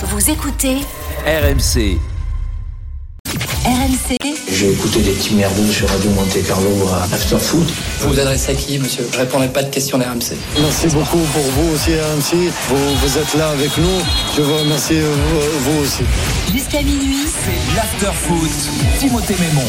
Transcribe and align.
Vous 0.00 0.30
écoutez 0.30 0.76
RMC. 1.26 1.98
RMC 3.66 4.16
J'ai 4.48 4.70
écouté 4.70 5.02
des 5.02 5.10
petits 5.10 5.34
merdeux 5.34 5.66
sur 5.72 5.88
Radio 5.88 6.10
Monte 6.12 6.40
Carlo 6.46 6.86
à 6.92 7.02
After 7.12 7.36
Foot. 7.36 7.68
Vous 8.00 8.10
vous 8.12 8.20
adressez 8.20 8.52
à 8.52 8.54
qui, 8.54 8.78
monsieur 8.78 9.06
Je 9.12 9.18
répondrai 9.18 9.48
pas 9.48 9.62
de 9.62 9.70
questions 9.70 9.98
d'RMC. 9.98 10.36
Merci 10.60 10.86
beaucoup 10.88 11.18
pour 11.18 11.42
vous 11.42 11.74
aussi, 11.74 11.90
RMC. 11.94 12.50
Vous, 12.68 12.94
vous 12.96 13.18
êtes 13.18 13.34
là 13.34 13.50
avec 13.50 13.76
nous. 13.76 14.02
Je 14.36 14.42
vous 14.42 14.56
remercie, 14.58 14.94
euh, 14.94 15.14
vous 15.60 15.82
aussi. 15.82 16.02
jusqu'à 16.52 16.82
minuit. 16.82 17.26
C'est 17.44 17.76
l'after 17.76 18.12
foot. 18.14 18.50
Timothée 19.00 19.36
Mémon. 19.40 19.64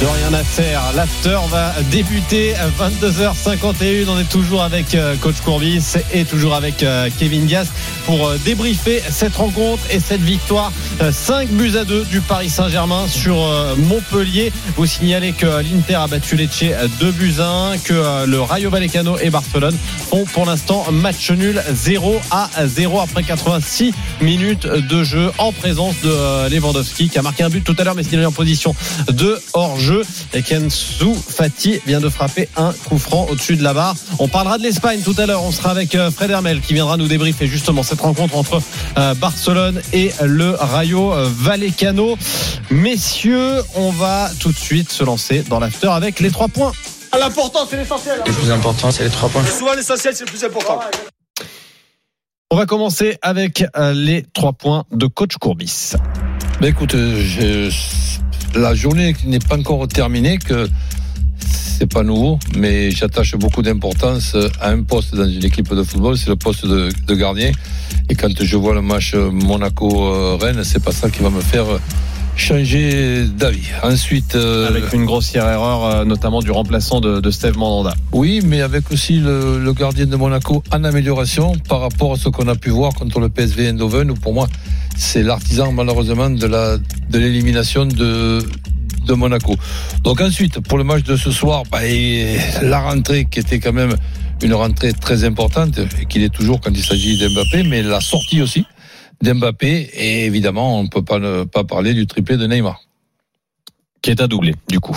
De 0.00 0.06
rien 0.06 0.38
à 0.38 0.44
faire. 0.44 0.80
L'after 0.94 1.38
va 1.50 1.74
débuter 1.90 2.54
à 2.56 2.68
22h51. 2.68 4.08
On 4.08 4.18
est 4.18 4.28
toujours 4.28 4.62
avec 4.62 4.94
euh, 4.94 5.16
coach 5.16 5.40
Courbis 5.44 5.94
et 6.12 6.24
toujours 6.24 6.54
avec 6.54 6.82
euh, 6.82 7.08
Kevin 7.18 7.46
Diaz 7.46 7.68
pour 8.06 8.30
débriefer 8.44 9.02
cette 9.10 9.36
rencontre 9.36 9.82
et 9.90 10.00
cette 10.00 10.22
victoire. 10.22 10.72
5 11.10 11.48
buts 11.50 11.76
à 11.78 11.84
2 11.84 12.04
du 12.04 12.20
Paris 12.20 12.48
Saint-Germain 12.50 13.06
sur 13.08 13.36
Montpellier. 13.76 14.52
Vous 14.76 14.86
signalez 14.86 15.32
que 15.32 15.62
l'Inter 15.62 15.94
a 15.94 16.06
battu 16.06 16.36
Lecce 16.36 16.64
2 17.00 17.10
buts 17.12 17.34
à 17.38 17.44
1, 17.44 17.49
que 17.84 18.26
le 18.26 18.40
Rayo 18.40 18.70
Vallecano 18.70 19.18
et 19.18 19.30
Barcelone 19.30 19.76
font 20.08 20.24
pour 20.24 20.46
l'instant 20.46 20.84
match 20.92 21.30
nul 21.30 21.62
0 21.72 22.20
à 22.30 22.48
0 22.64 23.00
après 23.00 23.22
86 23.22 23.92
minutes 24.20 24.66
de 24.66 25.02
jeu 25.02 25.30
en 25.38 25.52
présence 25.52 25.94
de 26.02 26.48
Lewandowski 26.48 27.08
qui 27.08 27.18
a 27.18 27.22
marqué 27.22 27.42
un 27.42 27.48
but 27.48 27.64
tout 27.64 27.74
à 27.78 27.84
l'heure 27.84 27.94
mais 27.94 28.02
sinon 28.02 28.26
en 28.26 28.32
position 28.32 28.74
de 29.08 29.40
hors-jeu. 29.52 30.02
Et 30.34 30.42
Kensu 30.42 31.14
Fati 31.14 31.80
vient 31.86 32.00
de 32.00 32.08
frapper 32.08 32.48
un 32.56 32.72
coup 32.88 32.98
franc 32.98 33.26
au-dessus 33.30 33.56
de 33.56 33.62
la 33.62 33.74
barre. 33.74 33.94
On 34.18 34.28
parlera 34.28 34.58
de 34.58 34.62
l'Espagne 34.62 35.00
tout 35.04 35.14
à 35.18 35.26
l'heure. 35.26 35.42
On 35.42 35.52
sera 35.52 35.70
avec 35.70 35.94
euh, 35.94 36.10
Fred 36.10 36.30
Hermel 36.30 36.60
qui 36.60 36.74
viendra 36.74 36.96
nous 36.96 37.08
débriefer 37.08 37.46
justement 37.46 37.82
cette 37.82 38.00
rencontre 38.00 38.36
entre 38.36 38.60
euh, 38.98 39.14
Barcelone 39.14 39.80
et 39.92 40.12
le 40.22 40.54
Rayo 40.58 41.12
Vallecano. 41.16 42.16
Messieurs, 42.70 43.62
on 43.74 43.90
va 43.90 44.30
tout 44.38 44.52
de 44.52 44.58
suite 44.58 44.92
se 44.92 45.04
lancer 45.04 45.42
dans 45.48 45.58
l'after 45.58 45.88
avec 45.88 46.20
les 46.20 46.30
trois 46.30 46.48
points. 46.48 46.72
L'important, 47.18 47.60
c'est 47.68 47.76
l'essentiel. 47.76 48.20
Le 48.26 48.32
plus 48.32 48.50
important, 48.50 48.90
c'est 48.90 49.04
les 49.04 49.10
trois 49.10 49.28
points. 49.28 49.44
Souvent, 49.44 49.74
l'essentiel, 49.74 50.14
c'est 50.14 50.24
le 50.24 50.30
plus 50.30 50.44
important. 50.44 50.80
On 52.50 52.56
va 52.56 52.66
commencer 52.66 53.16
avec 53.22 53.64
euh, 53.76 53.92
les 53.92 54.24
trois 54.32 54.52
points 54.52 54.84
de 54.92 55.06
coach 55.06 55.36
Courbis. 55.38 55.92
Écoute, 56.62 56.94
euh, 56.94 57.20
je- 57.20 58.58
la 58.58 58.74
journée 58.74 59.14
n'est 59.24 59.38
pas 59.38 59.56
encore 59.56 59.86
terminée, 59.88 60.38
que 60.38 60.68
c'est 61.38 61.86
pas 61.86 62.02
nouveau, 62.02 62.38
mais 62.56 62.90
j'attache 62.90 63.34
beaucoup 63.36 63.62
d'importance 63.62 64.36
à 64.60 64.70
un 64.70 64.82
poste 64.82 65.14
dans 65.14 65.26
une 65.28 65.44
équipe 65.44 65.72
de 65.74 65.82
football, 65.82 66.16
c'est 66.18 66.28
le 66.28 66.36
poste 66.36 66.66
de, 66.66 66.90
de 67.06 67.14
gardien. 67.14 67.52
Et 68.08 68.14
quand 68.14 68.28
je 68.42 68.56
vois 68.56 68.74
le 68.74 68.82
match 68.82 69.14
Monaco-Rennes, 69.14 70.64
c'est 70.64 70.82
pas 70.82 70.92
ça 70.92 71.08
qui 71.10 71.22
va 71.22 71.30
me 71.30 71.40
faire 71.40 71.66
changer 72.36 73.24
d'avis. 73.26 73.68
Ensuite, 73.82 74.34
euh, 74.34 74.68
Avec 74.68 74.92
une 74.92 75.04
grossière 75.04 75.46
erreur, 75.48 75.84
euh, 75.84 76.04
notamment 76.04 76.40
du 76.40 76.50
remplaçant 76.50 77.00
de, 77.00 77.20
de 77.20 77.30
Steve 77.30 77.56
Mandanda. 77.56 77.94
oui, 78.12 78.40
mais 78.44 78.60
avec 78.60 78.90
aussi 78.90 79.18
le, 79.20 79.58
le 79.62 79.72
gardien 79.72 80.06
de 80.06 80.16
Monaco 80.16 80.62
en 80.72 80.84
amélioration 80.84 81.52
par 81.68 81.80
rapport 81.80 82.12
à 82.14 82.16
ce 82.16 82.28
qu'on 82.28 82.48
a 82.48 82.54
pu 82.54 82.70
voir 82.70 82.94
contre 82.94 83.20
le 83.20 83.28
PSV 83.28 83.68
Eindhoven, 83.68 84.10
où 84.10 84.14
pour 84.14 84.32
moi, 84.32 84.48
c'est 84.96 85.22
l'artisan 85.22 85.72
malheureusement 85.72 86.30
de 86.30 86.46
la 86.46 86.78
de 86.78 87.18
l'élimination 87.18 87.86
de 87.86 88.44
de 89.06 89.14
Monaco. 89.14 89.56
Donc 90.04 90.20
ensuite, 90.20 90.60
pour 90.60 90.78
le 90.78 90.84
match 90.84 91.02
de 91.04 91.16
ce 91.16 91.30
soir, 91.30 91.62
bah, 91.70 91.84
et 91.86 92.36
la 92.62 92.80
rentrée 92.80 93.26
qui 93.30 93.40
était 93.40 93.58
quand 93.58 93.72
même 93.72 93.94
une 94.42 94.54
rentrée 94.54 94.92
très 94.92 95.24
importante, 95.24 95.78
et 96.00 96.06
qu'il 96.06 96.22
est 96.22 96.34
toujours 96.34 96.60
quand 96.60 96.70
il 96.72 96.84
s'agit 96.84 97.18
d'Mbappé, 97.18 97.62
mais 97.64 97.82
la 97.82 98.00
sortie 98.00 98.40
aussi 98.40 98.64
d'Mbappé, 99.22 99.90
et 99.94 100.24
évidemment, 100.26 100.78
on 100.78 100.84
ne 100.84 100.88
peut 100.88 101.02
pas 101.04 101.18
ne 101.18 101.44
pas 101.44 101.64
parler 101.64 101.94
du 101.94 102.06
triplé 102.06 102.36
de 102.36 102.46
Neymar. 102.46 102.80
Qui 104.02 104.10
est 104.10 104.20
un 104.20 104.28
doublé, 104.28 104.54
du 104.68 104.80
coup. 104.80 104.96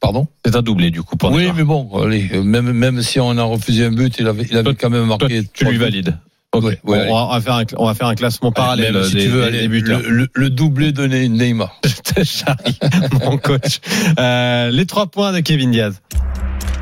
Pardon? 0.00 0.26
C'est 0.44 0.56
un 0.56 0.62
doublé, 0.62 0.90
du 0.90 1.02
coup, 1.02 1.16
pour 1.16 1.30
Oui, 1.30 1.42
Neymar. 1.42 1.56
mais 1.56 1.64
bon, 1.64 2.02
allez, 2.02 2.28
même, 2.42 2.72
même 2.72 3.02
si 3.02 3.20
on 3.20 3.36
a 3.36 3.42
refusé 3.42 3.84
un 3.84 3.92
but, 3.92 4.16
il 4.18 4.26
avait, 4.26 4.44
il 4.50 4.54
avait 4.56 4.64
Toi- 4.64 4.74
quand 4.80 4.90
même 4.90 5.06
Toi, 5.06 5.18
marqué. 5.18 5.42
tu 5.52 5.64
lui 5.66 5.76
valides. 5.78 6.18
Ok. 6.54 6.64
Ouais, 6.64 6.78
Bon, 6.84 6.92
ouais, 6.92 7.08
on, 7.10 7.28
va, 7.28 7.40
faire 7.40 7.54
un, 7.54 7.64
on 7.78 7.86
va 7.86 7.94
faire 7.94 8.08
un 8.08 8.14
classement 8.14 8.52
parallèle 8.52 8.92
Même 8.92 9.04
si 9.04 9.14
des, 9.14 9.22
tu 9.24 9.28
veux, 9.28 9.68
buteurs. 9.68 10.00
le, 10.02 10.08
le- 10.10 10.28
le 10.34 10.50
doublé 10.50 10.92
de 10.92 11.06
Ne- 11.06 11.26
Neymar. 11.26 11.80
Je 11.84 12.12
te 12.14 12.24
charrie, 12.24 12.78
mon 13.24 13.38
coach. 13.38 13.80
Euh, 14.18 14.70
les 14.70 14.84
trois 14.84 15.06
points 15.06 15.32
de 15.32 15.40
Kevin 15.40 15.70
Diaz. 15.70 16.00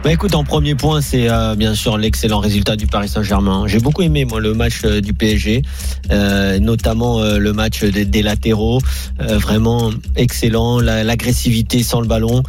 Bah 0.02 0.10
écoute, 0.14 0.34
en 0.34 0.44
premier 0.44 0.74
point, 0.74 1.02
c'est 1.02 1.28
euh, 1.28 1.54
bien 1.54 1.74
sûr 1.74 1.98
l'excellent 1.98 2.38
résultat 2.40 2.74
du 2.74 2.86
Paris 2.86 3.06
Saint-Germain. 3.10 3.64
J'ai 3.66 3.80
beaucoup 3.80 4.00
aimé 4.00 4.24
moi 4.24 4.40
le 4.40 4.54
match 4.54 4.80
euh, 4.86 5.02
du 5.02 5.12
PSG, 5.12 5.60
euh, 6.10 6.58
notamment 6.58 7.20
euh, 7.20 7.36
le 7.36 7.52
match 7.52 7.84
des, 7.84 8.06
des 8.06 8.22
latéraux, 8.22 8.78
Euh, 9.20 9.36
vraiment 9.36 9.90
excellent, 10.16 10.80
La- 10.80 11.04
l'agressivité 11.04 11.82
sans 11.82 12.00
le 12.00 12.06
ballon. 12.06 12.42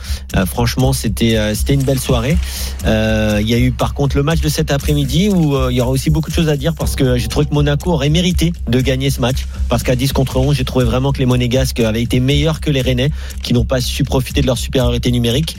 Franchement, 0.45 0.93
c'était 0.93 1.37
c'était 1.53 1.73
une 1.73 1.83
belle 1.83 1.99
soirée. 1.99 2.37
Il 2.85 3.49
y 3.49 3.53
a 3.53 3.57
eu 3.59 3.71
par 3.73 3.93
contre 3.93 4.15
le 4.15 4.23
match 4.23 4.39
de 4.39 4.47
cet 4.47 4.71
après-midi 4.71 5.27
où 5.29 5.57
il 5.69 5.75
y 5.75 5.81
aura 5.81 5.91
aussi 5.91 6.09
beaucoup 6.09 6.29
de 6.29 6.35
choses 6.35 6.47
à 6.47 6.55
dire 6.55 6.73
parce 6.73 6.95
que 6.95 7.17
j'ai 7.17 7.27
trouvé 7.27 7.45
que 7.47 7.53
Monaco 7.53 7.91
aurait 7.91 8.09
mérité 8.09 8.53
de 8.69 8.79
gagner 8.79 9.09
ce 9.09 9.19
match 9.19 9.45
parce 9.67 9.83
qu'à 9.83 9.97
10 9.97 10.13
contre 10.13 10.37
11, 10.37 10.55
j'ai 10.55 10.63
trouvé 10.63 10.85
vraiment 10.85 11.11
que 11.11 11.19
les 11.19 11.25
Monégasques 11.25 11.81
avaient 11.81 12.01
été 12.01 12.21
meilleurs 12.21 12.61
que 12.61 12.71
les 12.71 12.81
Rennais 12.81 13.11
qui 13.43 13.53
n'ont 13.53 13.65
pas 13.65 13.81
su 13.81 14.05
profiter 14.05 14.39
de 14.41 14.47
leur 14.47 14.57
supériorité 14.57 15.11
numérique. 15.11 15.57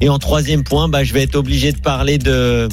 Et 0.00 0.08
en 0.08 0.18
troisième 0.20 0.62
point, 0.62 0.88
bah, 0.88 1.02
je 1.04 1.12
vais 1.12 1.22
être 1.22 1.31
obligé 1.34 1.72
de 1.72 1.78
parler 1.80 2.18
de. 2.18 2.68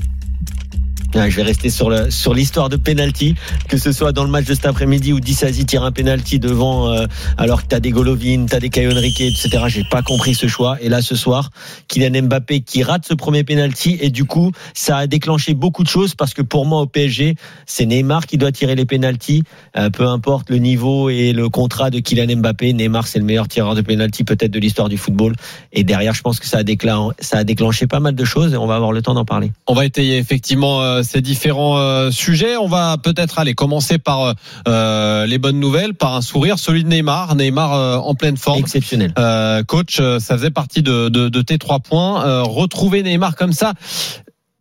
Ah, 1.16 1.28
je 1.28 1.36
vais 1.36 1.42
rester 1.44 1.72
sur 1.72 1.92
sur 2.12 2.36
l'histoire 2.36 2.70
de 2.70 2.76
penalty, 2.76 3.34
que 3.68 3.78
ce 3.78 3.92
soit 3.92 4.12
dans 4.12 4.24
le 4.24 4.30
match 4.30 4.46
de 4.46 4.54
cet 4.54 4.68
après-midi 4.68 5.12
où 5.12 5.20
Dissasi 5.20 5.66
tire 5.66 5.84
un 5.84 5.92
penalty 5.92 6.38
devant, 6.38 6.94
euh, 6.94 7.08
alors 7.36 7.64
que 7.64 7.68
t'as 7.68 7.80
des 7.80 7.90
Golovin, 7.90 8.46
t'as 8.48 8.60
des 8.60 8.70
Caio 8.70 8.92
Henrique, 8.92 9.20
etc. 9.20 9.50
J'ai 9.68 9.84
pas 9.90 10.04
compris 10.04 10.36
ce 10.36 10.48
choix. 10.48 10.78
Et 10.82 10.88
là, 10.88 11.02
ce 11.02 11.16
soir, 11.16 11.50
Kylian 11.88 12.24
Mbappé 12.28 12.62
qui 12.62 12.84
rate 12.84 13.06
ce 13.08 13.16
premier 13.16 13.44
penalty 13.44 13.98
et 14.00 14.12
du 14.12 14.26
coup, 14.26 14.52
ça 14.76 14.98
a 14.98 15.08
déclenché 15.08 15.56
beaucoup 15.56 15.84
de 15.84 15.90
choses 15.90 16.14
parce 16.14 16.36
que 16.36 16.44
pour 16.44 16.68
moi 16.68 16.82
au 16.82 16.86
PSG, 16.86 17.34
c'est 17.66 17.88
Neymar 17.88 18.28
qui 18.28 18.38
doit 18.38 18.52
tirer 18.52 18.76
les 18.76 18.86
penalties, 18.86 19.44
euh, 19.78 19.90
peu 19.90 20.08
importe 20.08 20.52
le 20.52 20.58
niveau 20.58 21.10
et 21.10 21.34
le 21.34 21.50
contrat 21.50 21.90
de 21.90 22.00
Kylian 22.00 22.38
Mbappé. 22.38 22.74
Neymar, 22.74 23.08
c'est 23.08 23.18
le 23.18 23.26
meilleur 23.26 23.48
tireur 23.48 23.74
de 23.74 23.82
penalty 23.82 24.24
peut-être 24.24 24.52
de 24.52 24.60
l'histoire 24.60 24.90
du 24.90 24.98
football. 24.98 25.34
Et 25.74 25.84
derrière, 25.84 26.14
je 26.14 26.22
pense 26.22 26.40
que 26.40 26.46
ça 26.46 26.60
a, 26.60 26.64
déclen- 26.64 27.14
ça 27.20 27.40
a 27.40 27.44
déclenché 27.44 27.88
pas 27.88 28.00
mal 28.00 28.14
de 28.14 28.26
choses 28.26 28.54
et 28.54 28.58
on 28.58 28.68
va 28.68 28.76
avoir 28.76 28.92
le 28.92 29.02
temps 29.02 29.16
d'en 29.16 29.26
parler. 29.26 29.52
On 29.66 29.74
va 29.74 29.86
étayer 29.86 30.18
effectivement 30.18 30.82
euh, 30.84 30.99
ces 31.04 31.22
différents 31.22 31.78
euh, 31.78 32.12
sujets. 32.12 32.58
On 32.58 32.68
va 32.68 32.98
peut-être 32.98 33.40
aller 33.40 33.54
commencer 33.54 33.98
par 33.98 34.22
euh, 34.24 34.34
euh, 34.68 35.26
les 35.26 35.38
bonnes 35.38 35.60
nouvelles, 35.60 35.94
par 35.94 36.16
un 36.16 36.22
sourire, 36.22 36.60
celui 36.60 36.84
de 36.84 36.90
Neymar. 36.90 37.36
Neymar 37.36 37.74
euh, 37.74 37.98
en 37.98 38.16
pleine 38.16 38.38
forme. 38.38 38.60
Exceptionnel. 38.60 39.14
Euh, 39.18 39.64
coach, 39.64 40.00
euh, 40.00 40.20
ça 40.20 40.38
faisait 40.38 40.52
partie 40.52 40.82
de, 40.84 41.10
de, 41.10 41.30
de 41.30 41.42
tes 41.42 41.58
trois 41.58 41.80
points. 41.80 42.26
Euh, 42.26 42.44
retrouver 42.44 43.04
Neymar 43.04 43.36
comme 43.36 43.54
ça, 43.54 43.74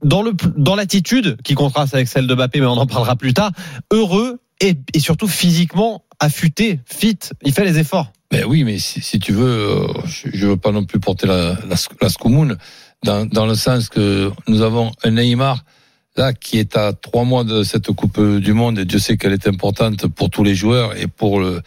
dans 0.03 0.23
le 0.23 0.33
dans 0.57 0.77
l'attitude 0.77 1.37
qui 1.43 1.55
contraste 1.55 1.95
avec 1.95 2.09
celle 2.09 2.27
de 2.27 2.35
Mbappé, 2.35 2.61
mais 2.61 2.67
on 2.67 2.73
en 2.79 2.87
parlera 2.87 3.17
plus 3.17 3.35
tard. 3.35 3.51
Heureux 3.91 4.41
et, 4.61 4.75
et 4.95 5.01
surtout 5.01 5.29
physiquement 5.29 6.05
affûté, 6.21 6.81
fit. 6.87 7.19
Il 7.45 7.53
fait 7.53 7.65
les 7.65 7.79
efforts. 7.79 8.13
Ben 8.31 8.45
oui, 8.47 8.63
mais 8.65 8.79
si, 8.79 9.01
si 9.01 9.19
tu 9.19 9.33
veux, 9.33 9.47
euh, 9.47 9.87
je, 10.05 10.29
je 10.33 10.47
veux 10.47 10.57
pas 10.57 10.71
non 10.71 10.85
plus 10.85 11.01
porter 11.01 11.27
la, 11.27 11.55
la, 11.67 11.77
la 12.03 12.09
scoumoune, 12.09 12.59
dans, 13.05 13.25
dans 13.25 13.47
le 13.47 13.55
sens 13.55 13.89
que 13.89 14.31
nous 14.49 14.63
avons 14.63 14.93
un 15.03 15.13
Neymar 15.13 15.65
qui 16.33 16.59
est 16.59 16.77
à 16.77 16.93
trois 16.93 17.25
mois 17.25 17.45
de 17.45 17.63
cette 17.63 17.93
Coupe 17.93 18.21
du 18.21 18.53
Monde 18.53 18.79
et 18.79 18.85
Dieu 18.85 18.99
sait 18.99 19.17
qu'elle 19.17 19.33
est 19.33 19.47
importante 19.47 20.07
pour 20.09 20.31
tous 20.31 20.43
les 20.43 20.55
joueurs 20.55 20.97
et 20.97 21.07
pour 21.07 21.41
le, 21.41 21.63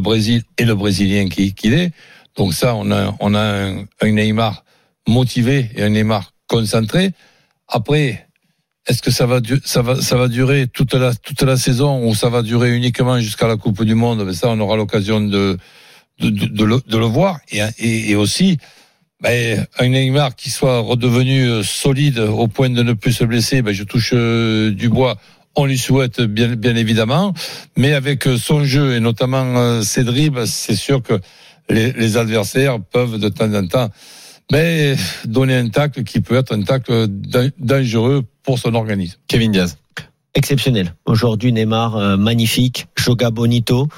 Brésil 0.00 0.42
et 0.58 0.64
le 0.64 0.74
Brésilien 0.74 1.28
qui- 1.28 1.54
qu'il 1.54 1.74
est. 1.74 1.92
Donc 2.36 2.54
ça, 2.54 2.74
on 2.74 2.90
a, 2.92 3.14
un, 3.20 3.84
Neymar 4.02 4.64
motivé 5.08 5.70
et 5.74 5.82
un 5.82 5.90
Neymar 5.90 6.32
concentré. 6.46 7.12
Après, 7.66 8.26
est-ce 8.86 9.02
que 9.02 9.10
ça 9.10 9.26
va, 9.26 9.40
durer 10.28 10.66
toute 10.68 10.94
la, 10.94 11.56
saison 11.56 12.08
ou 12.08 12.14
ça 12.14 12.28
va 12.28 12.42
durer 12.42 12.74
uniquement 12.74 13.18
jusqu'à 13.20 13.48
la 13.48 13.56
Coupe 13.56 13.84
du 13.84 13.94
Monde? 13.94 14.24
Mais 14.24 14.34
ça, 14.34 14.48
on 14.48 14.60
aura 14.60 14.76
l'occasion 14.76 15.20
de, 15.20 15.58
le, 16.20 17.04
voir. 17.06 17.40
Et 17.50 18.14
aussi, 18.14 18.58
ben, 19.20 19.66
un 19.78 19.88
Neymar 19.88 20.34
qui 20.34 20.50
soit 20.50 20.80
redevenu 20.80 21.44
euh, 21.46 21.62
solide 21.62 22.18
au 22.18 22.48
point 22.48 22.70
de 22.70 22.82
ne 22.82 22.92
plus 22.92 23.12
se 23.12 23.24
blesser, 23.24 23.62
ben, 23.62 23.72
je 23.72 23.84
touche 23.84 24.12
euh, 24.14 24.70
du 24.70 24.88
bois. 24.88 25.16
On 25.56 25.66
lui 25.66 25.78
souhaite 25.78 26.20
bien, 26.20 26.54
bien 26.56 26.76
évidemment, 26.76 27.34
mais 27.76 27.92
avec 27.92 28.26
euh, 28.26 28.38
son 28.38 28.64
jeu 28.64 28.94
et 28.94 29.00
notamment 29.00 29.82
ses 29.82 30.04
dribbles, 30.04 30.46
c'est 30.46 30.76
sûr 30.76 31.02
que 31.02 31.20
les, 31.68 31.92
les 31.92 32.16
adversaires 32.16 32.78
peuvent 32.80 33.18
de 33.18 33.28
temps 33.28 33.52
en 33.52 33.66
temps 33.66 33.90
ben, 34.50 34.96
donner 35.26 35.56
un 35.56 35.68
tacle 35.68 36.02
qui 36.02 36.20
peut 36.20 36.36
être 36.36 36.54
un 36.54 36.62
tacle 36.62 37.06
dan- 37.08 37.52
dangereux 37.58 38.24
pour 38.42 38.58
son 38.58 38.74
organisme. 38.74 39.18
Kevin 39.28 39.52
Diaz. 39.52 39.76
Exceptionnel. 40.34 40.94
Aujourd'hui, 41.06 41.52
Neymar, 41.52 42.16
magnifique. 42.16 42.86
Joga 42.96 43.30
Bonito. 43.30 43.88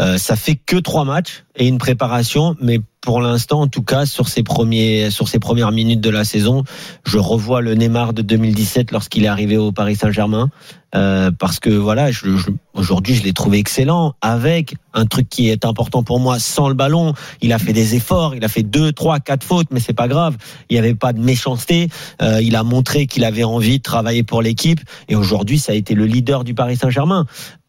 Euh, 0.00 0.18
ça 0.18 0.36
fait 0.36 0.56
que 0.56 0.76
trois 0.76 1.04
matchs 1.04 1.44
et 1.56 1.68
une 1.68 1.78
préparation, 1.78 2.56
mais 2.60 2.80
pour 3.00 3.20
l'instant, 3.20 3.62
en 3.62 3.66
tout 3.66 3.82
cas, 3.82 4.04
sur 4.04 4.28
ses 4.28 4.42
premiers, 4.42 5.10
sur 5.10 5.28
ses 5.28 5.38
premières 5.38 5.72
minutes 5.72 6.00
de 6.00 6.10
la 6.10 6.24
saison, 6.24 6.64
je 7.04 7.18
revois 7.18 7.62
le 7.62 7.74
Neymar 7.74 8.12
de 8.12 8.22
2017 8.22 8.92
lorsqu'il 8.92 9.24
est 9.24 9.28
arrivé 9.28 9.56
au 9.56 9.72
Paris 9.72 9.96
Saint-Germain, 9.96 10.50
euh, 10.94 11.30
parce 11.30 11.60
que 11.60 11.70
voilà, 11.70 12.10
je, 12.10 12.36
je, 12.36 12.50
aujourd'hui, 12.74 13.14
je 13.14 13.22
l'ai 13.22 13.32
trouvé 13.32 13.58
excellent 13.58 14.14
avec 14.20 14.74
un 14.92 15.06
truc 15.06 15.28
qui 15.28 15.48
est 15.48 15.64
important 15.64 16.02
pour 16.02 16.20
moi, 16.20 16.38
sans 16.38 16.68
le 16.68 16.74
ballon. 16.74 17.14
Il 17.40 17.52
a 17.52 17.58
fait 17.58 17.72
des 17.72 17.94
efforts, 17.94 18.34
il 18.34 18.44
a 18.44 18.48
fait 18.48 18.62
deux, 18.62 18.92
trois, 18.92 19.18
quatre 19.18 19.44
fautes, 19.44 19.68
mais 19.70 19.80
c'est 19.80 19.94
pas 19.94 20.08
grave. 20.08 20.36
Il 20.68 20.74
n'y 20.74 20.78
avait 20.78 20.94
pas 20.94 21.12
de 21.12 21.20
méchanceté. 21.20 21.88
Euh, 22.20 22.40
il 22.42 22.54
a 22.56 22.64
montré 22.64 23.06
qu'il 23.06 23.24
avait 23.24 23.44
envie 23.44 23.78
de 23.78 23.82
travailler 23.82 24.24
pour 24.24 24.42
l'équipe, 24.42 24.80
et 25.08 25.16
aujourd'hui, 25.16 25.58
ça 25.58 25.72
a 25.72 25.74
été 25.74 25.94
le 25.94 26.04
leader 26.04 26.44
du 26.44 26.52
Paris 26.54 26.76
Saint-Germain. 26.76 27.26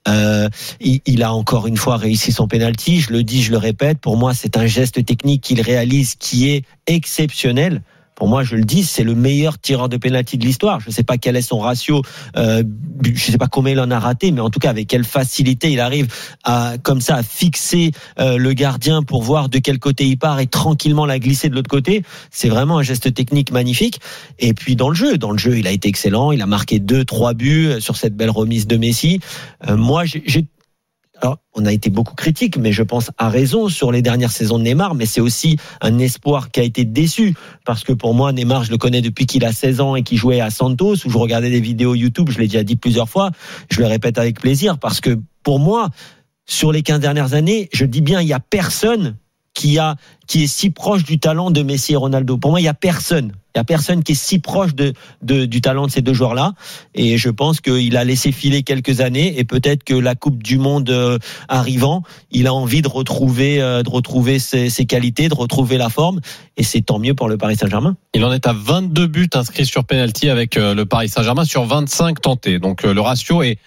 Euh, 0.07 0.50
il, 0.80 1.01
il, 1.06 1.24
a 1.24 1.33
encore 1.33 1.68
une 1.68 1.77
fois 1.77 1.98
réussi 1.98 2.31
son 2.31 2.48
penalty. 2.48 3.00
Je 3.01 3.12
le 3.12 3.24
dis, 3.24 3.44
je 3.44 3.51
le 3.51 3.57
répète. 3.57 4.00
Pour 4.00 4.18
moi, 4.18 4.33
c'est 4.33 4.57
un 4.57 4.65
geste 4.65 5.06
technique 5.06 5.42
qu'il 5.44 5.62
réalise 5.62 6.15
qui 6.15 6.50
est 6.50 6.65
exceptionnel. 6.88 7.81
Pour 8.21 8.29
moi, 8.29 8.44
je 8.44 8.56
le 8.56 8.65
dis, 8.65 8.83
c'est 8.83 9.03
le 9.03 9.15
meilleur 9.15 9.57
tireur 9.57 9.89
de 9.89 9.97
pénalty 9.97 10.38
de 10.38 10.45
l'histoire. 10.45 10.79
Je 10.79 10.89
ne 10.89 10.94
sais 10.94 11.01
pas 11.01 11.18
quel 11.18 11.35
est 11.35 11.41
son 11.41 11.57
ratio, 11.57 12.03
euh, 12.38 12.62
je 13.03 13.09
ne 13.09 13.18
sais 13.18 13.39
pas 13.39 13.47
combien 13.47 13.73
il 13.73 13.79
en 13.79 13.89
a 13.89 13.97
raté, 13.97 14.31
mais 14.31 14.41
en 14.41 14.51
tout 14.51 14.59
cas 14.59 14.69
avec 14.69 14.85
quelle 14.85 15.06
facilité 15.06 15.71
il 15.71 15.79
arrive 15.79 16.06
à 16.44 16.75
comme 16.83 17.01
ça 17.01 17.15
à 17.15 17.23
fixer 17.23 17.94
euh, 18.19 18.38
le 18.38 18.53
gardien 18.53 19.01
pour 19.01 19.23
voir 19.23 19.50
de 19.50 19.57
quel 19.57 19.79
côté 19.79 20.06
il 20.06 20.19
part 20.19 20.39
et 20.39 20.45
tranquillement 20.45 21.07
la 21.07 21.18
glisser 21.18 21.50
de 21.50 21.56
l'autre 21.56 21.68
côté. 21.68 22.03
C'est 22.29 22.50
vraiment 22.50 22.77
un 22.77 22.83
geste 22.83 23.12
technique 23.12 23.51
magnifique. 23.51 24.00
Et 24.38 24.53
puis 24.53 24.75
dans 24.75 24.89
le 24.89 24.95
jeu, 24.95 25.17
dans 25.17 25.31
le 25.31 25.39
jeu, 25.39 25.57
il 25.57 25.65
a 25.65 25.71
été 25.71 25.89
excellent. 25.89 26.31
Il 26.31 26.44
a 26.44 26.45
marqué 26.45 26.77
deux, 26.77 27.03
trois 27.03 27.33
buts 27.33 27.71
sur 27.79 27.97
cette 27.97 28.15
belle 28.15 28.29
remise 28.29 28.67
de 28.67 28.77
Messi. 28.77 29.19
Euh, 29.67 29.75
moi, 29.75 30.03
j'ai 30.06 30.45
alors, 31.21 31.38
on 31.53 31.65
a 31.65 31.71
été 31.71 31.91
beaucoup 31.91 32.15
critique, 32.15 32.57
mais 32.57 32.71
je 32.71 32.81
pense 32.81 33.12
à 33.19 33.29
raison 33.29 33.69
sur 33.69 33.91
les 33.91 34.01
dernières 34.01 34.31
saisons 34.31 34.57
de 34.57 34.63
Neymar, 34.63 34.95
mais 34.95 35.06
c'est 35.06 35.21
aussi 35.21 35.57
un 35.79 36.00
espoir 36.00 36.50
qui 36.50 36.59
a 36.59 36.63
été 36.63 36.83
déçu. 36.83 37.35
Parce 37.63 37.83
que 37.83 37.94
pour 37.94 38.15
moi, 38.15 38.33
Neymar, 38.33 38.63
je 38.63 38.71
le 38.71 38.77
connais 38.77 39.01
depuis 39.01 39.27
qu'il 39.27 39.45
a 39.45 39.53
16 39.53 39.81
ans 39.81 39.95
et 39.95 40.01
qu'il 40.01 40.18
jouait 40.18 40.41
à 40.41 40.50
Santos, 40.50 40.95
où 41.06 41.09
je 41.09 41.18
regardais 41.18 41.51
des 41.51 41.62
vidéos 41.62 41.94
YouTube, 41.94 42.29
je 42.31 42.39
l'ai 42.39 42.47
déjà 42.47 42.63
dit 42.63 42.75
plusieurs 42.75 43.07
fois, 43.07 43.29
je 43.69 43.81
le 43.81 43.88
répète 43.88 44.18
avec 44.18 44.39
plaisir, 44.39 44.79
parce 44.79 45.00
que 45.00 45.19
pour 45.44 45.59
moi, 45.59 45.89
sur 46.47 46.71
les 46.71 46.81
15 46.81 47.00
dernières 47.00 47.33
années, 47.35 47.69
je 47.71 47.85
dis 47.85 48.01
bien, 48.01 48.21
il 48.21 48.27
y 48.27 48.33
a 48.33 48.39
personne 48.39 49.15
qui 49.53 49.77
a 49.77 49.97
qui 50.27 50.44
est 50.44 50.47
si 50.47 50.69
proche 50.69 51.03
du 51.03 51.19
talent 51.19 51.51
de 51.51 51.62
Messi 51.62 51.94
et 51.94 51.97
Ronaldo. 51.97 52.38
Pour 52.38 52.51
moi, 52.51 52.62
il 52.62 52.63
y 52.63 52.69
a 52.69 52.74
personne. 52.74 53.33
Il 53.56 53.59
y 53.59 53.62
a 53.62 53.63
personne 53.63 54.03
qui 54.03 54.13
est 54.13 54.15
si 54.15 54.39
proche 54.39 54.75
de 54.75 54.94
du 55.21 55.62
talent 55.62 55.88
de 55.88 55.92
ces 55.92 56.01
deux 56.01 56.13
joueurs-là. 56.13 56.53
Et 56.95 57.18
je 57.18 57.30
pense 57.30 57.62
qu'il 57.62 57.98
a 57.98 58.03
laissé 58.03 58.31
filer 58.31 58.63
quelques 58.63 59.01
années 59.01 59.39
et 59.39 59.44
peut-être 59.44 59.83
que 59.83 59.94
la 59.94 60.15
Coupe 60.15 60.42
du 60.42 60.57
Monde 60.57 60.89
euh, 60.89 61.18
arrivant, 61.48 62.03
il 62.31 62.48
a 62.48 62.53
envie 62.53 62.81
de 62.81 62.88
retrouver 62.88 63.62
euh, 63.62 63.83
de 63.83 63.89
retrouver 63.89 64.39
ses, 64.39 64.69
ses, 64.69 64.86
qualités, 64.86 65.30
de 65.30 65.36
retrouver 65.36 65.77
la 65.77 65.89
forme. 65.89 66.21
Et 66.57 66.63
c'est 66.63 66.81
tant 66.81 67.00
mieux 67.00 67.13
pour 67.13 67.30
le 67.30 67.38
Paris 67.38 67.56
Saint-Germain. 67.56 67.95
Il 68.13 68.24
en 68.24 68.31
est 68.31 68.48
à 68.48 68.53
22 68.53 69.07
buts 69.07 69.30
inscrits 69.33 69.65
sur 69.65 69.83
penalty 69.83 70.30
avec 70.30 70.57
euh, 70.57 70.74
le 70.74 70.86
Paris 70.86 71.09
Saint-Germain 71.09 71.45
sur 71.45 71.65
25 71.65 72.21
tentés. 72.21 72.59
Donc 72.59 72.83
le 72.83 73.01
ratio 73.01 73.44
est 73.44 73.57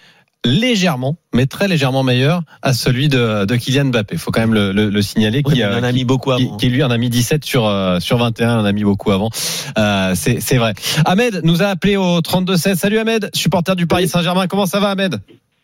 légèrement, 0.45 1.17
mais 1.33 1.45
très 1.45 1.67
légèrement 1.67 2.03
meilleur 2.03 2.41
à 2.61 2.73
celui 2.73 3.09
de, 3.09 3.45
de 3.45 3.55
Kylian 3.55 3.85
Mbappé. 3.85 4.15
Il 4.15 4.19
faut 4.19 4.31
quand 4.31 4.41
même 4.41 4.53
le, 4.53 4.71
le, 4.71 4.89
le 4.89 5.01
signaler. 5.01 5.41
Oui, 5.45 5.55
qui, 5.55 5.65
en 5.65 5.83
a 5.83 5.91
mis 5.91 6.05
beaucoup 6.05 6.31
avant. 6.31 6.57
Qui, 6.57 6.67
qui, 6.67 6.69
lui 6.69 6.83
en 6.83 6.91
a 6.91 6.97
mis 6.97 7.09
17 7.09 7.43
sur 7.43 7.65
euh, 7.67 7.99
sur 7.99 8.17
21, 8.17 8.59
en 8.59 8.65
a 8.65 8.71
mis 8.71 8.83
beaucoup 8.83 9.11
avant. 9.11 9.29
Euh, 9.77 10.13
c'est 10.15 10.57
vrai. 10.57 10.73
Ahmed 11.05 11.41
nous 11.43 11.63
a 11.63 11.67
appelé 11.67 11.97
au 11.97 12.19
32-16. 12.19 12.75
Salut 12.75 12.99
Ahmed, 12.99 13.29
supporter 13.33 13.75
du 13.75 13.87
Paris 13.87 14.07
Saint-Germain. 14.07 14.47
Comment 14.47 14.65
ça 14.65 14.79
va 14.79 14.89
Ahmed? 14.89 15.17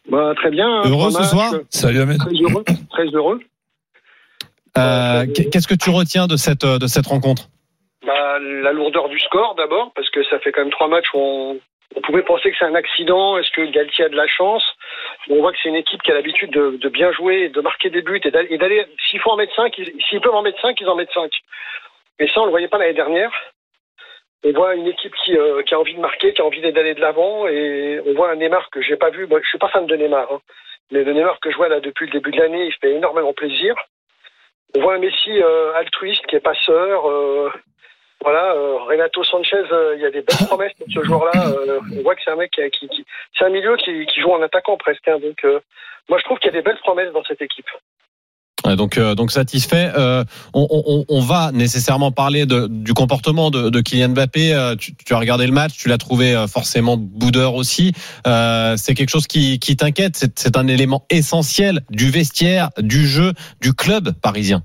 Bah, 0.09 0.33
Très 0.35 0.49
bien. 0.49 0.83
Heureux 0.83 1.11
ce 1.11 1.23
soir? 1.23 1.53
Salut 1.69 2.01
Ahmed. 2.01 2.17
Très 2.17 2.31
heureux. 2.31 2.63
Très 2.89 3.05
heureux. 3.07 3.39
Euh, 4.77 5.25
Qu'est-ce 5.51 5.67
que 5.67 5.75
tu 5.75 5.89
retiens 5.89 6.27
de 6.27 6.37
cette 6.37 6.65
de 6.65 6.87
cette 6.87 7.07
rencontre? 7.07 7.49
Bah, 8.05 8.39
la 8.39 8.71
lourdeur 8.71 9.09
du 9.09 9.19
score 9.19 9.55
d'abord, 9.55 9.91
parce 9.95 10.09
que 10.09 10.23
ça 10.23 10.39
fait 10.39 10.51
quand 10.51 10.61
même 10.61 10.71
trois 10.71 10.87
matchs 10.87 11.07
où 11.13 11.19
on, 11.19 11.59
on 11.95 12.01
pouvait 12.01 12.23
penser 12.23 12.51
que 12.51 12.57
c'est 12.57 12.65
un 12.65 12.75
accident. 12.75 13.37
Est-ce 13.37 13.51
que 13.51 13.61
Galtier 13.71 14.05
a 14.05 14.09
de 14.09 14.15
la 14.15 14.27
chance? 14.27 14.63
On 15.29 15.37
voit 15.37 15.51
que 15.51 15.57
c'est 15.61 15.69
une 15.69 15.75
équipe 15.75 16.01
qui 16.01 16.11
a 16.11 16.13
l'habitude 16.13 16.51
de, 16.51 16.77
de, 16.77 16.89
bien 16.89 17.11
jouer, 17.11 17.49
de 17.49 17.61
marquer 17.61 17.89
des 17.89 18.01
buts 18.01 18.21
et 18.23 18.31
d'aller. 18.31 18.85
S'il 19.09 19.19
faut 19.19 19.31
en 19.31 19.37
mettre 19.37 19.55
5, 19.55 19.75
s'ils 20.09 20.21
peuvent 20.21 20.35
en 20.35 20.41
mettre 20.41 20.61
5, 20.61 20.79
ils 20.79 20.89
en 20.89 20.95
mettent 20.95 21.13
5. 21.13 21.31
Mais 22.19 22.27
ça, 22.27 22.39
on 22.39 22.41
ne 22.41 22.47
le 22.47 22.51
voyait 22.51 22.67
pas 22.67 22.77
l'année 22.77 22.93
dernière. 22.93 23.31
On 24.43 24.51
voit 24.51 24.75
une 24.75 24.87
équipe 24.87 25.13
qui, 25.23 25.37
euh, 25.37 25.61
qui, 25.63 25.75
a 25.75 25.79
envie 25.79 25.93
de 25.93 25.99
marquer, 25.99 26.33
qui 26.33 26.41
a 26.41 26.45
envie 26.45 26.61
d'aller 26.61 26.95
de 26.95 27.01
l'avant, 27.01 27.47
et 27.47 28.01
on 28.05 28.13
voit 28.13 28.31
un 28.31 28.35
Neymar 28.35 28.69
que 28.71 28.81
j'ai 28.81 28.95
pas 28.95 29.11
vu. 29.11 29.27
Moi, 29.27 29.39
je 29.43 29.47
suis 29.47 29.59
pas 29.59 29.69
fan 29.69 29.85
de 29.85 29.95
Neymar, 29.95 30.31
hein. 30.31 30.41
mais 30.91 31.03
le 31.03 31.13
Neymar 31.13 31.39
que 31.39 31.51
je 31.51 31.57
vois 31.57 31.69
là 31.69 31.79
depuis 31.79 32.07
le 32.07 32.11
début 32.11 32.31
de 32.31 32.37
l'année, 32.37 32.65
il 32.65 32.73
fait 32.73 32.91
énormément 32.91 33.33
plaisir. 33.33 33.75
On 34.75 34.81
voit 34.81 34.95
un 34.95 34.99
Messi 34.99 35.41
euh, 35.41 35.73
altruiste 35.75 36.25
qui 36.27 36.37
est 36.37 36.41
passeur. 36.41 37.07
Euh, 37.07 37.51
voilà, 38.21 38.53
euh, 38.53 38.77
Renato 38.87 39.23
Sanchez, 39.23 39.63
euh, 39.71 39.95
il 39.95 40.01
y 40.01 40.05
a 40.05 40.11
des 40.11 40.21
belles 40.21 40.47
promesses 40.47 40.73
pour 40.77 40.87
ce 40.93 41.03
joueur-là. 41.03 41.47
Euh, 41.47 41.79
on 41.97 42.01
voit 42.03 42.15
que 42.15 42.21
c'est 42.23 42.31
un 42.31 42.35
mec 42.35 42.51
qui, 42.51 42.69
qui, 42.71 42.87
qui 42.87 43.05
c'est 43.37 43.45
un 43.45 43.49
milieu 43.49 43.75
qui, 43.77 44.05
qui, 44.05 44.21
joue 44.21 44.31
en 44.31 44.41
attaquant 44.41 44.77
presque. 44.77 45.07
Hein, 45.07 45.19
donc, 45.19 45.43
moi, 46.09 46.17
je 46.19 46.23
trouve 46.23 46.37
qu'il 46.39 46.47
y 46.47 46.55
a 46.55 46.57
des 46.57 46.61
belles 46.61 46.79
promesses 46.79 47.11
dans 47.13 47.23
cette 47.23 47.41
équipe. 47.41 47.67
Donc, 48.75 48.97
euh, 48.97 49.15
donc 49.15 49.31
satisfait. 49.31 49.91
Euh, 49.97 50.23
on, 50.53 50.67
on, 50.69 51.05
on, 51.07 51.21
va 51.21 51.51
nécessairement 51.51 52.11
parler 52.11 52.45
de, 52.45 52.67
du 52.67 52.93
comportement 52.93 53.49
de, 53.49 53.69
de 53.69 53.81
Kylian 53.81 54.09
Mbappé. 54.09 54.53
Euh, 54.53 54.75
tu, 54.75 54.93
tu, 54.95 55.13
as 55.13 55.17
regardé 55.17 55.47
le 55.47 55.51
match, 55.51 55.73
tu 55.77 55.89
l'as 55.89 55.97
trouvé 55.97 56.45
forcément 56.47 56.97
boudeur 56.97 57.55
aussi. 57.55 57.93
c'est 58.25 58.93
quelque 58.93 59.09
chose 59.09 59.27
qui, 59.27 59.59
qui 59.59 59.75
t'inquiète. 59.75 60.25
C'est 60.35 60.57
un 60.57 60.67
élément 60.67 61.05
essentiel 61.09 61.81
du 61.89 62.09
vestiaire, 62.09 62.69
du 62.77 63.07
jeu, 63.07 63.33
du 63.61 63.73
club 63.73 64.13
parisien. 64.21 64.63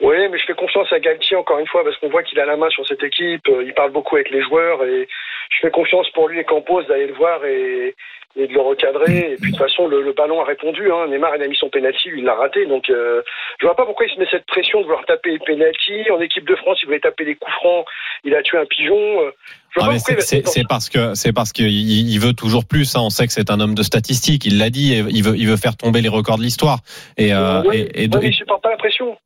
Oui, 0.00 0.16
mais 0.30 0.38
je 0.38 0.44
fais 0.44 0.54
confiance 0.54 0.92
à 0.92 1.00
Galtier 1.00 1.36
encore 1.36 1.58
une 1.58 1.66
fois 1.66 1.82
parce 1.82 1.96
qu'on 1.96 2.08
voit 2.08 2.22
qu'il 2.22 2.38
a 2.38 2.46
la 2.46 2.56
main 2.56 2.70
sur 2.70 2.86
cette 2.86 3.02
équipe. 3.02 3.48
Il 3.48 3.74
parle 3.74 3.90
beaucoup 3.90 4.14
avec 4.14 4.30
les 4.30 4.42
joueurs 4.42 4.84
et 4.84 5.08
je 5.50 5.56
fais 5.60 5.70
confiance 5.70 6.08
pour 6.10 6.28
lui 6.28 6.38
et 6.38 6.44
Campos 6.44 6.82
d'aller 6.84 7.08
le 7.08 7.14
voir 7.14 7.44
et, 7.44 7.96
et 8.36 8.46
de 8.46 8.52
le 8.52 8.60
recadrer. 8.60 9.32
Et 9.32 9.36
puis 9.36 9.50
de 9.50 9.56
toute 9.56 9.66
façon, 9.66 9.88
le, 9.88 10.02
le 10.02 10.12
ballon 10.12 10.40
a 10.40 10.44
répondu. 10.44 10.92
Hein. 10.92 11.08
Neymar, 11.08 11.34
il 11.34 11.42
a 11.42 11.48
mis 11.48 11.56
son 11.56 11.68
penalty, 11.68 12.10
il 12.16 12.22
l'a 12.22 12.34
raté. 12.34 12.64
Donc 12.66 12.88
euh, 12.90 13.22
je 13.60 13.66
vois 13.66 13.74
pas 13.74 13.86
pourquoi 13.86 14.06
il 14.06 14.14
se 14.14 14.20
met 14.20 14.28
cette 14.30 14.46
pression 14.46 14.78
de 14.78 14.84
vouloir 14.84 15.04
taper 15.04 15.32
les 15.32 15.40
penalty. 15.40 16.08
En 16.12 16.20
équipe 16.20 16.46
de 16.46 16.54
France, 16.54 16.78
il 16.82 16.86
voulait 16.86 17.00
taper 17.00 17.24
les 17.24 17.34
coups 17.34 17.54
francs. 17.54 17.84
Il 18.22 18.36
a 18.36 18.42
tué 18.42 18.58
un 18.58 18.66
pigeon. 18.66 19.32
Ah 19.80 19.90
c'est 19.98 20.68
parce 20.68 20.88
que 20.88 21.14
c'est 21.14 21.32
parce 21.32 21.52
qu'il 21.52 21.68
il 21.68 22.18
veut 22.20 22.34
toujours 22.34 22.64
plus. 22.64 22.94
Hein. 22.94 23.00
On 23.02 23.10
sait 23.10 23.26
que 23.26 23.32
c'est 23.32 23.50
un 23.50 23.58
homme 23.58 23.74
de 23.74 23.82
statistiques. 23.82 24.44
Il 24.46 24.58
l'a 24.58 24.70
dit. 24.70 24.94
Il 25.10 25.24
veut 25.24 25.36
il 25.36 25.48
veut 25.48 25.56
faire 25.56 25.76
tomber 25.76 26.02
les 26.02 26.08
records 26.08 26.38
de 26.38 26.42
l'histoire. 26.42 26.78
Et, 27.16 27.34
euh, 27.34 27.62
oui, 27.66 27.88
et, 27.94 28.04
et, 28.04 28.08
oui, 28.12 28.18
mais 28.22 28.28
il 28.28 28.34
supporte 28.34 28.62
pas 28.62 28.70
la 28.70 28.76
pression 28.76 29.16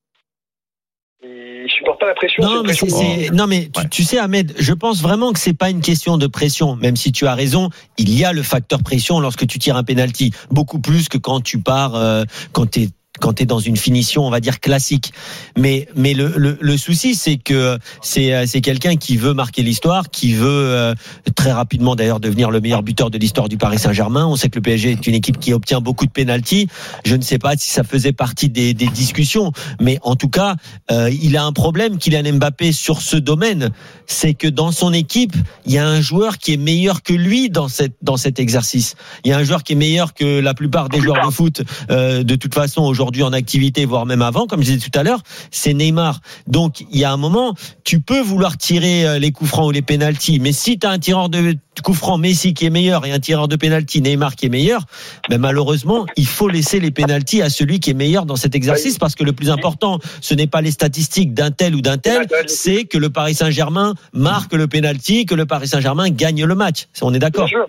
il 1.24 1.70
supporte 1.70 2.00
pas 2.00 2.06
la 2.06 2.14
pression. 2.14 2.42
Non, 2.42 2.62
mais, 2.62 2.74
pression. 2.74 3.32
non, 3.32 3.46
mais 3.46 3.68
tu, 3.72 3.88
tu, 3.88 4.02
sais, 4.02 4.18
Ahmed, 4.18 4.54
je 4.58 4.72
pense 4.72 5.00
vraiment 5.00 5.32
que 5.32 5.38
c'est 5.38 5.56
pas 5.56 5.70
une 5.70 5.80
question 5.80 6.18
de 6.18 6.26
pression. 6.26 6.76
Même 6.76 6.96
si 6.96 7.12
tu 7.12 7.26
as 7.26 7.34
raison, 7.34 7.70
il 7.98 8.16
y 8.16 8.24
a 8.24 8.32
le 8.32 8.42
facteur 8.42 8.82
pression 8.82 9.20
lorsque 9.20 9.46
tu 9.46 9.58
tires 9.58 9.76
un 9.76 9.84
penalty, 9.84 10.32
beaucoup 10.50 10.80
plus 10.80 11.08
que 11.08 11.18
quand 11.18 11.40
tu 11.40 11.60
pars, 11.60 11.94
euh, 11.94 12.24
quand 12.52 12.70
tu 12.70 12.82
es 12.82 12.88
quand 13.22 13.34
tu 13.34 13.44
es 13.44 13.46
dans 13.46 13.60
une 13.60 13.76
finition, 13.76 14.26
on 14.26 14.30
va 14.30 14.40
dire 14.40 14.58
classique. 14.58 15.12
Mais 15.56 15.88
mais 15.94 16.12
le, 16.12 16.34
le, 16.36 16.58
le 16.60 16.76
souci, 16.76 17.14
c'est 17.14 17.36
que 17.36 17.78
c'est 18.02 18.46
c'est 18.46 18.60
quelqu'un 18.60 18.96
qui 18.96 19.16
veut 19.16 19.32
marquer 19.32 19.62
l'histoire, 19.62 20.10
qui 20.10 20.34
veut 20.34 20.46
euh, 20.48 20.94
très 21.36 21.52
rapidement 21.52 21.94
d'ailleurs 21.94 22.20
devenir 22.20 22.50
le 22.50 22.60
meilleur 22.60 22.82
buteur 22.82 23.10
de 23.10 23.18
l'histoire 23.18 23.48
du 23.48 23.56
Paris 23.56 23.78
Saint-Germain. 23.78 24.26
On 24.26 24.36
sait 24.36 24.48
que 24.48 24.56
le 24.56 24.62
PSG 24.62 24.92
est 24.92 25.06
une 25.06 25.14
équipe 25.14 25.38
qui 25.38 25.52
obtient 25.52 25.80
beaucoup 25.80 26.06
de 26.06 26.10
pénalties. 26.10 26.66
Je 27.04 27.14
ne 27.14 27.22
sais 27.22 27.38
pas 27.38 27.56
si 27.56 27.70
ça 27.70 27.84
faisait 27.84 28.12
partie 28.12 28.48
des, 28.48 28.74
des 28.74 28.88
discussions, 28.88 29.52
mais 29.80 29.98
en 30.02 30.16
tout 30.16 30.28
cas, 30.28 30.56
euh, 30.90 31.10
il 31.22 31.36
a 31.36 31.44
un 31.44 31.52
problème, 31.52 31.98
Kylian 31.98 32.34
Mbappé, 32.34 32.72
sur 32.72 33.02
ce 33.02 33.16
domaine, 33.16 33.70
c'est 34.06 34.34
que 34.34 34.48
dans 34.48 34.72
son 34.72 34.92
équipe, 34.92 35.36
il 35.66 35.72
y 35.72 35.78
a 35.78 35.86
un 35.86 36.00
joueur 36.00 36.38
qui 36.38 36.54
est 36.54 36.56
meilleur 36.56 37.02
que 37.02 37.12
lui 37.12 37.50
dans 37.50 37.68
cette 37.68 37.94
dans 38.02 38.16
cet 38.16 38.40
exercice. 38.40 38.94
Il 39.24 39.30
y 39.30 39.32
a 39.32 39.38
un 39.38 39.44
joueur 39.44 39.62
qui 39.62 39.74
est 39.74 39.76
meilleur 39.76 40.14
que 40.14 40.40
la 40.40 40.54
plupart 40.54 40.88
des 40.88 41.00
joueurs 41.00 41.24
de 41.24 41.30
foot 41.30 41.62
euh, 41.90 42.22
de 42.22 42.34
toute 42.36 42.54
façon 42.54 42.82
aujourd'hui 42.82 43.11
aujourd'hui 43.12 43.24
en 43.24 43.34
activité, 43.34 43.84
voire 43.84 44.06
même 44.06 44.22
avant, 44.22 44.46
comme 44.46 44.62
je 44.62 44.72
disais 44.72 44.90
tout 44.90 44.98
à 44.98 45.02
l'heure, 45.02 45.20
c'est 45.50 45.74
Neymar. 45.74 46.20
Donc 46.46 46.80
il 46.80 46.98
y 46.98 47.04
a 47.04 47.12
un 47.12 47.18
moment, 47.18 47.54
tu 47.84 48.00
peux 48.00 48.20
vouloir 48.20 48.56
tirer 48.56 49.18
les 49.18 49.32
coups 49.32 49.50
francs 49.50 49.66
ou 49.66 49.70
les 49.70 49.82
pénalties, 49.82 50.40
mais 50.40 50.52
si 50.52 50.78
tu 50.78 50.86
as 50.86 50.90
un 50.90 50.98
tireur 50.98 51.28
de 51.28 51.54
coups 51.84 51.98
francs 51.98 52.18
Messi 52.18 52.54
qui 52.54 52.64
est 52.64 52.70
meilleur 52.70 53.04
et 53.04 53.12
un 53.12 53.18
tireur 53.18 53.48
de 53.48 53.56
pénalty 53.56 54.00
Neymar 54.00 54.34
qui 54.34 54.46
est 54.46 54.48
meilleur, 54.48 54.82
ben 55.28 55.38
malheureusement, 55.38 56.06
il 56.16 56.26
faut 56.26 56.48
laisser 56.48 56.80
les 56.80 56.90
pénalties 56.90 57.42
à 57.42 57.50
celui 57.50 57.80
qui 57.80 57.90
est 57.90 57.94
meilleur 57.94 58.24
dans 58.24 58.36
cet 58.36 58.54
exercice 58.54 58.96
parce 58.96 59.14
que 59.14 59.24
le 59.24 59.32
plus 59.32 59.50
important, 59.50 59.98
ce 60.22 60.34
n'est 60.34 60.46
pas 60.46 60.62
les 60.62 60.70
statistiques 60.70 61.34
d'un 61.34 61.50
tel 61.50 61.74
ou 61.74 61.82
d'un 61.82 61.98
tel, 61.98 62.26
c'est 62.46 62.84
que 62.84 62.96
le 62.96 63.10
Paris 63.10 63.34
Saint-Germain 63.34 63.94
marque 64.14 64.54
le 64.54 64.68
pénalty, 64.68 65.26
que 65.26 65.34
le 65.34 65.44
Paris 65.44 65.68
Saint-Germain 65.68 66.08
gagne 66.08 66.46
le 66.46 66.54
match. 66.54 66.86
On 67.02 67.12
est 67.12 67.18
d'accord 67.18 67.44
Bien 67.46 67.58
sûr. 67.58 67.66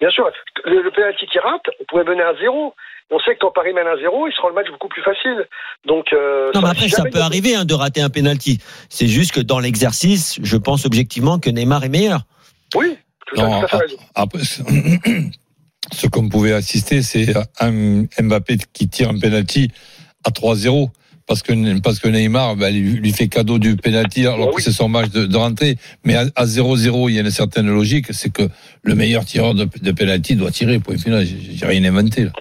Bien 0.00 0.10
sûr. 0.10 0.28
Le, 0.64 0.82
le 0.82 0.90
pénalty 0.90 1.26
qui 1.26 1.38
rate, 1.38 1.62
on 1.80 1.84
pouvait 1.88 2.04
mener 2.04 2.22
à 2.22 2.34
zéro 2.40 2.74
on 3.12 3.18
sait 3.20 3.34
que 3.34 3.40
quand 3.40 3.52
Paris 3.52 3.74
mène 3.74 3.86
à 3.86 3.96
zéro, 3.98 4.26
il 4.26 4.32
sera 4.32 4.48
le 4.48 4.54
match 4.54 4.68
beaucoup 4.70 4.88
plus 4.88 5.02
facile. 5.02 5.46
Donc, 5.86 6.06
euh, 6.12 6.50
non, 6.54 6.62
mais 6.62 6.70
après, 6.70 6.88
ça 6.88 7.04
peut 7.04 7.20
arriver 7.20 7.54
hein, 7.54 7.64
de 7.64 7.74
rater 7.74 8.00
un 8.00 8.08
penalty. 8.08 8.58
C'est 8.88 9.06
juste 9.06 9.32
que 9.32 9.40
dans 9.40 9.58
l'exercice, 9.58 10.38
je 10.42 10.56
pense 10.56 10.86
objectivement 10.86 11.38
que 11.38 11.50
Neymar 11.50 11.84
est 11.84 11.90
meilleur. 11.90 12.22
Oui, 12.74 12.96
tout 13.26 13.36
non, 13.36 13.62
à, 13.62 13.68
fait 13.68 13.76
Après, 14.14 14.38
ce 15.92 16.06
qu'on 16.06 16.28
pouvait 16.30 16.54
assister, 16.54 17.02
c'est 17.02 17.34
un 17.60 18.04
Mbappé 18.18 18.56
qui 18.72 18.88
tire 18.88 19.10
un 19.10 19.18
penalty 19.18 19.70
à 20.24 20.30
3-0 20.30 20.88
parce 21.32 21.42
que 21.42 21.80
parce 21.80 21.98
que 21.98 22.08
Neymar 22.08 22.56
bah, 22.56 22.70
lui, 22.70 22.92
lui 22.92 23.12
fait 23.12 23.28
cadeau 23.28 23.58
du 23.58 23.76
penalty 23.76 24.26
alors 24.26 24.38
Bah 24.38 24.46
que 24.52 24.56
oui. 24.56 24.62
c'est 24.62 24.72
son 24.72 24.88
match 24.88 25.10
de, 25.10 25.24
de 25.24 25.36
rentrée. 25.36 25.78
Mais 26.04 26.14
à 26.14 26.26
à 26.36 26.44
0-0, 26.44 27.08
il 27.08 27.14
y 27.14 27.18
a 27.18 27.22
une 27.22 27.30
certaine 27.30 27.68
logique, 27.68 28.06
c'est 28.10 28.30
que 28.30 28.48
le 28.82 28.94
meilleur 28.94 29.24
tireur 29.24 29.54
de, 29.54 29.66
de 29.80 29.92
penalty 29.92 30.36
doit 30.36 30.50
tirer. 30.50 30.78
Point 30.78 30.98
final, 30.98 31.24
j'ai 31.24 31.38
j'ai 31.56 31.66
rien 31.66 31.82
inventé. 31.84 32.24
Là. 32.24 32.32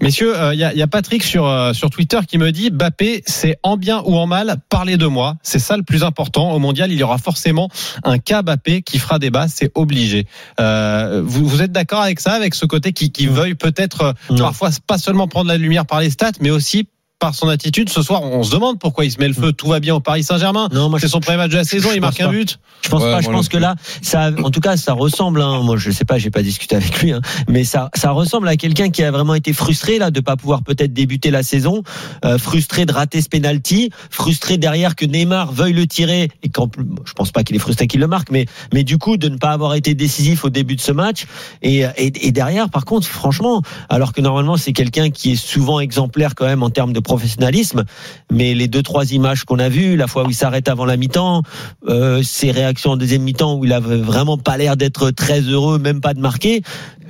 Messieurs, 0.00 0.34
euh, 0.38 0.54
il 0.54 0.60
y, 0.60 0.64
a, 0.64 0.72
y 0.74 0.80
a 0.82 0.86
Patrick 0.86 1.24
sur, 1.24 1.44
euh, 1.46 1.72
sur 1.72 1.90
Twitter 1.90 2.20
qui 2.26 2.38
me 2.38 2.52
dit 2.52 2.70
Bappé, 2.70 3.22
c'est 3.26 3.58
en 3.64 3.76
bien 3.76 4.00
ou 4.06 4.16
en 4.16 4.26
mal, 4.28 4.56
parlez 4.68 4.96
de 4.96 5.06
moi. 5.06 5.36
C'est 5.42 5.58
ça 5.58 5.76
le 5.76 5.82
plus 5.82 6.04
important. 6.04 6.52
Au 6.52 6.60
mondial, 6.60 6.92
il 6.92 6.98
y 6.98 7.02
aura 7.02 7.18
forcément 7.18 7.68
un 8.04 8.18
cas 8.18 8.42
Bappé 8.42 8.82
qui 8.82 8.98
fera 9.00 9.18
débat, 9.18 9.48
c'est 9.48 9.72
obligé. 9.74 10.26
Euh, 10.60 11.20
vous, 11.24 11.46
vous 11.48 11.62
êtes 11.62 11.72
d'accord 11.72 12.00
avec 12.00 12.20
ça, 12.20 12.32
avec 12.32 12.54
ce 12.54 12.64
côté 12.64 12.92
qui, 12.92 13.10
qui 13.10 13.26
veuille 13.26 13.56
peut-être 13.56 14.14
euh, 14.30 14.36
parfois 14.38 14.70
pas 14.86 14.98
seulement 14.98 15.26
prendre 15.26 15.48
la 15.48 15.58
lumière 15.58 15.84
par 15.84 16.00
les 16.00 16.10
stats, 16.10 16.30
mais 16.40 16.50
aussi 16.50 16.86
par 17.18 17.34
son 17.34 17.48
attitude. 17.48 17.88
Ce 17.88 18.02
soir, 18.02 18.22
on 18.22 18.42
se 18.42 18.50
demande 18.50 18.78
pourquoi 18.78 19.04
il 19.04 19.10
se 19.10 19.18
met 19.18 19.28
le 19.28 19.34
feu. 19.34 19.52
Tout 19.52 19.66
va 19.68 19.80
bien 19.80 19.94
au 19.94 20.00
Paris 20.00 20.22
Saint-Germain. 20.22 20.68
Non, 20.72 20.88
moi, 20.88 21.00
C'est 21.00 21.08
son 21.08 21.20
premier 21.20 21.36
match 21.36 21.50
de 21.50 21.56
la 21.56 21.64
saison, 21.64 21.90
il 21.94 22.00
marque 22.00 22.20
un 22.20 22.30
but. 22.30 22.58
Je 22.82 22.88
pense 22.90 23.02
Ouais, 23.02 23.10
pas. 23.10 23.20
Je 23.20 23.28
pense 23.28 23.48
que 23.48 23.56
là, 23.56 23.74
ça, 24.02 24.30
en 24.42 24.50
tout 24.50 24.60
cas, 24.60 24.76
ça 24.76 24.92
ressemble. 24.92 25.42
Hein, 25.42 25.60
moi, 25.62 25.76
je 25.76 25.90
sais 25.90 26.04
pas, 26.04 26.18
j'ai 26.18 26.30
pas 26.30 26.42
discuté 26.42 26.76
avec 26.76 27.00
lui, 27.02 27.12
hein, 27.12 27.20
mais 27.48 27.64
ça, 27.64 27.90
ça 27.94 28.12
ressemble 28.12 28.48
à 28.48 28.56
quelqu'un 28.56 28.90
qui 28.90 29.02
a 29.02 29.10
vraiment 29.10 29.34
été 29.34 29.52
frustré 29.52 29.98
là 29.98 30.10
de 30.10 30.20
pas 30.20 30.36
pouvoir 30.36 30.62
peut-être 30.62 30.92
débuter 30.92 31.30
la 31.30 31.42
saison, 31.42 31.82
euh, 32.24 32.38
frustré 32.38 32.86
de 32.86 32.92
rater 32.92 33.20
ce 33.20 33.28
penalty, 33.28 33.90
frustré 34.10 34.56
derrière 34.58 34.94
que 34.94 35.04
Neymar 35.04 35.52
veuille 35.52 35.72
le 35.72 35.86
tirer 35.86 36.30
et 36.42 36.48
bon, 36.48 36.70
je 37.04 37.12
pense 37.14 37.32
pas 37.32 37.42
qu'il 37.42 37.56
est 37.56 37.60
frustré 37.60 37.86
qu'il 37.88 38.00
le 38.00 38.06
marque, 38.06 38.30
mais 38.30 38.46
mais 38.72 38.84
du 38.84 38.98
coup 38.98 39.16
de 39.16 39.28
ne 39.28 39.36
pas 39.36 39.50
avoir 39.50 39.74
été 39.74 39.94
décisif 39.94 40.44
au 40.44 40.50
début 40.50 40.76
de 40.76 40.80
ce 40.80 40.92
match 40.92 41.26
et 41.62 41.80
et, 41.96 42.26
et 42.26 42.32
derrière, 42.32 42.70
par 42.70 42.84
contre, 42.84 43.06
franchement, 43.06 43.62
alors 43.88 44.12
que 44.12 44.20
normalement 44.20 44.56
c'est 44.56 44.72
quelqu'un 44.72 45.10
qui 45.10 45.32
est 45.32 45.36
souvent 45.36 45.80
exemplaire 45.80 46.34
quand 46.34 46.46
même 46.46 46.62
en 46.62 46.70
termes 46.70 46.92
de 46.92 47.00
professionnalisme, 47.08 47.84
mais 48.30 48.54
les 48.54 48.68
deux 48.68 48.82
trois 48.82 49.12
images 49.12 49.44
qu'on 49.44 49.58
a 49.58 49.70
vues, 49.70 49.96
la 49.96 50.06
fois 50.06 50.26
où 50.26 50.30
il 50.30 50.34
s'arrête 50.34 50.68
avant 50.68 50.84
la 50.84 50.98
mi-temps, 50.98 51.42
euh, 51.88 52.22
ses 52.22 52.50
réactions 52.50 52.90
en 52.92 52.96
deuxième 52.98 53.22
mi-temps 53.22 53.56
où 53.56 53.64
il 53.64 53.72
avait 53.72 53.96
vraiment 53.96 54.36
pas 54.36 54.58
l'air 54.58 54.76
d'être 54.76 55.10
très 55.10 55.40
heureux, 55.40 55.78
même 55.78 56.02
pas 56.02 56.12
de 56.12 56.20
marquer, 56.20 56.62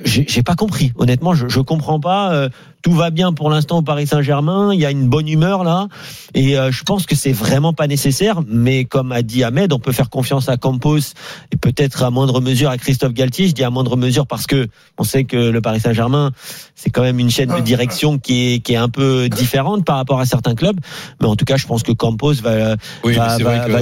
j'ai 0.05 0.43
pas 0.43 0.55
compris. 0.55 0.93
Honnêtement, 0.97 1.35
je, 1.35 1.49
je 1.49 1.61
comprends 1.61 1.99
pas. 2.00 2.33
Euh, 2.33 2.49
tout 2.83 2.93
va 2.93 3.11
bien 3.11 3.33
pour 3.33 3.50
l'instant 3.50 3.78
au 3.78 3.83
Paris 3.83 4.07
Saint-Germain. 4.07 4.73
Il 4.73 4.81
y 4.81 4.87
a 4.87 4.90
une 4.90 5.09
bonne 5.09 5.28
humeur 5.28 5.64
là, 5.64 5.88
et 6.35 6.57
euh, 6.57 6.71
je 6.71 6.85
pense 6.85 7.07
que 7.07 7.17
c'est 7.17 7.33
vraiment 7.33 7.73
pas 7.73 7.87
nécessaire. 7.87 8.40
Mais 8.47 8.85
comme 8.85 9.11
a 9.12 9.23
dit 9.23 9.43
Ahmed, 9.43 9.73
on 9.73 9.81
peut 9.81 9.93
faire 9.93 10.11
confiance 10.11 10.49
à 10.49 10.57
Campos 10.57 11.14
et 11.52 11.57
peut-être 11.57 12.05
à 12.05 12.11
moindre 12.11 12.40
mesure 12.40 12.71
à 12.71 12.78
Christophe 12.78 13.12
Galtier. 13.12 13.49
Je 13.49 13.52
dis 13.52 13.64
à 13.64 13.71
moindre 13.71 13.97
mesure 13.97 14.26
parce 14.26 14.47
que 14.47 14.69
on 14.97 15.05
sait 15.05 15.25
que 15.25 15.37
le 15.37 15.61
Paris 15.61 15.81
Saint-Germain, 15.81 16.31
c'est 16.75 16.90
quand 16.90 17.02
même 17.02 17.19
une 17.19 17.31
chaîne 17.31 17.55
de 17.55 17.61
direction 17.61 18.19
qui 18.19 18.55
est 18.55 18.59
qui 18.61 18.75
est 18.75 18.76
un 18.76 18.88
peu 18.88 19.28
différente 19.28 19.85
par 19.88 19.97
rapport 19.97 20.21
à 20.21 20.26
certains 20.26 20.54
clubs. 20.54 20.78
Mais 21.18 21.26
en 21.26 21.35
tout 21.35 21.47
cas, 21.47 21.57
je 21.57 21.66
pense 21.66 21.83
que 21.83 21.92
Campos 21.92 22.35
va 22.35 22.76
Oui, 23.04 23.16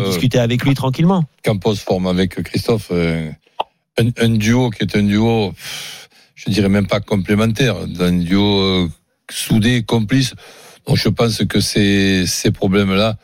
discuter 0.07 0.39
avec 0.39 0.63
lui 0.65 0.75
tranquillement. 0.75 1.25
Campos 1.43 1.75
forme 1.75 2.07
avec 2.07 2.41
Christophe 2.45 2.91
euh, 2.93 3.29
un, 3.99 4.11
un 4.17 4.29
duo 4.29 4.71
qui 4.71 4.85
est 4.85 4.97
un 4.97 5.03
duo, 5.03 5.53
je 6.37 6.49
dirais 6.49 6.69
même 6.69 6.87
pas 6.87 7.01
complémentaire, 7.01 7.75
un 7.99 8.13
duo 8.13 8.61
euh, 8.61 8.89
soudé, 9.29 9.83
complice. 9.83 10.35
Donc 10.87 10.97
je 10.97 11.09
pense 11.09 11.45
que 11.45 11.59
ces, 11.59 12.25
ces 12.29 12.53
problèmes-là 12.53 13.17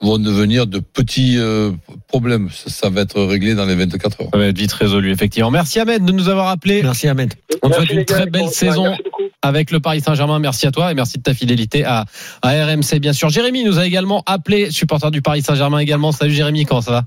vont 0.00 0.18
devenir 0.18 0.66
de 0.66 0.78
petits 0.78 1.36
euh, 1.38 1.72
problèmes. 2.08 2.48
Ça, 2.50 2.70
ça 2.70 2.90
va 2.90 3.02
être 3.02 3.22
réglé 3.22 3.54
dans 3.54 3.66
les 3.66 3.74
24 3.74 4.22
heures. 4.22 4.28
Ça 4.32 4.38
va 4.38 4.46
être 4.46 4.58
vite 4.58 4.72
résolu, 4.72 5.12
effectivement. 5.12 5.50
Merci 5.50 5.78
Ahmed 5.78 6.04
de 6.04 6.12
nous 6.12 6.28
avoir 6.28 6.48
appelé. 6.48 6.82
Merci 6.82 7.08
Ahmed. 7.08 7.34
On 7.62 7.68
te 7.68 7.74
souhaite 7.74 7.90
une 7.90 8.04
très 8.04 8.26
belle 8.26 8.48
saison. 8.48 8.96
avec 9.42 9.70
le 9.70 9.80
Paris 9.80 10.00
Saint-Germain. 10.00 10.38
Merci 10.38 10.66
à 10.66 10.70
toi 10.70 10.90
et 10.90 10.94
merci 10.94 11.18
de 11.18 11.22
ta 11.22 11.34
fidélité 11.34 11.84
à, 11.84 12.04
à 12.42 12.50
RMC, 12.50 12.98
bien 13.00 13.12
sûr. 13.12 13.30
Jérémy 13.30 13.64
nous 13.64 13.78
a 13.78 13.86
également 13.86 14.22
appelé, 14.26 14.70
supporter 14.70 15.10
du 15.10 15.22
Paris 15.22 15.42
Saint-Germain 15.42 15.78
également. 15.78 16.12
Salut 16.12 16.32
Jérémy, 16.32 16.64
comment 16.64 16.82
ça 16.82 16.90
va? 16.90 17.04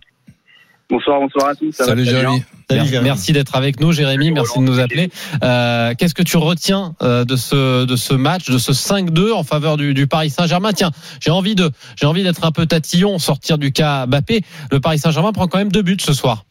Bonsoir, 0.90 1.20
bonsoir 1.20 1.50
à 1.50 1.56
tous. 1.56 1.72
Ça 1.72 1.86
Salut. 1.86 2.06
Jérémy. 2.06 2.44
Salut, 2.70 2.80
Merci, 2.80 2.90
Jérémy. 2.92 3.04
merci 3.10 3.34
d'être 3.34 3.56
avec 3.56 3.80
nous, 3.80 3.92
Jérémy. 3.92 4.32
Merci 4.32 4.60
de 4.60 4.64
nous 4.64 4.80
appeler. 4.80 5.10
Euh, 5.44 5.94
Qu'est-ce 5.98 6.14
que 6.14 6.24
tu 6.24 6.38
retiens 6.38 6.94
euh, 7.02 7.26
de 7.26 7.36
ce 7.36 7.86
de 7.86 7.96
ce 7.96 8.14
match, 8.14 8.50
de 8.50 8.58
ce 8.58 8.72
5-2 8.72 9.32
en 9.34 9.44
faveur 9.44 9.78
du, 9.78 9.94
du 9.94 10.08
Paris 10.08 10.30
Saint-Germain? 10.30 10.72
Tiens, 10.74 10.92
j'ai 11.22 11.32
envie 11.32 11.56
de 11.56 11.70
j'ai 12.00 12.06
envie 12.06 12.24
d'être 12.24 12.46
un 12.46 12.52
peu 12.52 12.66
tatillon, 12.66 13.18
sortir 13.18 13.58
du 13.58 13.72
cas 13.72 14.06
Mbappé. 14.06 14.42
Le 14.72 14.80
Paris 14.80 15.00
Saint-Germain 15.00 15.32
prend 15.32 15.48
quand 15.48 15.58
même 15.58 15.72
deux 15.72 15.82
buts 15.84 15.98
ce 16.00 16.14
soir. 16.14 16.44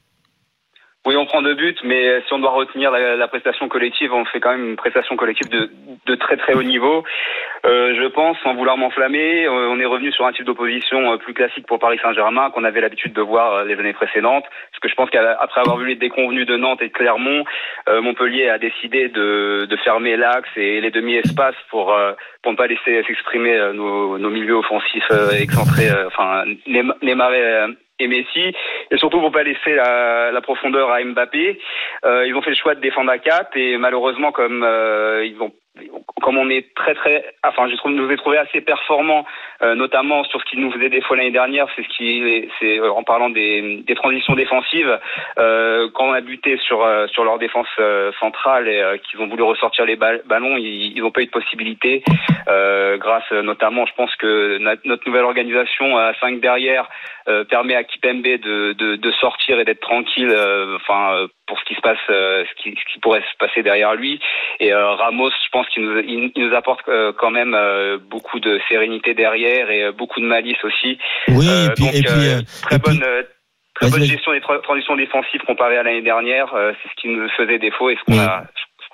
Oui, 1.05 1.17
on 1.17 1.27
prend 1.27 1.43
deux 1.43 1.57
buts, 1.57 1.75
mais 1.85 2.21
si 2.29 2.33
on 2.33 2.39
doit 2.39 2.53
retenir 2.53 2.93
la, 2.93 3.17
la 3.17 3.27
prestation 3.27 3.69
collective, 3.69 4.13
on 4.13 4.25
fait 4.27 4.39
quand 4.39 4.53
même 4.57 4.71
une 4.71 4.77
prestation 4.77 5.17
collective 5.17 5.49
de, 5.51 5.69
de 6.07 6.15
très 6.15 6.37
très 6.37 6.55
haut 6.55 6.63
niveau. 6.63 7.03
Euh, 7.65 7.95
je 7.95 8.07
pense, 8.09 8.37
sans 8.43 8.55
vouloir 8.55 8.77
m'enflammer, 8.77 9.47
euh, 9.47 9.69
on 9.71 9.79
est 9.79 9.85
revenu 9.85 10.11
sur 10.11 10.27
un 10.27 10.33
type 10.33 10.45
d'opposition 10.45 11.13
euh, 11.13 11.17
plus 11.17 11.33
classique 11.33 11.67
pour 11.67 11.79
Paris 11.79 11.99
Saint-Germain 12.03 12.51
qu'on 12.51 12.65
avait 12.65 12.81
l'habitude 12.81 13.13
de 13.13 13.21
voir 13.21 13.53
euh, 13.53 13.65
les 13.65 13.79
années 13.79 13.93
précédentes. 13.93 14.45
Parce 14.45 14.81
que 14.81 14.89
je 14.89 14.95
pense 14.95 15.11
qu'après 15.11 15.61
avoir 15.61 15.77
vu 15.77 15.87
les 15.87 15.95
déconvenus 15.95 16.47
de 16.47 16.57
Nantes 16.57 16.83
et 16.83 16.89
de 16.89 16.93
Clermont, 16.93 17.45
euh, 17.89 18.03
Montpellier 18.03 18.49
a 18.49 18.59
décidé 18.59 19.09
de, 19.09 19.67
de 19.71 19.77
fermer 19.77 20.17
l'axe 20.17 20.51
et 20.57 20.81
les 20.81 20.91
demi-espaces 20.91 21.55
pour 21.71 21.97
pour 22.43 22.53
ne 22.53 22.57
pas 22.57 22.67
laisser 22.67 23.05
s'exprimer 23.07 23.57
nos, 23.73 24.19
nos 24.19 24.31
milieux 24.31 24.57
offensifs 24.57 25.11
excentrés, 25.41 25.89
enfin 26.07 26.45
Neymar 26.67 27.33
et, 27.35 27.43
euh, 27.43 27.69
et 28.03 28.09
Messi, 28.09 28.55
et 28.91 28.97
surtout 28.99 29.21
pour 29.21 29.33
pas 29.33 29.43
laisser 29.43 29.75
la, 29.75 30.31
la 30.33 30.41
profondeur 30.41 30.91
à 30.91 31.03
Mbappé. 31.03 31.59
Euh, 32.05 32.27
ils 32.27 32.35
ont 32.35 32.43
fait 32.43 32.51
le 32.51 32.57
choix 32.57 32.75
de 32.75 32.81
défendre 32.81 33.11
à 33.11 33.19
4 33.19 33.57
et 33.57 33.77
malheureusement 33.79 34.33
comme 34.33 34.63
euh, 34.65 35.25
ils 35.25 35.41
ont 35.41 35.53
comme 36.21 36.37
on 36.37 36.51
est 36.51 36.75
très 36.75 36.95
très 36.95 37.25
enfin 37.45 37.67
je 37.69 37.77
trouve 37.77 37.93
nous 37.93 38.11
ai 38.11 38.17
trouvé 38.17 38.37
assez 38.37 38.61
performants 38.61 39.25
euh, 39.63 39.75
notamment 39.75 40.23
sur 40.25 40.39
ce 40.41 40.45
qu'ils 40.45 40.61
nous 40.61 40.71
faisait 40.71 40.91
fois 41.01 41.17
l'année 41.17 41.31
dernière 41.31 41.67
c'est 41.75 41.83
ce 41.83 41.89
qui 41.89 42.49
c'est 42.61 42.79
euh, 42.79 42.93
en 42.93 43.03
parlant 43.03 43.31
des, 43.31 43.83
des 43.87 43.95
transitions 43.95 44.35
défensives 44.35 44.99
euh, 45.39 45.89
quand 45.95 46.09
on 46.09 46.13
a 46.13 46.21
buté 46.21 46.59
sur 46.59 46.85
euh, 46.85 47.07
sur 47.09 47.25
leur 47.25 47.39
défense 47.39 47.67
euh, 47.79 48.13
centrale 48.21 48.69
et 48.69 49.01
qu'ils 49.01 49.21
ont 49.21 49.29
voulu 49.29 49.43
ressortir 49.43 49.87
les 49.87 49.97
ball- 49.97 50.23
ballons 50.27 50.57
ils 50.59 51.01
n'ont 51.01 51.11
pas 51.11 51.23
eu 51.23 51.27
de 51.27 51.31
possibilité 51.31 52.03
grâce 52.47 53.31
notamment 53.33 53.87
je 53.87 53.95
pense 53.95 54.15
que 54.17 54.59
notre 54.59 55.07
nouvelle 55.07 55.25
organisation 55.25 55.97
à 55.97 56.13
5 56.21 56.41
derrière 56.41 56.89
permet 57.49 57.75
à 57.75 57.85
Kipembe 57.85 58.23
de, 58.23 58.73
de, 58.75 58.97
de 58.97 59.11
sortir 59.13 59.59
et 59.59 59.65
d'être 59.65 59.81
tranquille 59.81 60.35
enfin 60.77 61.27
pour 61.53 61.61
ce 61.61 61.67
qui 61.67 61.75
se 61.75 61.83
passe 61.83 61.99
euh, 62.09 62.47
ce, 62.49 62.63
qui, 62.63 62.71
ce 62.71 62.91
qui 62.91 62.99
pourrait 62.99 63.21
se 63.21 63.37
passer 63.39 63.63
derrière 63.63 63.95
lui. 63.95 64.19
Et 64.59 64.73
euh, 64.73 64.95
Ramos 64.95 65.29
je 65.29 65.51
pense 65.53 65.69
qu'il 65.69 65.85
nous, 65.85 65.99
il, 65.99 66.33
il 66.35 66.49
nous 66.49 66.55
apporte 66.57 66.89
euh, 66.89 67.13
quand 67.13 67.31
même 67.31 67.55
beaucoup 68.09 68.41
de 68.41 68.59
sérénité 68.71 69.13
derrière 69.13 69.71
et 69.71 69.93
beaucoup 69.93 70.21
de 70.21 70.25
malice 70.25 70.65
aussi. 70.65 70.97
Oui, 71.29 71.45
et 71.45 71.69
puis, 71.75 71.85
donc, 71.85 71.95
et 71.95 72.03
puis, 72.03 72.47
très 72.63 72.77
et 72.77 72.79
bonne 72.79 73.05
très 73.75 74.07
gestion 74.07 74.33
des 74.33 74.41
tra- 74.41 74.63
transitions 74.63 74.97
défensives 74.97 75.43
comparée 75.43 75.77
à 75.77 75.83
l'année 75.83 76.01
dernière 76.01 76.49
c'est 76.55 76.89
ce 76.89 76.95
qui 76.97 77.09
nous 77.09 77.29
faisait 77.37 77.59
défaut 77.59 77.91
et 77.91 77.97
ce 77.97 78.05
qu'on 78.05 78.19
a 78.19 78.45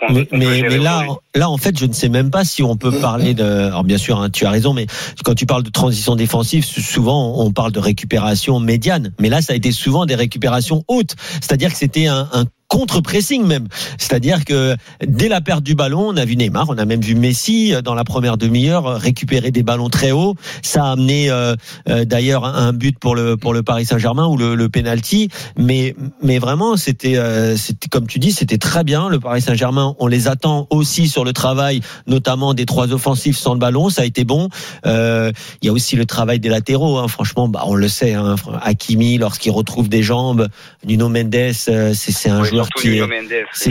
qu'on- 0.01 0.13
Mais, 0.13 0.29
mais, 0.33 0.63
mais 0.63 0.79
là, 0.79 1.07
là, 1.35 1.51
en 1.51 1.57
fait, 1.57 1.79
je 1.79 1.87
ne 1.87 1.93
sais 1.93 2.09
même 2.09 2.31
pas 2.31 2.45
si 2.45 2.63
on 2.63 2.77
peut 2.77 2.93
parler 3.01 3.35
de. 3.35 3.45
Alors, 3.45 3.85
bien 3.85 3.99
sûr, 3.99 4.21
hein, 4.21 4.31
tu 4.31 4.45
as 4.47 4.51
raison, 4.51 4.73
mais 4.75 4.87
quand 5.25 5.35
tu 5.35 5.47
parles 5.47 5.63
de 5.63 5.71
transition 5.71 6.17
défensive, 6.17 6.65
souvent 6.65 7.35
on 7.41 7.51
parle 7.53 7.73
de 7.73 7.81
récupération 7.81 8.61
médiane. 8.61 9.13
Mais 9.19 9.29
là, 9.29 9.43
ça 9.43 9.53
a 9.53 9.57
été 9.57 9.73
souvent 9.73 10.07
des 10.07 10.15
récupérations 10.15 10.85
hautes. 10.89 11.17
C'est-à-dire 11.41 11.71
que 11.73 11.79
c'était 11.79 12.07
un, 12.07 12.29
un 12.33 12.45
contre-pressing 12.69 13.45
même. 13.47 13.67
C'est-à-dire 13.99 14.45
que 14.45 14.77
dès 15.07 15.29
la 15.29 15.41
perte 15.41 15.63
du 15.63 15.75
ballon, 15.75 16.09
on 16.09 16.17
a 16.17 16.25
vu 16.25 16.37
Neymar, 16.37 16.67
on 16.69 16.79
a 16.79 16.85
même 16.85 17.01
vu 17.01 17.15
Messi 17.15 17.75
euh, 17.75 17.83
dans 17.83 17.95
la 17.95 18.05
première 18.05 18.37
demi-heure 18.37 18.87
euh, 18.87 18.97
récupérer 18.97 19.51
des 19.51 19.63
ballons 19.63 19.89
très 19.89 20.13
hauts. 20.13 20.35
Ça 20.63 20.85
a 20.85 20.93
amené 20.93 21.31
euh, 21.31 21.55
euh, 21.89 22.05
d'ailleurs 22.05 22.45
un 22.45 22.73
but 22.73 22.99
pour 22.99 23.15
le 23.15 23.37
pour 23.37 23.55
le 23.55 23.63
Paris 23.63 23.87
Saint-Germain 23.87 24.27
ou 24.27 24.37
le, 24.37 24.55
le 24.55 24.69
penalty. 24.69 25.29
Mais 25.57 25.95
mais 26.23 26.39
vraiment, 26.39 26.77
c'était 26.77 27.17
euh, 27.17 27.57
c'était 27.57 27.89
comme 27.89 28.07
tu 28.07 28.19
dis, 28.19 28.33
c'était 28.33 28.59
très 28.59 28.85
bien. 28.85 29.09
Le 29.09 29.19
Paris 29.19 29.41
Saint-Germain, 29.41 29.95
on 29.99 30.07
les 30.07 30.29
attend 30.29 30.67
aussi 30.71 31.09
sur 31.09 31.25
le 31.25 31.33
travail, 31.33 31.81
notamment 32.07 32.53
des 32.53 32.67
trois 32.67 32.93
offensifs 32.93 33.39
sans 33.39 33.55
le 33.55 33.61
ballon. 33.61 33.89
Ça 33.89 34.03
a 34.03 34.05
été 34.05 34.25
bon. 34.25 34.49
Euh, 34.85 35.33
Il 35.63 35.67
y 35.67 35.69
a 35.71 35.73
aussi 35.73 35.97
le 35.97 36.05
travail 36.05 36.39
des 36.39 36.51
latéraux. 36.51 36.99
Hein. 36.99 37.09
Franchement, 37.09 37.49
bah, 37.49 37.63
on 37.67 37.75
le 37.75 37.89
sait. 37.89 38.13
Hein. 38.13 38.37
Hakimi, 38.63 39.17
lorsqu'il 39.17 39.53
retrouve 39.53 39.89
des 39.89 40.03
jambes, 40.03 40.49
Nuno 40.87 41.09
Mendes, 41.09 41.53
c'est 41.55 41.95
c'est 41.95 42.29
un 42.29 42.43
Oui, 42.43 42.49
joueur 42.49 42.58
qui 42.67 42.89
est 42.97 43.01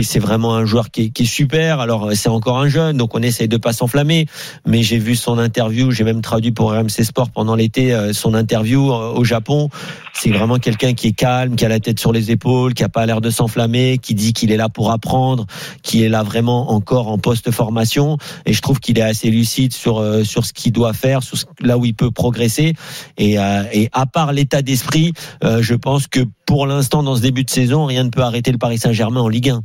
c'est 0.02 0.18
vraiment 0.18 0.54
un 0.54 0.64
joueur 0.64 0.90
qui 0.90 1.02
est, 1.04 1.08
qui 1.10 1.22
est 1.24 1.26
super. 1.26 1.80
Alors 1.80 2.06
euh, 2.08 2.14
c'est 2.14 2.28
encore 2.28 2.58
un 2.58 2.68
jeune, 2.68 2.96
donc 2.96 3.14
on 3.14 3.22
essaye 3.22 3.48
de 3.48 3.56
pas 3.56 3.72
s'enflammer. 3.72 4.26
Mais 4.66 4.82
j'ai 4.82 4.98
vu 4.98 5.16
son 5.16 5.38
interview, 5.38 5.90
j'ai 5.90 6.04
même 6.04 6.22
traduit 6.22 6.52
pour 6.52 6.72
RMC 6.72 6.88
Sport 7.04 7.30
pendant 7.30 7.54
l'été 7.54 7.92
euh, 7.92 8.12
son 8.12 8.34
interview 8.34 8.90
euh, 8.92 9.12
au 9.12 9.24
Japon. 9.24 9.68
C'est 10.14 10.30
vraiment 10.30 10.58
quelqu'un 10.58 10.94
qui 10.94 11.08
est 11.08 11.12
calme, 11.12 11.54
qui 11.54 11.64
a 11.64 11.68
la 11.68 11.78
tête 11.80 12.00
sur 12.00 12.12
les 12.12 12.30
épaules, 12.30 12.74
qui 12.74 12.82
a 12.82 12.88
pas 12.88 13.06
l'air 13.06 13.20
de 13.20 13.30
s'enflammer, 13.30 13.98
qui 13.98 14.14
dit 14.14 14.32
qu'il 14.32 14.50
est 14.50 14.56
là 14.56 14.68
pour 14.68 14.90
apprendre, 14.90 15.46
qui 15.82 16.02
est 16.02 16.08
là 16.08 16.22
vraiment 16.24 16.72
encore 16.72 17.08
en 17.08 17.18
post 17.18 17.50
formation. 17.52 18.16
Et 18.46 18.52
je 18.52 18.60
trouve 18.60 18.80
qu'il 18.80 18.98
est 18.98 19.02
assez 19.02 19.30
lucide 19.30 19.72
sur 19.72 20.04
sur 20.24 20.44
ce 20.44 20.52
qu'il 20.52 20.72
doit 20.72 20.92
faire, 20.92 21.22
sur 21.22 21.36
ce- 21.38 21.44
là 21.60 21.78
où 21.78 21.84
il 21.84 21.94
peut 21.94 22.10
progresser. 22.10 22.74
Et, 23.16 23.38
euh, 23.38 23.62
et 23.72 23.88
à 23.92 24.06
part 24.06 24.32
l'état 24.32 24.62
d'esprit, 24.62 25.12
euh, 25.44 25.62
je 25.62 25.74
pense 25.74 26.06
que 26.06 26.20
pour 26.46 26.66
l'instant 26.66 27.02
dans 27.02 27.14
ce 27.16 27.20
début 27.20 27.44
de 27.44 27.50
saison, 27.50 27.84
rien 27.84 28.04
ne 28.04 28.08
peut 28.10 28.22
arrêter 28.22 28.50
le 28.52 28.58
Paris 28.58 28.77
Saint-Germain 28.78 29.20
en 29.20 29.28
Ligue 29.28 29.50
1. 29.50 29.60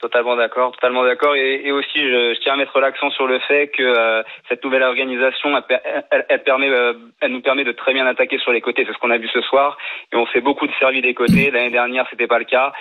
Totalement 0.00 0.36
d'accord, 0.36 0.70
totalement 0.72 1.02
d'accord. 1.02 1.34
Et, 1.34 1.72
aussi, 1.72 1.98
je, 1.98 2.38
tiens 2.40 2.52
à 2.52 2.56
mettre 2.56 2.78
l'accent 2.78 3.10
sur 3.10 3.26
le 3.26 3.40
fait 3.40 3.66
que 3.66 3.82
euh, 3.82 4.22
cette 4.48 4.62
nouvelle 4.62 4.84
organisation, 4.84 5.56
euh, 5.56 6.92
elle 7.20 7.32
nous 7.32 7.40
permet 7.40 7.64
de 7.64 7.72
très 7.72 7.94
bien 7.94 8.06
attaquer 8.06 8.38
sur 8.38 8.52
les 8.52 8.60
côtés. 8.60 8.84
C'est 8.86 8.92
ce 8.92 8.98
qu'on 8.98 9.10
a 9.10 9.18
vu 9.18 9.26
ce 9.26 9.40
soir. 9.40 9.76
Et 10.12 10.16
on 10.16 10.24
fait 10.26 10.40
beaucoup 10.40 10.68
de 10.68 10.72
servis 10.78 11.02
des 11.02 11.14
côtés. 11.14 11.50
L'année 11.50 11.70
dernière, 11.70 12.06
c'était 12.10 12.28
pas 12.28 12.38
le 12.38 12.44
cas. 12.44 12.72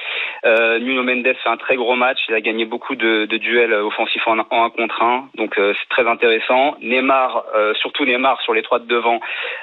Euh, 0.45 0.77
Nuno 0.77 1.01
Mendes 1.01 1.23
fait 1.23 1.49
un 1.49 1.57
très 1.57 1.75
gros 1.75 1.95
match. 1.95 2.19
Il 2.29 2.35
a 2.35 2.41
gagné 2.41 2.65
beaucoup 2.65 2.95
de, 2.95 3.25
duels 3.25 3.73
offensifs 3.73 4.27
en, 4.27 4.37
en 4.37 4.65
un 4.65 4.69
contre 4.69 5.01
un. 5.01 5.27
Donc 5.37 5.55
c'est 5.55 5.89
très 5.89 6.07
intéressant. 6.07 6.75
Neymar, 6.81 7.45
surtout 7.81 8.05
Neymar 8.05 8.39
sur 8.43 8.53
les 8.53 8.61
trois 8.61 8.77
de 8.77 8.85
devant, 8.85 9.19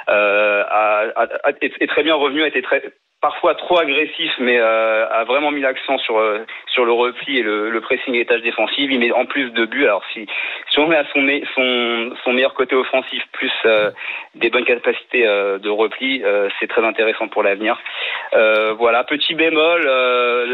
est, 0.09 1.73
est 1.81 1.87
très 1.87 2.03
bien 2.03 2.17
revenu. 2.17 2.43
A 2.43 2.49
été 2.49 2.63
très 2.63 2.83
parfois 3.25 3.55
trop 3.55 3.79
agressif, 3.79 4.33
mais 4.39 4.59
euh, 4.59 5.09
a 5.09 5.25
vraiment 5.25 5.51
mis 5.51 5.63
l'accent 5.63 5.97
sur 5.97 6.19
euh, 6.19 6.45
sur 6.67 6.85
le 6.85 6.93
repli 6.93 7.39
et 7.39 7.43
le, 7.43 7.71
le 7.71 7.81
pressing 7.81 8.13
et 8.15 8.19
les 8.19 8.27
tâches 8.27 8.43
défensives. 8.43 8.93
Il 8.93 8.99
met 8.99 9.13
en 9.13 9.25
plus 9.25 9.49
de 9.51 9.65
buts. 9.65 9.85
Alors 9.85 10.05
si 10.13 10.27
si 10.71 10.79
on 10.79 10.87
met 10.87 10.97
à 10.97 11.07
son 11.11 11.23
son 11.55 12.15
son 12.23 12.33
meilleur 12.35 12.53
côté 12.53 12.75
offensif 12.77 13.23
plus 13.33 13.53
euh, 13.65 13.91
des 14.35 14.51
bonnes 14.51 14.67
capacités 14.67 15.27
euh, 15.27 15.59
de 15.59 15.71
repli, 15.71 16.23
euh, 16.23 16.51
c'est 16.61 16.67
très 16.67 16.85
intéressant 16.85 17.29
pour 17.29 17.43
l'avenir. 17.43 17.81
Euh, 18.35 18.75
voilà, 18.75 19.05
petit 19.05 19.35
bémol, 19.35 19.81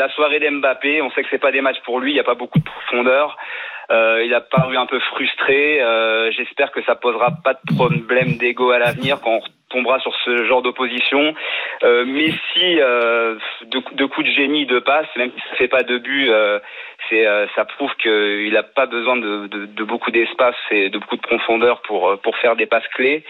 la 0.02 0.08
soirée 0.10 0.38
d'Mbappé. 0.38 1.02
On 1.02 1.10
sait 1.10 1.24
que 1.24 1.28
c'est 1.32 1.38
pas 1.46 1.50
des 1.50 1.62
matchs 1.62 1.80
pour 1.84 1.98
lui. 1.98 2.12
Il 2.12 2.14
n'y 2.14 2.20
a 2.20 2.30
pas 2.32 2.34
beaucoup 2.36 2.60
de 2.60 2.64
profondeur. 2.64 3.36
Euh, 3.90 4.22
il 4.24 4.32
a 4.34 4.40
paru 4.40 4.76
un 4.76 4.86
peu 4.86 5.00
frustré. 5.00 5.82
Euh, 5.82 6.30
J'espère 6.30 6.70
que 6.70 6.82
ça 6.84 6.94
posera 6.94 7.32
pas 7.42 7.54
de 7.54 7.74
problème 7.74 8.36
d'ego 8.36 8.70
à 8.70 8.78
l'avenir 8.78 9.18
quand 9.20 9.32
on 9.38 9.40
tombera 9.70 9.98
sur 10.00 10.12
ce 10.24 10.44
genre 10.44 10.62
d'opposition. 10.62 11.34
Euh, 11.82 12.04
Messi, 12.04 12.78
euh, 12.80 13.36
de, 13.66 13.80
de 13.96 14.04
coups 14.06 14.26
de 14.26 14.32
génie, 14.32 14.66
de 14.66 14.78
passe, 14.80 15.06
même 15.16 15.30
si 15.34 15.40
ça 15.50 15.56
fait 15.56 15.68
pas 15.68 15.82
de 15.82 15.98
but, 15.98 16.28
euh, 16.28 16.58
c'est 17.08 17.26
euh, 17.26 17.46
ça 17.56 17.64
prouve 17.64 17.90
qu'il 18.02 18.52
n'a 18.52 18.62
pas 18.62 18.86
besoin 18.86 19.16
de, 19.16 19.46
de, 19.46 19.66
de 19.66 19.84
beaucoup 19.84 20.10
d'espace 20.10 20.56
et 20.70 20.90
de 20.90 20.98
beaucoup 20.98 21.16
de 21.16 21.22
profondeur 21.22 21.80
pour 21.82 22.18
pour 22.22 22.36
faire 22.38 22.56
des 22.56 22.66
passes 22.66 22.86
clés. 22.94 23.24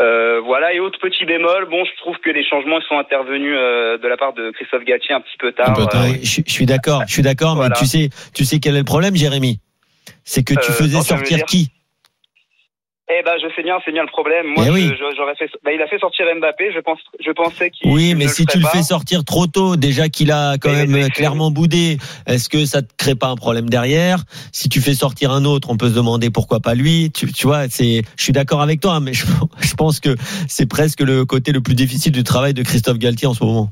Euh, 0.00 0.40
voilà 0.40 0.72
et 0.74 0.80
autre 0.80 0.98
petit 0.98 1.24
bémol, 1.24 1.66
bon, 1.70 1.84
je 1.84 1.94
trouve 1.98 2.18
que 2.18 2.30
les 2.30 2.44
changements 2.44 2.80
sont 2.88 2.98
intervenus 2.98 3.54
euh, 3.56 3.98
de 3.98 4.08
la 4.08 4.16
part 4.16 4.32
de 4.32 4.50
Christophe 4.50 4.84
Galtier 4.84 5.14
un 5.14 5.20
petit 5.20 5.36
peu 5.38 5.52
tard. 5.52 5.78
Euh, 5.78 6.14
je, 6.22 6.40
je 6.46 6.52
suis 6.52 6.66
d'accord, 6.66 7.02
je 7.06 7.12
suis 7.12 7.22
d'accord, 7.22 7.54
Voilà. 7.54 7.70
mais 7.70 7.78
tu 7.78 7.86
sais, 7.86 8.08
tu 8.34 8.44
sais 8.44 8.58
quel 8.58 8.74
est 8.74 8.78
le 8.78 8.84
problème, 8.84 9.14
Jérémy? 9.14 9.60
C'est 10.24 10.42
que 10.42 10.54
tu 10.54 10.70
Euh, 10.70 10.74
faisais 10.74 11.00
sortir 11.00 11.44
qui? 11.44 11.68
Eh 13.10 13.22
ben, 13.22 13.32
je 13.36 13.54
sais 13.54 13.62
bien, 13.62 13.76
c'est 13.84 13.92
bien 13.92 14.00
le 14.02 14.08
problème. 14.08 14.46
Moi, 14.46 14.64
Eh 14.66 14.70
oui. 14.70 14.90
j'aurais 15.14 15.34
fait. 15.36 15.50
Bah, 15.62 15.72
il 15.74 15.82
a 15.82 15.86
fait 15.86 15.98
sortir 15.98 16.24
Mbappé. 16.38 16.72
Je 16.74 16.80
pense, 16.80 16.98
je 17.22 17.30
pensais 17.32 17.68
qu'il. 17.68 17.90
Oui, 17.92 18.14
mais 18.14 18.28
si 18.28 18.46
tu 18.46 18.56
le 18.56 18.62
pas. 18.64 18.70
fais 18.70 18.82
sortir 18.82 19.24
trop 19.26 19.46
tôt, 19.46 19.76
déjà 19.76 20.08
qu'il 20.08 20.32
a 20.32 20.56
quand 20.56 20.70
Mais 20.72 20.86
même 20.86 21.10
clairement 21.10 21.50
boudé, 21.50 21.98
est-ce 22.26 22.48
que 22.48 22.64
ça 22.64 22.80
te 22.80 22.88
crée 22.96 23.14
pas 23.14 23.26
un 23.26 23.36
problème 23.36 23.68
derrière? 23.68 24.20
Si 24.52 24.70
tu 24.70 24.80
fais 24.80 24.94
sortir 24.94 25.32
un 25.32 25.44
autre, 25.44 25.68
on 25.70 25.76
peut 25.76 25.90
se 25.90 25.94
demander 25.94 26.30
pourquoi 26.30 26.60
pas 26.60 26.74
lui. 26.74 27.10
Tu, 27.12 27.30
tu 27.30 27.46
vois, 27.46 27.68
c'est, 27.68 28.00
je 28.16 28.22
suis 28.22 28.32
d'accord 28.32 28.62
avec 28.62 28.80
toi, 28.80 29.00
mais 29.00 29.12
je, 29.12 29.26
je 29.60 29.74
pense 29.74 30.00
que 30.00 30.16
c'est 30.48 30.66
presque 30.66 31.00
le 31.00 31.26
côté 31.26 31.52
le 31.52 31.60
plus 31.60 31.74
difficile 31.74 32.12
du 32.12 32.24
travail 32.24 32.54
de 32.54 32.62
Christophe 32.62 32.98
Galtier 32.98 33.28
en 33.28 33.34
ce 33.34 33.44
moment. 33.44 33.68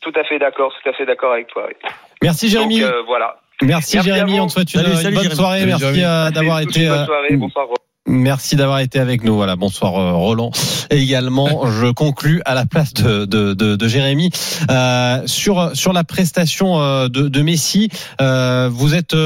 Tout 0.00 0.12
à 0.14 0.22
fait 0.22 0.38
d'accord, 0.38 0.72
tout 0.80 0.88
à 0.88 0.92
fait 0.92 1.06
d'accord 1.06 1.32
avec 1.32 1.48
toi. 1.48 1.64
oui. 1.68 1.74
Merci 2.22 2.48
Jérémy. 2.48 2.80
Donc, 2.82 2.88
euh, 2.90 3.02
voilà. 3.04 3.36
Merci, 3.62 3.96
Merci 3.96 4.08
Jérémy, 4.10 4.38
on 4.38 4.46
te 4.46 4.52
souhaite 4.52 4.72
une, 4.74 4.80
Salut, 4.82 4.92
une 4.92 4.96
salut, 5.00 5.14
bonne 5.14 5.22
Jérémy. 5.24 5.36
soirée. 5.36 5.58
Salut, 5.60 5.72
Merci 5.72 6.04
euh, 6.04 6.30
d'avoir 6.30 6.60
été. 6.60 6.86
bonne 6.86 6.98
euh, 6.98 7.06
soirée. 7.06 7.36
Bonsoir. 7.36 7.66
Merci 8.06 8.54
d'avoir 8.56 8.78
été 8.80 8.98
avec 8.98 9.24
nous. 9.24 9.34
Voilà, 9.34 9.56
bonsoir 9.56 9.96
euh, 9.96 10.12
Roland. 10.12 10.50
Et 10.90 10.98
également, 10.98 11.68
je 11.70 11.90
conclus 11.90 12.40
à 12.44 12.54
la 12.54 12.64
place 12.64 12.94
de, 12.94 13.24
de, 13.24 13.88
Jérémy 13.88 14.30
Euh, 14.70 15.22
sur 15.26 15.70
sur 15.74 15.92
la 15.92 16.04
prestation 16.04 16.80
euh, 16.80 17.08
de, 17.08 17.42
Messi. 17.42 17.88
vous 18.20 18.94
êtes 18.94 19.16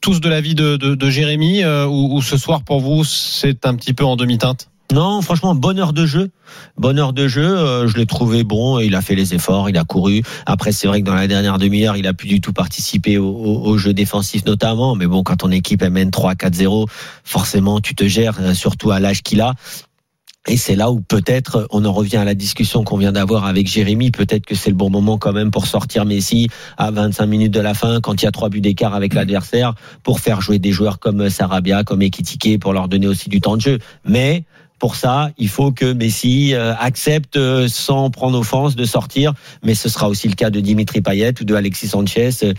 tous 0.00 0.20
de 0.20 0.28
l'avis 0.28 0.54
de, 0.54 0.76
de, 0.76 0.94
de 0.94 1.10
Jérémy 1.10 1.64
ou, 1.64 2.16
ou 2.16 2.22
ce 2.22 2.36
soir 2.36 2.62
pour 2.62 2.80
vous 2.80 3.04
c'est 3.04 3.66
un 3.66 3.74
petit 3.74 3.94
peu 3.94 4.04
en 4.04 4.16
demi-teinte? 4.16 4.68
Non, 4.92 5.22
franchement, 5.22 5.54
bonheur 5.54 5.92
de 5.92 6.04
jeu. 6.06 6.30
Bonheur 6.76 7.12
de 7.12 7.26
jeu, 7.26 7.42
euh, 7.44 7.88
je 7.88 7.96
l'ai 7.96 8.06
trouvé 8.06 8.44
bon, 8.44 8.78
il 8.78 8.94
a 8.94 9.00
fait 9.00 9.14
les 9.14 9.34
efforts, 9.34 9.68
il 9.70 9.76
a 9.78 9.84
couru. 9.84 10.22
Après, 10.46 10.72
c'est 10.72 10.86
vrai 10.86 11.00
que 11.00 11.06
dans 11.06 11.14
la 11.14 11.26
dernière 11.26 11.58
demi-heure, 11.58 11.96
il 11.96 12.06
a 12.06 12.12
plus 12.12 12.28
du 12.28 12.40
tout 12.40 12.52
participé 12.52 13.16
au, 13.18 13.26
au- 13.28 13.62
au 13.66 13.78
jeu 13.78 13.92
défensif 13.94 14.44
notamment. 14.44 14.94
Mais 14.94 15.06
bon, 15.06 15.22
quand 15.22 15.36
ton 15.36 15.50
équipe 15.50 15.82
mène 15.82 16.10
3-4-0, 16.10 16.86
forcément, 17.24 17.80
tu 17.80 17.94
te 17.94 18.04
gères, 18.06 18.36
euh, 18.40 18.54
surtout 18.54 18.90
à 18.90 19.00
l'âge 19.00 19.22
qu'il 19.22 19.40
a. 19.40 19.54
Et 20.46 20.58
c'est 20.58 20.76
là 20.76 20.90
où 20.90 21.00
peut-être 21.00 21.66
on 21.70 21.86
en 21.86 21.92
revient 21.92 22.18
à 22.18 22.24
la 22.26 22.34
discussion 22.34 22.84
qu'on 22.84 22.98
vient 22.98 23.12
d'avoir 23.12 23.46
avec 23.46 23.66
Jérémy. 23.66 24.10
Peut-être 24.10 24.44
que 24.44 24.54
c'est 24.54 24.68
le 24.68 24.76
bon 24.76 24.90
moment 24.90 25.16
quand 25.16 25.32
même 25.32 25.50
pour 25.50 25.66
sortir 25.66 26.04
Messi 26.04 26.48
à 26.76 26.90
25 26.90 27.24
minutes 27.24 27.54
de 27.54 27.60
la 27.60 27.72
fin, 27.72 28.00
quand 28.02 28.20
il 28.20 28.26
y 28.26 28.28
a 28.28 28.30
trois 28.30 28.50
buts 28.50 28.60
d'écart 28.60 28.94
avec 28.94 29.14
l'adversaire, 29.14 29.72
pour 30.02 30.20
faire 30.20 30.42
jouer 30.42 30.58
des 30.58 30.70
joueurs 30.70 30.98
comme 30.98 31.30
Sarabia, 31.30 31.82
comme 31.82 32.02
Ekitike, 32.02 32.60
pour 32.60 32.74
leur 32.74 32.88
donner 32.88 33.06
aussi 33.06 33.30
du 33.30 33.40
temps 33.40 33.56
de 33.56 33.62
jeu. 33.62 33.78
Mais 34.04 34.44
pour 34.84 34.96
ça, 34.96 35.30
il 35.38 35.48
faut 35.48 35.72
que 35.72 35.94
Messi 35.94 36.52
euh, 36.52 36.74
accepte, 36.78 37.38
euh, 37.38 37.68
sans 37.68 38.10
prendre 38.10 38.38
offense, 38.38 38.76
de 38.76 38.84
sortir. 38.84 39.32
Mais 39.62 39.74
ce 39.74 39.88
sera 39.88 40.10
aussi 40.10 40.28
le 40.28 40.34
cas 40.34 40.50
de 40.50 40.60
Dimitri 40.60 41.00
Payet 41.00 41.32
ou 41.40 41.44
de 41.44 41.54
Alexis 41.54 41.88
Sanchez. 41.88 42.28
Euh, 42.42 42.52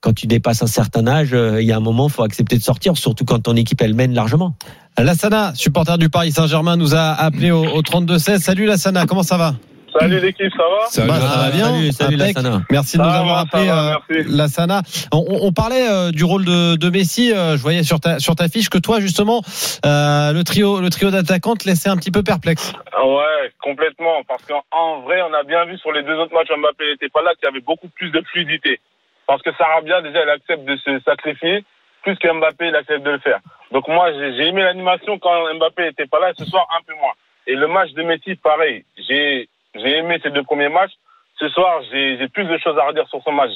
Quand 0.00 0.14
tu 0.14 0.26
dépasses 0.26 0.62
un 0.62 0.66
certain 0.66 1.06
âge, 1.06 1.36
il 1.36 1.66
y 1.66 1.72
a 1.72 1.76
un 1.76 1.80
moment, 1.80 2.08
faut 2.08 2.22
accepter 2.22 2.56
de 2.56 2.62
sortir, 2.62 2.96
surtout 2.96 3.26
quand 3.26 3.40
ton 3.40 3.54
équipe 3.54 3.82
elle 3.82 3.92
mène 3.92 4.14
largement. 4.14 4.54
Lassana, 4.96 5.52
supporter 5.54 5.98
du 5.98 6.08
Paris 6.08 6.32
Saint-Germain, 6.32 6.78
nous 6.78 6.94
a 6.94 7.12
appelé 7.12 7.50
au, 7.50 7.66
au 7.66 7.82
32-16. 7.82 8.38
Salut 8.38 8.64
Lassana, 8.64 9.04
comment 9.04 9.22
ça 9.22 9.36
va? 9.36 9.54
Salut 9.98 10.20
l'équipe, 10.20 10.52
ça 10.56 10.62
va 10.62 10.86
Salut, 10.86 11.08
Bah, 11.08 11.20
ça 11.20 11.38
va 11.38 11.50
bien. 11.50 11.64
Salut, 11.66 11.92
salut. 11.92 12.16
Lassana. 12.16 12.60
Merci 12.70 12.98
de 12.98 13.02
nous 13.02 13.08
avoir 13.08 13.38
appelé, 13.38 13.66
va, 13.68 14.00
euh. 14.10 14.24
Lassana. 14.28 14.82
On, 15.12 15.24
on 15.42 15.52
parlait 15.52 15.88
euh, 15.88 16.10
du 16.10 16.24
rôle 16.24 16.44
de, 16.44 16.76
de 16.76 16.90
Messi. 16.90 17.32
euh, 17.32 17.56
je 17.56 17.62
voyais 17.62 17.82
sur 17.82 17.98
ta, 18.00 18.18
sur 18.18 18.34
ta 18.34 18.48
fiche 18.48 18.68
que 18.68 18.78
toi, 18.78 19.00
justement, 19.00 19.40
euh, 19.86 20.32
le 20.32 20.44
trio, 20.44 20.80
le 20.80 20.90
trio 20.90 21.10
d'attaquants 21.10 21.56
te 21.56 21.66
laissait 21.68 21.88
un 21.88 21.96
petit 21.96 22.10
peu 22.10 22.22
perplexe. 22.22 22.72
Ouais, 23.02 23.52
complètement. 23.62 24.22
Parce 24.28 24.44
qu'en 24.44 24.62
en 24.72 25.00
vrai, 25.00 25.22
on 25.22 25.32
a 25.34 25.42
bien 25.44 25.64
vu 25.64 25.78
sur 25.78 25.92
les 25.92 26.02
deux 26.02 26.16
autres 26.16 26.34
matchs, 26.34 26.48
Mbappé 26.56 26.84
n'était 26.92 27.08
pas 27.08 27.22
là, 27.22 27.30
qu'il 27.38 27.46
y 27.46 27.50
avait 27.50 27.64
beaucoup 27.64 27.88
plus 27.88 28.10
de 28.10 28.22
fluidité. 28.30 28.80
Parce 29.26 29.42
que 29.42 29.50
Sarabia, 29.56 30.00
déjà, 30.02 30.22
il 30.22 30.30
accepte 30.30 30.64
de 30.64 30.76
se 30.76 31.00
sacrifier, 31.04 31.64
plus 32.02 32.16
que 32.16 32.28
Mbappé, 32.32 32.68
il 32.68 32.76
accepte 32.76 33.04
de 33.04 33.10
le 33.10 33.18
faire. 33.18 33.40
Donc 33.72 33.86
moi, 33.88 34.12
j'ai 34.12 34.36
j'ai 34.36 34.48
aimé 34.48 34.62
l'animation 34.62 35.18
quand 35.18 35.54
Mbappé 35.54 35.84
n'était 35.84 36.06
pas 36.06 36.20
là, 36.20 36.30
et 36.30 36.34
ce 36.38 36.44
soir, 36.44 36.66
un 36.78 36.82
peu 36.86 36.94
moins. 36.94 37.12
Et 37.46 37.54
le 37.54 37.66
match 37.68 37.92
de 37.92 38.02
Messi, 38.02 38.34
pareil. 38.36 38.84
J'ai 39.08 39.48
j'ai 39.82 39.98
aimé 39.98 40.18
ces 40.22 40.30
deux 40.30 40.42
premiers 40.42 40.68
matchs. 40.68 40.92
Ce 41.38 41.48
soir, 41.50 41.80
j'ai 41.92 42.28
plus 42.28 42.44
de 42.44 42.58
choses 42.58 42.76
à 42.78 42.86
redire 42.86 43.08
sur 43.08 43.22
ce 43.22 43.30
match. 43.30 43.50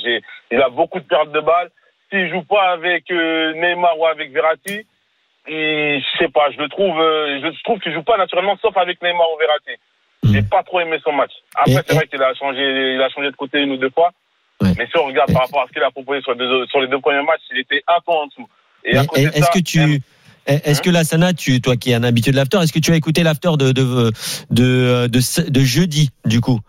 Il 0.50 0.62
a 0.62 0.68
beaucoup 0.68 1.00
de 1.00 1.04
pertes 1.04 1.32
de 1.32 1.40
balles. 1.40 1.70
S'il 2.10 2.28
joue 2.30 2.42
pas 2.42 2.70
avec 2.72 3.10
euh, 3.10 3.54
Neymar 3.54 3.98
ou 3.98 4.06
avec 4.06 4.30
Verratti, 4.32 4.86
et 5.48 6.00
je 6.00 6.18
sais 6.18 6.28
pas, 6.28 6.50
je 6.52 6.58
le 6.58 6.68
trouve, 6.68 7.00
euh, 7.00 7.40
je 7.42 7.62
trouve 7.64 7.80
qu'il 7.80 7.92
joue 7.92 8.02
pas 8.02 8.16
naturellement, 8.18 8.56
sauf 8.62 8.76
avec 8.76 9.02
Neymar 9.02 9.26
ou 9.34 9.38
Verratti. 9.38 9.80
J'ai 10.32 10.42
pas 10.42 10.62
trop 10.62 10.78
aimé 10.80 10.98
son 11.02 11.12
match. 11.12 11.32
Après, 11.56 11.82
c'est 11.86 11.94
vrai 11.94 12.06
qu'il 12.06 12.22
a 12.22 12.32
changé, 12.34 12.94
il 12.94 13.02
a 13.02 13.08
changé 13.08 13.30
de 13.30 13.36
côté 13.36 13.60
une 13.60 13.72
ou 13.72 13.76
deux 13.76 13.90
fois. 13.90 14.10
Ouais. 14.60 14.68
Mais 14.78 14.86
si 14.86 14.96
on 14.96 15.06
regarde 15.06 15.32
par 15.32 15.42
rapport 15.42 15.62
à 15.62 15.66
ce 15.66 15.72
qu'il 15.72 15.82
a 15.82 15.90
proposé 15.90 16.20
sur, 16.22 16.32
les 16.34 16.38
deux- 16.38 16.66
sur 16.66 16.80
les 16.80 16.86
deux 16.86 17.00
premiers 17.00 17.24
matchs, 17.24 17.40
il 17.50 17.58
était 17.58 17.82
un 17.88 17.98
peu 18.06 18.12
en 18.12 18.26
dessous. 18.26 18.48
Et 18.84 18.96
à 18.96 19.00
Mais 19.00 19.06
côté 19.08 19.22
de 19.24 19.28
Est-ce 19.30 19.40
ça, 19.40 19.50
que 19.52 19.58
tu 19.58 20.00
est-ce 20.46 20.82
que 20.82 20.90
Lassana, 20.90 21.32
tu, 21.32 21.60
toi 21.60 21.76
qui 21.76 21.90
es 21.90 21.94
un 21.94 22.02
habitué 22.02 22.30
de 22.32 22.36
l'after, 22.36 22.58
est-ce 22.62 22.72
que 22.72 22.78
tu 22.78 22.92
as 22.92 22.96
écouté 22.96 23.22
l'after 23.22 23.50
de 23.58 23.72
de, 23.72 24.12
de 24.50 25.06
de 25.08 25.50
de 25.50 25.60
jeudi 25.60 26.10
du 26.24 26.40
coup? 26.40 26.60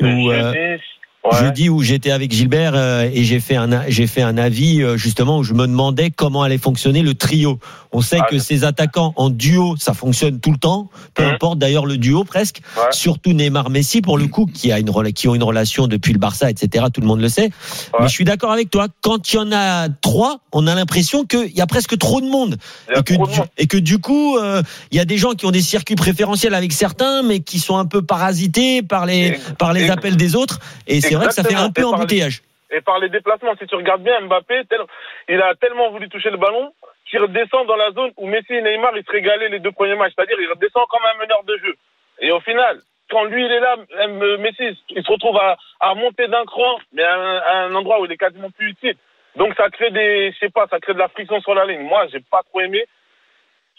De 0.00 0.06
où, 0.06 0.30
euh, 0.30 0.78
ouais. 1.24 1.38
jeudi 1.38 1.68
où 1.68 1.82
j'étais 1.82 2.10
avec 2.10 2.32
Gilbert 2.32 2.72
euh, 2.74 3.08
et 3.12 3.24
j'ai 3.24 3.40
fait 3.40 3.56
un 3.56 3.88
j'ai 3.88 4.06
fait 4.06 4.22
un 4.22 4.38
avis 4.38 4.82
euh, 4.82 4.96
justement 4.96 5.38
où 5.38 5.42
je 5.42 5.54
me 5.54 5.66
demandais 5.66 6.10
comment 6.10 6.42
allait 6.42 6.58
fonctionner 6.58 7.02
le 7.02 7.14
trio. 7.14 7.58
On 7.92 8.02
sait 8.02 8.18
Ah, 8.22 8.26
que 8.30 8.38
ces 8.38 8.62
attaquants 8.64 9.12
en 9.16 9.30
duo, 9.30 9.74
ça 9.76 9.94
fonctionne 9.94 10.38
tout 10.38 10.52
le 10.52 10.58
temps, 10.58 10.90
peu 11.14 11.24
Mhm. 11.24 11.30
importe 11.30 11.58
d'ailleurs 11.58 11.86
le 11.86 11.96
duo 11.98 12.22
presque. 12.24 12.60
Ouais. 12.76 12.84
Surtout 12.92 13.32
Neymar 13.32 13.68
Messi 13.70 14.00
pour 14.00 14.16
le 14.16 14.28
coup 14.28 14.46
qui 14.46 14.70
a 14.70 14.78
une 14.78 14.90
qui 15.12 15.26
ont 15.28 15.34
une 15.34 15.42
relation 15.42 15.86
depuis 15.88 16.12
le 16.12 16.18
Barça 16.18 16.50
etc. 16.50 16.84
Tout 16.92 17.00
le 17.00 17.06
monde 17.06 17.20
le 17.20 17.28
sait. 17.28 17.50
Mais 17.98 18.06
je 18.06 18.12
suis 18.12 18.24
d'accord 18.24 18.52
avec 18.52 18.70
toi. 18.70 18.86
Quand 19.00 19.32
il 19.32 19.36
y 19.36 19.38
en 19.38 19.50
a 19.52 19.88
trois, 19.88 20.38
on 20.52 20.66
a 20.66 20.74
l'impression 20.74 21.24
qu'il 21.24 21.50
y 21.54 21.60
a 21.60 21.66
presque 21.66 21.98
trop 21.98 22.20
de 22.20 22.26
monde 22.28 22.56
et 22.96 23.02
que, 23.02 23.12
du, 23.14 23.18
monde. 23.18 23.30
et 23.58 23.66
que 23.66 23.76
du 23.76 23.98
coup, 23.98 24.36
euh, 24.36 24.62
il 24.92 24.96
y 24.96 25.00
a 25.00 25.04
des 25.04 25.18
gens 25.18 25.32
qui 25.32 25.46
ont 25.46 25.50
des 25.50 25.60
circuits 25.62 25.96
préférentiels 25.96 26.54
avec 26.54 26.72
certains, 26.72 27.22
mais 27.22 27.40
qui 27.40 27.58
sont 27.58 27.76
un 27.76 27.86
peu 27.86 28.02
parasités 28.02 28.82
par 28.82 29.06
les, 29.06 29.38
par 29.58 29.72
les 29.72 29.90
appels 29.90 30.16
des 30.16 30.34
autres. 30.36 30.60
Et 30.86 31.00
c'est 31.10 31.16
vrai 31.16 31.26
que 31.28 31.32
ça 31.34 31.42
fait 31.44 31.54
un 31.54 31.70
peu 31.72 31.82
embouteillage. 31.94 32.40
Et 32.72 32.80
par 32.80 32.98
les 33.00 33.08
déplacements, 33.08 33.54
si 33.58 33.66
tu 33.66 33.74
regardes 33.74 34.02
bien, 34.02 34.20
Mbappé, 34.22 34.62
tel- 34.68 34.80
il 35.28 35.40
a 35.42 35.54
tellement 35.56 35.90
voulu 35.90 36.08
toucher 36.08 36.30
le 36.30 36.36
ballon 36.36 36.72
qu'il 37.08 37.18
redescend 37.20 37.66
dans 37.66 37.76
la 37.76 37.90
zone 37.90 38.12
où 38.16 38.26
Messi 38.26 38.54
et 38.54 38.62
Neymar, 38.62 38.96
ils 38.96 39.04
se 39.04 39.10
régalaient 39.10 39.48
les 39.48 39.58
deux 39.58 39.72
premiers 39.72 39.96
matchs. 39.96 40.12
C'est-à-dire, 40.16 40.36
il 40.40 40.48
redescend 40.48 40.86
comme 40.88 41.02
un 41.14 41.18
meneur 41.18 41.42
de 41.44 41.56
jeu. 41.58 41.74
Et 42.20 42.30
au 42.30 42.38
final, 42.40 42.78
quand 43.10 43.24
lui, 43.24 43.44
il 43.44 43.50
est 43.50 43.58
là, 43.58 43.74
euh, 44.02 44.38
Messi, 44.38 44.78
il 44.90 45.02
se 45.04 45.10
retrouve 45.10 45.36
à, 45.38 45.56
à 45.80 45.94
monter 45.94 46.28
d'un 46.28 46.44
cran, 46.44 46.78
mais 46.92 47.02
à 47.02 47.14
un, 47.16 47.36
à 47.38 47.54
un 47.64 47.74
endroit 47.74 48.00
où 48.00 48.04
il 48.04 48.12
est 48.12 48.16
quasiment 48.16 48.50
plus 48.50 48.70
utile. 48.70 48.94
Donc, 49.34 49.54
ça 49.56 49.68
crée 49.70 49.90
des, 49.90 50.30
je 50.32 50.38
sais 50.38 50.50
pas, 50.50 50.66
ça 50.70 50.78
crée 50.78 50.94
de 50.94 50.98
la 50.98 51.08
friction 51.08 51.40
sur 51.40 51.54
la 51.54 51.64
ligne. 51.64 51.82
Moi, 51.82 52.06
j'ai 52.12 52.20
pas 52.20 52.42
trop 52.48 52.60
aimé. 52.60 52.84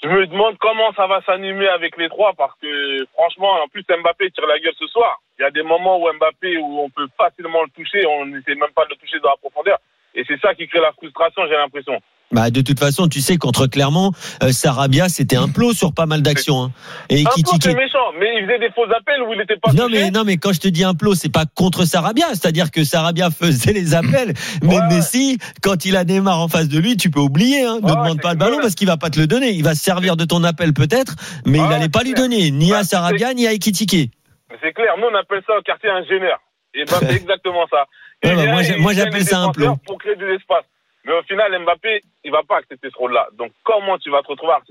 Je 0.03 0.07
me 0.07 0.25
demande 0.25 0.57
comment 0.57 0.91
ça 0.93 1.05
va 1.05 1.21
s'animer 1.21 1.67
avec 1.67 1.95
les 1.95 2.09
trois 2.09 2.33
parce 2.33 2.57
que 2.59 3.05
franchement, 3.13 3.51
en 3.61 3.67
plus 3.67 3.85
Mbappé 3.87 4.31
tire 4.31 4.47
la 4.47 4.57
gueule 4.57 4.73
ce 4.79 4.87
soir. 4.87 5.21
Il 5.37 5.43
y 5.43 5.45
a 5.45 5.51
des 5.51 5.61
moments 5.61 6.01
où 6.01 6.11
Mbappé 6.11 6.57
où 6.57 6.79
on 6.79 6.89
peut 6.89 7.07
facilement 7.15 7.61
le 7.61 7.69
toucher, 7.69 8.05
on 8.07 8.25
n'essaie 8.25 8.55
même 8.55 8.73
pas 8.75 8.85
de 8.85 8.91
le 8.91 8.95
toucher 8.95 9.19
dans 9.19 9.29
la 9.29 9.37
profondeur. 9.37 9.77
Et 10.15 10.23
c'est 10.27 10.39
ça 10.39 10.55
qui 10.55 10.67
crée 10.67 10.81
la 10.81 10.91
frustration, 10.93 11.45
j'ai 11.45 11.53
l'impression. 11.55 12.01
Bah, 12.31 12.49
de 12.49 12.61
toute 12.61 12.79
façon, 12.79 13.07
tu 13.07 13.19
sais, 13.19 13.37
contre 13.37 13.67
Clermont, 13.67 14.11
euh, 14.41 14.51
Sarabia, 14.51 15.09
c'était 15.09 15.35
un 15.35 15.49
plot 15.49 15.73
sur 15.73 15.93
pas 15.93 16.05
mal 16.05 16.21
d'actions. 16.21 16.63
Hein. 16.63 16.71
Et 17.09 17.21
un 17.21 17.23
plot, 17.25 17.51
c'est 17.61 17.73
méchant, 17.75 17.97
mais 18.19 18.27
il 18.39 18.45
faisait 18.45 18.59
des 18.59 18.69
faux 18.71 18.85
appels 18.85 19.21
où 19.27 19.33
il 19.33 19.37
n'était 19.39 19.57
pas 19.57 19.73
Non, 19.73 19.87
touché. 19.87 20.03
mais, 20.03 20.11
non, 20.11 20.23
mais 20.23 20.37
quand 20.37 20.53
je 20.53 20.59
te 20.61 20.67
dis 20.69 20.83
un 20.83 20.93
plot, 20.93 21.15
c'est 21.15 21.31
pas 21.31 21.45
contre 21.45 21.83
Sarabia. 21.85 22.27
C'est-à-dire 22.29 22.71
que 22.71 22.83
Sarabia 22.83 23.29
faisait 23.31 23.73
les 23.73 23.93
appels. 23.95 24.33
Mais 24.63 24.75
Ouais. 24.79 24.87
Messi, 24.89 25.37
quand 25.61 25.83
il 25.85 25.95
a 25.97 26.03
Neymar 26.05 26.39
en 26.39 26.47
face 26.47 26.67
de 26.69 26.79
lui, 26.79 26.95
tu 26.97 27.09
peux 27.11 27.19
oublier. 27.19 27.63
Hein. 27.65 27.79
Ne 27.81 27.85
Ouais, 27.87 27.91
demande 27.95 28.21
pas 28.21 28.31
le 28.31 28.37
ballon 28.37 28.57
parce 28.61 28.75
qu'il 28.75 28.87
va 28.87 28.97
pas 28.97 29.09
te 29.09 29.19
le 29.19 29.27
donner. 29.27 29.49
Il 29.51 29.63
va 29.63 29.75
se 29.75 29.83
servir 29.83 30.15
de 30.15 30.23
ton 30.25 30.43
appel 30.43 30.73
peut-être, 30.73 31.15
mais 31.45 31.57
il 31.59 31.61
Ouais, 31.65 31.75
allait 31.75 31.89
pas 31.89 32.03
lui 32.03 32.13
donner, 32.13 32.49
ni 32.51 32.73
à 32.73 32.83
Sarabia, 32.83 33.33
ni 33.33 33.45
à 33.47 33.51
Ekitike. 33.53 34.11
Mais 34.49 34.57
C'est 34.61 34.71
clair, 34.73 34.93
nous 34.97 35.07
on 35.11 35.15
appelle 35.15 35.41
ça 35.45 35.57
au 35.57 35.61
quartier 35.61 35.89
ingénieur. 35.89 36.39
Et 36.73 36.85
ben 36.85 36.95
c'est 37.01 37.15
exactement 37.21 37.65
ça. 37.69 37.85
Bah, 38.23 38.33
moi, 38.79 38.93
j'appelle 38.93 39.25
ça 39.25 39.39
un 39.39 39.51
plot. 39.51 39.75
Pour 39.85 39.97
créer 39.97 40.15
de 40.15 40.25
l'espace. 40.25 40.63
Mais 41.05 41.13
au 41.13 41.23
final, 41.23 41.51
Mbappé, 41.63 42.01
il 42.23 42.31
va 42.31 42.43
pas 42.47 42.57
accepter 42.57 42.89
ce 42.91 42.97
rôle-là. 42.97 43.27
Donc 43.37 43.51
comment 43.63 43.97
tu 43.97 44.09
vas 44.11 44.21
te 44.21 44.27
retrouver 44.27 44.53
à 44.53 44.61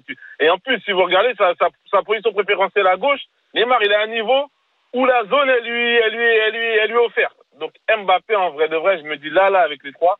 Et 0.45 0.49
en 0.51 0.59
plus, 0.59 0.81
si 0.85 0.93
vous 0.93 1.03
regardez 1.03 1.35
sa, 1.37 1.55
sa, 1.59 1.69
sa 1.91 2.03
position 2.03 2.33
préférentielle 2.33 2.87
à 2.87 2.97
gauche, 2.97 3.21
Neymar, 3.55 3.79
il 3.83 3.91
est 3.91 3.95
à 3.97 4.03
un 4.03 4.07
niveau 4.07 4.47
où 4.95 5.05
la 5.07 5.23
zone, 5.29 5.49
elle 5.49 5.65
lui, 5.71 5.95
elle 6.05 6.13
lui, 6.13 6.25
elle 6.25 6.53
lui, 6.55 6.67
elle 6.83 6.91
lui 6.91 6.97
est 6.97 7.07
offerte. 7.07 7.37
Donc 7.59 7.73
Mbappé, 7.89 8.37
en 8.37 8.51
vrai 8.53 8.69
de 8.69 8.77
vrai, 8.77 8.99
je 9.03 9.05
me 9.09 9.17
dis 9.17 9.31
là, 9.31 9.51
là, 9.51 9.61
avec 9.63 9.83
les 9.85 9.93
trois, 9.93 10.19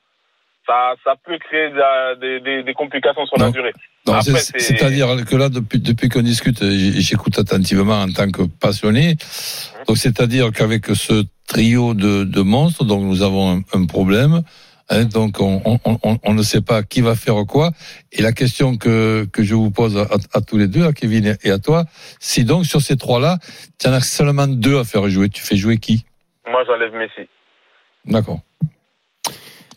ça, 0.67 0.95
ça 1.05 1.15
peut 1.25 1.39
créer 1.39 1.71
de- 1.71 2.15
des, 2.21 2.41
des, 2.41 2.63
des 2.63 2.75
complications 2.75 3.25
sur 3.27 3.39
la 3.39 3.51
durée. 3.51 3.73
C'est-à-dire 4.61 5.07
que 5.29 5.37
là, 5.37 5.49
depuis, 5.49 5.79
depuis 5.81 6.09
qu'on 6.09 6.23
discute, 6.23 6.63
j'écoute 6.63 7.39
attentivement 7.39 8.03
en 8.03 8.13
tant 8.13 8.31
que 8.31 8.43
passionné. 8.61 9.15
Donc, 9.87 9.97
c'est-à-dire 9.97 10.51
qu'avec 10.53 10.87
ce 10.87 11.25
trio 11.49 11.95
de, 11.95 12.25
de 12.25 12.41
monstres, 12.43 12.85
donc 12.85 13.03
nous 13.03 13.23
avons 13.23 13.59
un, 13.59 13.61
un 13.79 13.87
problème. 13.87 14.43
Hein, 14.91 15.05
donc, 15.07 15.41
on, 15.41 15.63
on, 15.65 15.79
on, 16.03 16.19
on 16.23 16.35
ne 16.35 16.43
sait 16.43 16.61
pas 16.61 16.83
qui 16.83 17.01
va 17.01 17.15
faire 17.15 17.47
quoi. 17.47 17.71
Et 18.13 18.21
la 18.23 18.33
question 18.33 18.77
que, 18.77 19.27
que 19.33 19.43
je 19.43 19.55
vous 19.55 19.71
pose 19.71 19.97
à, 19.97 20.07
à 20.33 20.41
tous 20.41 20.59
les 20.59 20.69
deux, 20.69 20.85
à 20.85 20.93
Kevin 20.93 21.37
et 21.43 21.51
à 21.51 21.59
toi, 21.59 21.85
si 22.19 22.45
donc 22.45 22.67
sur 22.67 22.83
ces 22.83 22.97
trois-là, 22.97 23.39
tu 23.79 23.89
en 23.89 23.93
as 23.93 24.03
seulement 24.03 24.47
deux 24.47 24.79
à 24.79 24.85
faire 24.85 25.09
jouer, 25.09 25.29
tu 25.29 25.43
fais 25.43 25.57
jouer 25.57 25.79
qui? 25.79 26.05
Moi, 26.47 26.63
j'enlève 26.67 26.93
Messi. 26.93 27.29
D'accord. 28.05 28.41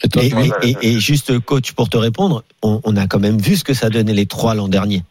Et 0.03 0.09
toi, 0.09 0.21
Et, 0.23 0.29
Kevin? 0.29 0.51
et- 0.61 0.69
et- 0.81 0.87
et 0.95 0.99
juste, 0.99 1.39
coach, 1.39 1.71
pour 1.71 1.89
te 1.89 1.97
répondre, 1.97 2.43
on, 2.61 2.81
on 2.83 2.97
a 2.97 3.07
quand 3.07 3.19
même 3.19 3.37
vu 3.39 3.55
ce 3.55 3.63
que 3.63 3.73
ça 3.73 3.89
donnait 3.89 4.13
les 4.13 4.25
trois 4.25 4.53
l'an 4.55 4.67
dernier. 4.67 5.03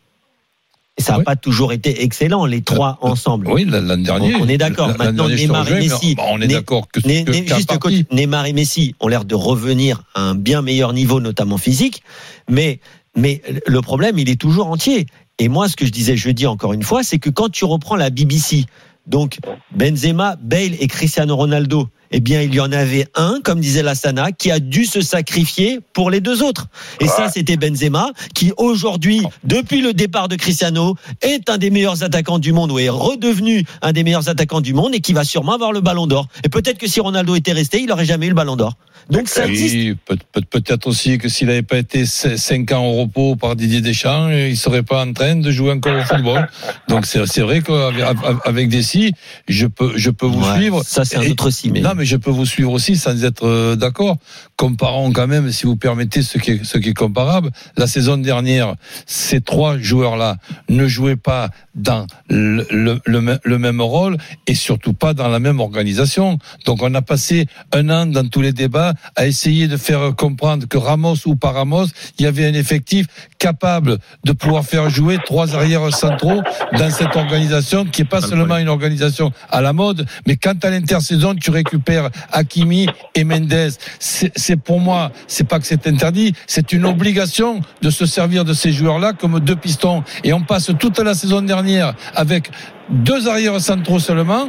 Ça 1.03 1.13
n'a 1.13 1.19
Oui. 1.19 1.25
pas 1.25 1.37
toujours 1.37 1.73
été 1.73 2.03
excellent, 2.03 2.47
les 2.47 2.63
trois 2.63 2.99
ensemble. 3.03 3.49
Oui, 3.51 3.65
l'an 3.65 3.97
dernier. 3.99 4.35
On 4.37 4.49
est 4.49 4.57
d'accord. 4.59 4.89
Maintenant, 4.97 5.29
Neymar 5.29 5.71
et 5.71 5.81
Messi. 5.81 6.17
On 6.19 6.41
est 6.41 6.47
Né- 6.47 6.55
d'accord 6.55 6.89
que, 6.93 7.01
Né- 7.07 7.25
que- 7.25 7.33
Né- 7.33 7.47
juste 7.47 8.13
Neymar 8.13 8.47
et 8.47 8.53
Messi 8.53 8.95
ont 9.01 9.09
l'air 9.09 9.25
de 9.25 9.35
revenir 9.35 10.05
à 10.15 10.23
un 10.23 10.35
bien 10.35 10.63
meilleur 10.63 10.93
niveau, 10.93 11.21
notamment 11.21 11.59
physique. 11.59 12.03
Mais, 12.49 12.81
mais 13.17 13.43
le 13.67 13.81
problème, 13.83 14.19
il 14.19 14.31
est 14.31 14.41
toujours 14.41 14.69
entier. 14.69 15.07
Et 15.39 15.49
moi, 15.49 15.69
ce 15.69 15.77
que 15.77 15.85
je 15.87 15.91
disais 15.91 16.17
jeudi, 16.17 16.47
encore 16.47 16.73
une 16.73 16.83
fois, 16.85 17.03
c'est 17.03 17.19
que 17.19 17.31
quand 17.31 17.49
tu 17.51 17.65
reprends 17.65 17.97
la 17.97 18.11
BBC, 18.11 18.65
donc 19.07 19.39
Benzema, 19.75 20.37
Bale 20.41 20.75
et 20.79 20.87
Cristiano 20.87 21.35
Ronaldo, 21.37 21.89
eh 22.13 22.21
bien, 22.21 22.43
il 22.43 22.55
y 22.55 22.61
en 22.61 22.71
avait 22.73 23.07
un, 23.15 23.41
comme 23.43 23.61
disait 23.61 23.83
Lassana, 23.83 24.33
qui 24.33 24.51
a 24.51 24.59
dû 24.61 24.85
se 24.85 25.01
sacrifier 25.01 25.81
pour 25.93 26.11
les 26.11 26.21
deux 26.21 26.43
autres. 26.43 26.67
Et 27.01 27.07
ça, 27.09 27.29
c'était 27.33 27.57
Benzema, 27.57 28.11
qui 28.35 28.53
aujourd'hui, 28.57 29.23
depuis 29.45 29.81
le 29.81 29.93
départ 29.95 30.29
de 30.29 30.37
Cristiano, 30.37 30.97
est 31.23 31.49
un 31.51 31.59
des 31.59 31.71
meilleurs 31.71 32.03
attaquants 32.03 32.39
du 32.39 32.53
monde, 32.53 32.71
ou 32.71 32.79
est 32.79 32.89
redevenu 32.89 33.65
un 33.83 33.93
des 33.93 34.05
meilleurs 34.05 34.29
attaquants 34.29 34.61
du 34.61 34.75
monde, 34.75 34.95
et 34.95 35.01
qui 35.01 35.13
va 35.13 35.25
sûrement 35.25 35.53
avoir 35.55 35.73
le 35.73 35.81
ballon 35.81 36.07
d'or. 36.07 36.29
Et 36.45 36.49
peut-être 36.49 36.79
que 36.79 36.87
si 36.87 37.01
Ronaldo 37.01 37.35
était 37.35 37.53
resté, 37.53 37.81
il 37.81 37.87
n'aurait 37.87 38.05
jamais 38.05 38.27
eu 38.27 38.31
le 38.31 38.35
ballon 38.35 38.57
d'or. 38.57 38.75
Donc 39.11 39.29
ça. 39.29 39.47
Oui, 39.47 39.97
peut- 40.05 40.17
peut- 40.31 40.43
peut-être 40.49 40.87
aussi 40.87 41.19
que 41.19 41.29
s'il 41.29 41.49
n'avait 41.49 41.63
pas 41.63 41.79
été 41.79 42.07
5 42.07 42.71
ans 42.71 42.85
au 42.87 43.01
repos 43.03 43.35
par 43.35 43.57
Didier 43.57 43.81
Deschamps, 43.81 44.31
il 44.31 44.57
serait 44.57 44.85
pas 44.85 45.05
en 45.05 45.13
train 45.13 45.35
de 45.35 45.51
jouer 45.51 45.73
encore 45.73 45.97
au 46.01 46.05
football. 46.05 46.49
Donc 46.89 47.05
c'est 47.07 47.41
vrai 47.41 47.63
qu'avec 47.63 48.07
avec 48.45 48.69
Dessy, 48.69 49.13
je 49.49 49.67
peux 49.67 49.93
je 49.97 50.11
peux 50.11 50.27
vous 50.27 50.41
Ouais, 50.43 50.57
suivre. 50.57 50.83
Ça, 50.87 51.05
c'est 51.05 51.17
un 51.17 51.29
autre 51.29 51.51
si. 51.51 51.71
Mais... 51.73 51.81
Non, 51.81 51.93
mais 51.97 52.02
je 52.05 52.17
peux 52.17 52.31
vous 52.31 52.47
suivre 52.47 52.73
aussi 52.73 52.97
sans 52.97 53.25
être 53.25 53.47
euh, 53.47 53.77
d'accord. 53.77 54.17
Comparons 54.57 55.13
quand 55.13 55.27
même, 55.27 55.51
si 55.51 55.67
vous 55.67 55.77
permettez, 55.77 56.23
ce 56.23 56.39
qui 56.39 56.53
est, 56.53 56.65
ce 56.65 56.79
qui 56.79 56.91
est 56.91 56.95
comparable. 56.95 57.51
La 57.77 57.87
saison 57.87 58.17
dernière, 58.17 58.75
ces 59.07 59.41
trois 59.41 59.79
joueurs-là 59.79 60.37
ne 60.69 60.87
jouaient 60.87 61.17
pas 61.17 61.51
dans 61.75 62.07
le, 62.29 62.67
le, 62.71 63.01
le 63.05 63.21
me- 63.21 63.39
le 63.45 63.59
même 63.59 63.81
rôle 63.81 64.17
et 64.47 64.55
surtout 64.55 64.93
pas 64.93 65.15
dans 65.15 65.29
la 65.29 65.39
même 65.39 65.59
organisation. 65.61 66.39
Donc 66.67 66.83
on 66.83 66.95
a 66.95 67.03
passé 67.03 67.47
un 67.73 67.89
an 67.91 68.07
dans 68.07 68.29
tous 68.29 68.41
les 68.43 68.53
débats 68.53 68.95
à 69.17 69.27
essayer 69.27 69.69
de 69.69 69.77
faire 69.77 70.15
comprendre 70.17 70.67
que 70.69 70.77
Ramos 70.79 71.17
ou 71.27 71.35
pas 71.37 71.51
Ramos, 71.53 71.87
il 72.19 72.25
y 72.25 72.27
avait 72.29 72.47
un 72.47 72.55
effectif 72.55 73.07
capable 73.39 73.99
de 74.25 74.33
pouvoir 74.33 74.65
faire 74.65 74.91
jouer 74.91 75.19
trois 75.25 75.55
arrières 75.55 75.93
centraux 75.95 76.43
dans 76.79 76.91
cette 76.91 77.17
organisation 77.17 77.85
qui 77.85 78.03
est 78.03 78.07
pas 78.07 78.21
seulement 78.21 78.59
une 78.59 78.69
organisation 78.69 79.33
à 79.51 79.61
la 79.61 79.73
mode, 79.73 80.07
mais 80.27 80.37
quand 80.37 80.65
à 80.65 80.71
l'intersaison 80.71 81.35
tu 81.35 81.51
récupères 81.51 81.92
Hakimi 82.31 82.87
et 83.15 83.25
Mendes, 83.25 83.71
c'est 83.99 84.57
pour 84.57 84.81
moi, 84.81 85.13
c'est 85.27 85.47
pas 85.47 85.59
que 85.59 85.67
c'est 85.67 85.87
interdit, 85.87 86.35
c'est 86.47 86.73
une 86.73 86.87
obligation 86.87 87.61
de 87.81 87.91
se 87.91 88.07
servir 88.07 88.45
de 88.45 88.53
ces 88.53 88.73
joueurs-là 88.73 89.13
comme 89.13 89.41
deux 89.41 89.57
pistons. 89.57 90.03
Et 90.25 90.33
on 90.33 90.43
passe 90.43 90.71
toute 90.79 90.99
la 90.99 91.15
saison 91.15 91.43
dernière 91.43 91.95
avec 92.15 92.51
deux 92.91 93.29
arrières 93.29 93.61
centraux 93.61 93.99
seulement, 93.99 94.49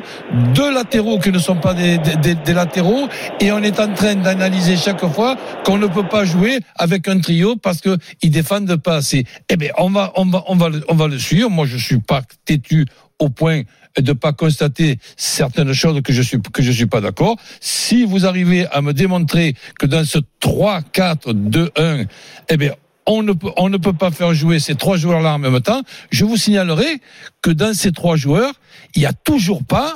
deux 0.53 0.73
latéraux 0.73 1.19
qui 1.19 1.31
ne 1.31 1.39
sont 1.39 1.55
pas 1.55 1.73
des, 1.73 1.99
latéraux, 2.47 3.07
et 3.39 3.51
on 3.51 3.59
est 3.59 3.79
en 3.79 3.93
train 3.93 4.15
d'analyser 4.15 4.75
chaque 4.75 5.05
fois 5.05 5.37
qu'on 5.65 5.77
ne 5.77 5.87
peut 5.87 6.07
pas 6.07 6.25
jouer 6.25 6.59
avec 6.75 7.07
un 7.07 7.19
trio 7.19 7.55
parce 7.55 7.81
que 7.81 7.97
ils 8.21 8.31
défendent 8.31 8.75
pas 8.77 8.95
assez. 8.95 9.25
Eh 9.49 9.55
bien, 9.55 9.71
on 9.77 9.89
va, 9.89 10.11
on 10.15 10.25
va, 10.25 10.43
on 10.47 10.55
va, 10.55 10.69
on 10.89 10.95
va 10.95 11.07
le 11.07 11.19
suivre. 11.19 11.49
Moi, 11.49 11.65
je 11.65 11.77
suis 11.77 11.99
pas 11.99 12.21
têtu 12.45 12.85
au 13.19 13.29
point 13.29 13.61
de 14.01 14.13
pas 14.13 14.33
constater 14.33 14.97
certaines 15.17 15.73
choses 15.73 16.01
que 16.01 16.13
je 16.13 16.21
suis 16.21 16.41
que 16.41 16.61
je 16.61 16.71
suis 16.71 16.87
pas 16.87 17.01
d'accord. 17.01 17.37
Si 17.59 18.05
vous 18.05 18.25
arrivez 18.25 18.65
à 18.67 18.81
me 18.81 18.93
démontrer 18.93 19.55
que 19.79 19.85
dans 19.85 20.05
ce 20.05 20.19
3 20.39 20.81
4 20.81 21.33
2 21.33 21.71
1, 21.77 22.03
eh 22.49 22.57
bien 22.57 22.73
on 23.05 23.21
ne 23.21 23.33
peut 23.33 23.51
on 23.57 23.69
ne 23.69 23.77
peut 23.77 23.93
pas 23.93 24.11
faire 24.11 24.33
jouer 24.33 24.59
ces 24.59 24.75
trois 24.75 24.97
joueurs 24.97 25.21
là 25.21 25.33
en 25.35 25.39
même 25.39 25.59
temps, 25.61 25.81
je 26.09 26.25
vous 26.25 26.37
signalerai 26.37 27.01
que 27.41 27.51
dans 27.51 27.73
ces 27.73 27.91
trois 27.91 28.15
joueurs, 28.15 28.53
il 28.95 29.01
y 29.01 29.05
a 29.05 29.13
toujours 29.13 29.63
pas 29.63 29.93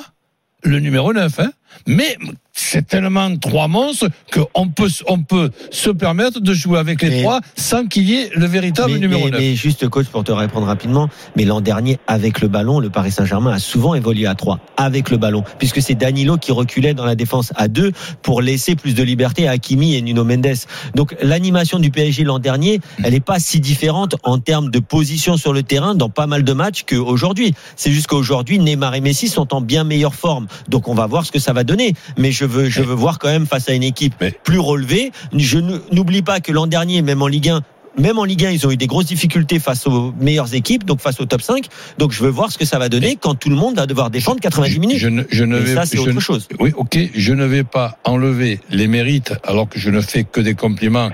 le 0.62 0.80
numéro 0.80 1.12
9 1.12 1.40
hein. 1.40 1.52
Mais 1.86 2.16
c'est 2.58 2.86
tellement 2.86 3.34
trois 3.36 3.68
monstres 3.68 4.08
qu'on 4.32 4.68
peut, 4.68 4.88
on 5.06 5.20
peut 5.22 5.50
se 5.70 5.90
permettre 5.90 6.40
de 6.40 6.52
jouer 6.54 6.78
avec 6.78 7.02
les 7.02 7.10
Mais- 7.10 7.22
trois 7.22 7.40
sans 7.56 7.86
qu'il 7.86 8.08
y 8.10 8.14
ait 8.16 8.30
le 8.34 8.46
véritable 8.46 8.92
mais, 8.94 8.98
numéro 8.98 9.24
mais- 9.26 9.30
9. 9.30 9.40
mais 9.40 9.54
juste 9.54 9.88
coach 9.88 10.06
pour 10.06 10.24
te 10.24 10.32
répondre 10.32 10.66
rapidement, 10.66 11.08
mais 11.36 11.44
l'an 11.44 11.60
dernier 11.60 11.98
avec 12.06 12.40
le 12.40 12.48
ballon, 12.48 12.80
le 12.80 12.90
Paris 12.90 13.12
Saint-Germain 13.12 13.52
a 13.52 13.58
souvent 13.58 13.94
évolué 13.94 14.26
à 14.26 14.34
3 14.34 14.58
avec 14.76 15.10
le 15.10 15.16
ballon, 15.18 15.44
puisque 15.58 15.80
c'est 15.80 15.94
Danilo 15.94 16.36
qui 16.36 16.50
reculait 16.52 16.94
dans 16.94 17.04
la 17.04 17.14
défense 17.14 17.52
à 17.56 17.68
2 17.68 17.92
pour 18.22 18.42
laisser 18.42 18.74
plus 18.74 18.94
de 18.94 19.02
liberté 19.02 19.46
à 19.46 19.52
Hakimi 19.52 19.94
et 19.94 20.02
Nuno 20.02 20.24
Mendes. 20.24 20.46
Donc 20.94 21.14
l'animation 21.22 21.78
du 21.78 21.90
PSG 21.90 22.24
l'an 22.24 22.38
dernier, 22.40 22.80
elle 23.04 23.12
n'est 23.12 23.20
pas 23.20 23.38
si 23.38 23.60
différente 23.60 24.16
en 24.24 24.38
termes 24.38 24.70
de 24.70 24.78
position 24.80 25.36
sur 25.36 25.52
le 25.52 25.62
terrain 25.62 25.94
dans 25.94 26.08
pas 26.10 26.26
mal 26.26 26.42
de 26.42 26.52
matchs 26.52 26.84
qu'aujourd'hui. 26.88 27.54
C'est 27.76 27.92
juste 27.92 28.08
qu'aujourd'hui 28.08 28.58
Neymar 28.58 28.94
et 28.96 29.00
Messi 29.00 29.28
sont 29.28 29.54
en 29.54 29.60
bien 29.60 29.84
meilleure 29.84 30.14
forme, 30.14 30.46
donc 30.68 30.88
on 30.88 30.94
va 30.94 31.06
voir 31.06 31.24
ce 31.24 31.30
que 31.32 31.38
ça 31.38 31.52
va 31.52 31.62
donner. 31.64 31.94
Mais 32.16 32.32
je 32.32 32.47
veux, 32.48 32.68
je 32.68 32.82
veux 32.82 32.94
voir 32.94 33.18
quand 33.18 33.28
même 33.28 33.46
face 33.46 33.68
à 33.68 33.72
une 33.74 33.82
équipe 33.84 34.14
Mais- 34.20 34.32
plus 34.44 34.58
relevée. 34.58 35.12
Je 35.36 35.58
n'oublie 35.92 36.22
pas 36.22 36.40
que 36.40 36.52
l'an 36.52 36.66
dernier, 36.66 37.02
même 37.02 37.22
en 37.22 37.26
Ligue 37.28 37.48
1, 37.50 37.62
même 37.96 38.18
en 38.18 38.24
Ligue 38.24 38.44
1, 38.44 38.50
ils 38.50 38.66
ont 38.66 38.70
eu 38.70 38.76
des 38.76 38.86
grosses 38.86 39.06
difficultés 39.06 39.58
face 39.58 39.86
aux 39.86 40.12
meilleures 40.20 40.54
équipes, 40.54 40.84
donc 40.84 41.00
face 41.00 41.20
au 41.20 41.24
top 41.26 41.42
5. 41.42 41.66
Donc 41.98 42.12
je 42.12 42.22
veux 42.22 42.30
voir 42.30 42.52
ce 42.52 42.58
que 42.58 42.64
ça 42.64 42.78
va 42.78 42.88
donner 42.88 43.16
quand 43.20 43.34
tout 43.34 43.48
le 43.50 43.56
monde 43.56 43.76
va 43.76 43.86
devoir 43.86 44.10
défendre 44.10 44.40
90 44.40 44.78
minutes. 44.78 44.98
Je 44.98 45.08
ne, 45.08 45.22
je 45.30 45.44
ne 45.44 45.56
Et 45.58 45.60
vais, 45.60 45.74
ça, 45.74 45.84
c'est 45.86 45.98
autre 45.98 46.20
chose. 46.20 46.46
Oui, 46.60 46.72
ok. 46.76 46.96
Je 47.14 47.32
ne 47.32 47.44
vais 47.44 47.64
pas 47.64 47.98
enlever 48.04 48.60
les 48.70 48.86
mérites, 48.86 49.32
alors 49.44 49.68
que 49.68 49.78
je 49.80 49.90
ne 49.90 50.00
fais 50.00 50.24
que 50.24 50.40
des 50.40 50.54
compliments 50.54 51.10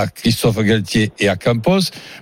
à 0.00 0.06
Christophe 0.08 0.58
Galtier 0.62 1.12
et 1.18 1.28
à 1.28 1.36
Campos. 1.36 1.80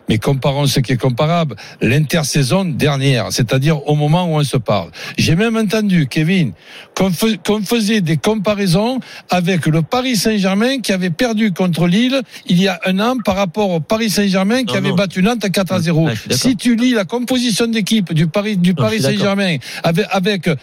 Mais 0.09 0.19
comparons 0.19 0.67
ce 0.67 0.81
qui 0.81 0.93
est 0.93 0.97
comparable. 0.97 1.57
L'intersaison 1.81 2.65
dernière, 2.65 3.27
c'est-à-dire 3.31 3.87
au 3.89 3.95
moment 3.95 4.25
où 4.27 4.37
on 4.39 4.45
se 4.45 4.57
parle. 4.57 4.91
J'ai 5.17 5.37
même 5.37 5.57
entendu, 5.57 6.07
Kevin, 6.09 6.53
qu'on 6.97 7.11
fais- 7.11 7.39
qu'on 7.45 7.63
faisait 7.63 8.01
des 8.01 8.17
comparaisons 8.17 9.01
avec 9.31 9.67
le 9.67 9.83
Paris 9.83 10.17
Saint-Germain 10.17 10.81
qui 10.81 10.93
avait 10.93 11.11
perdu 11.11 11.53
contre 11.53 11.87
Lille 11.87 12.21
il 12.47 12.61
y 12.61 12.69
a 12.69 12.81
un 12.85 12.99
an 13.01 13.17
par 13.25 13.37
rapport 13.37 13.71
au 13.71 13.81
Paris 13.81 14.11
Saint-Germain 14.11 14.65
qui 14.65 14.73
Non, 14.75 14.79
avait 14.81 14.89
non. 14.91 14.95
battu 14.97 15.23
Nantes 15.23 15.51
4 15.51 15.73
à 15.73 15.81
0. 15.81 16.07
Ah, 16.09 16.15
je 16.15 16.21
suis 16.21 16.29
d'accord. 16.29 16.43
si 16.43 16.57
tu 16.57 16.77
lis 16.77 16.93
la 16.93 17.05
composition 17.05 17.67
d'équipe 17.67 18.13
du 18.13 18.27
Paris, 18.27 18.57
du 18.57 18.71
Non, 18.71 18.77
Paris. 18.77 19.01
Saint-Germain 19.03 19.57
avec, 19.83 20.07
avec 20.11 20.49
un, 20.49 20.57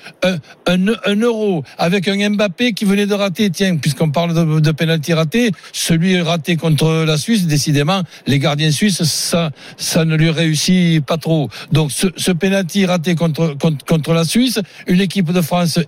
un, 0.67 0.78
un 1.06 1.15
euro, 1.15 1.63
avec 1.78 2.08
un 2.08 2.30
Mbappé 2.30 2.74
qui 2.74 2.86
venait 2.86 3.06
de 3.08 3.13
rater, 3.13 3.50
tiens, 3.50 3.78
puisqu'on 3.78 4.10
parle 4.12 4.34
de, 4.34 4.60
de 4.60 4.71
pénalty 4.71 5.13
raté, 5.13 5.52
celui 5.74 6.19
raté 6.21 6.56
contre 6.56 7.01
la 7.06 7.18
Suisse, 7.18 7.46
décidément, 7.48 8.02
les 8.28 8.40
gardiens 8.40 8.72
suisses, 8.72 9.04
ça, 9.04 9.52
ça 9.78 10.06
ne 10.06 10.16
lui 10.16 10.30
réussit 10.30 11.04
pas 11.06 11.18
trop. 11.18 11.50
Donc, 11.72 11.92
ce, 11.92 12.08
ce 12.18 12.32
penalty 12.32 12.86
raté 12.86 13.16
contre, 13.16 13.56
contre, 13.60 13.84
contre 13.86 14.14
la 14.14 14.24
Suisse, 14.24 14.60
une 14.88 15.02
équipe 15.02 15.32
de 15.32 15.42
France 15.42 15.80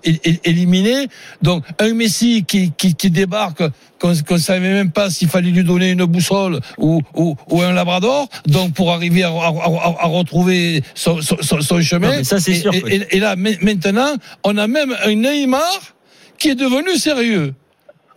éliminée. 0.44 1.08
Donc, 1.42 1.64
un 1.78 1.94
Messi 1.94 2.44
qui, 2.44 2.72
qui, 2.76 2.94
qui 2.94 3.10
débarque, 3.10 3.62
qu'on 3.98 4.10
ne 4.34 4.38
savait 4.38 4.72
même 4.72 4.90
pas 4.90 5.08
s'il 5.10 5.28
fallait 5.28 5.50
lui 5.50 5.64
donner 5.64 5.90
une 5.90 6.04
boussole 6.04 6.60
ou, 6.78 7.00
ou, 7.14 7.36
ou 7.48 7.62
un 7.62 7.72
labrador, 7.72 8.28
donc 8.46 8.74
pour 8.74 8.92
arriver 8.92 9.22
à, 9.22 9.28
à, 9.30 9.30
à- 9.30 9.96
à 10.00 10.06
retrouver 10.08 10.82
son, 10.94 11.20
son, 11.22 11.80
chemin. 11.80 12.18
Non, 12.18 12.24
ça, 12.24 12.38
c'est 12.38 12.52
Et- 12.52 12.60
sûr, 12.60 12.74
et- 12.74 12.80
quoi. 12.80 12.90
et, 12.92 13.06
et 13.12 13.20
là, 13.20 13.34
ma- 13.36 13.56
maintenant, 13.62 14.14
on 14.42 14.58
a 14.58 14.66
même 14.66 14.94
un 15.04 15.14
Neymar 15.14 15.94
qui 16.38 16.48
est 16.50 16.54
devenu 16.54 16.96
sérieux. 16.98 17.54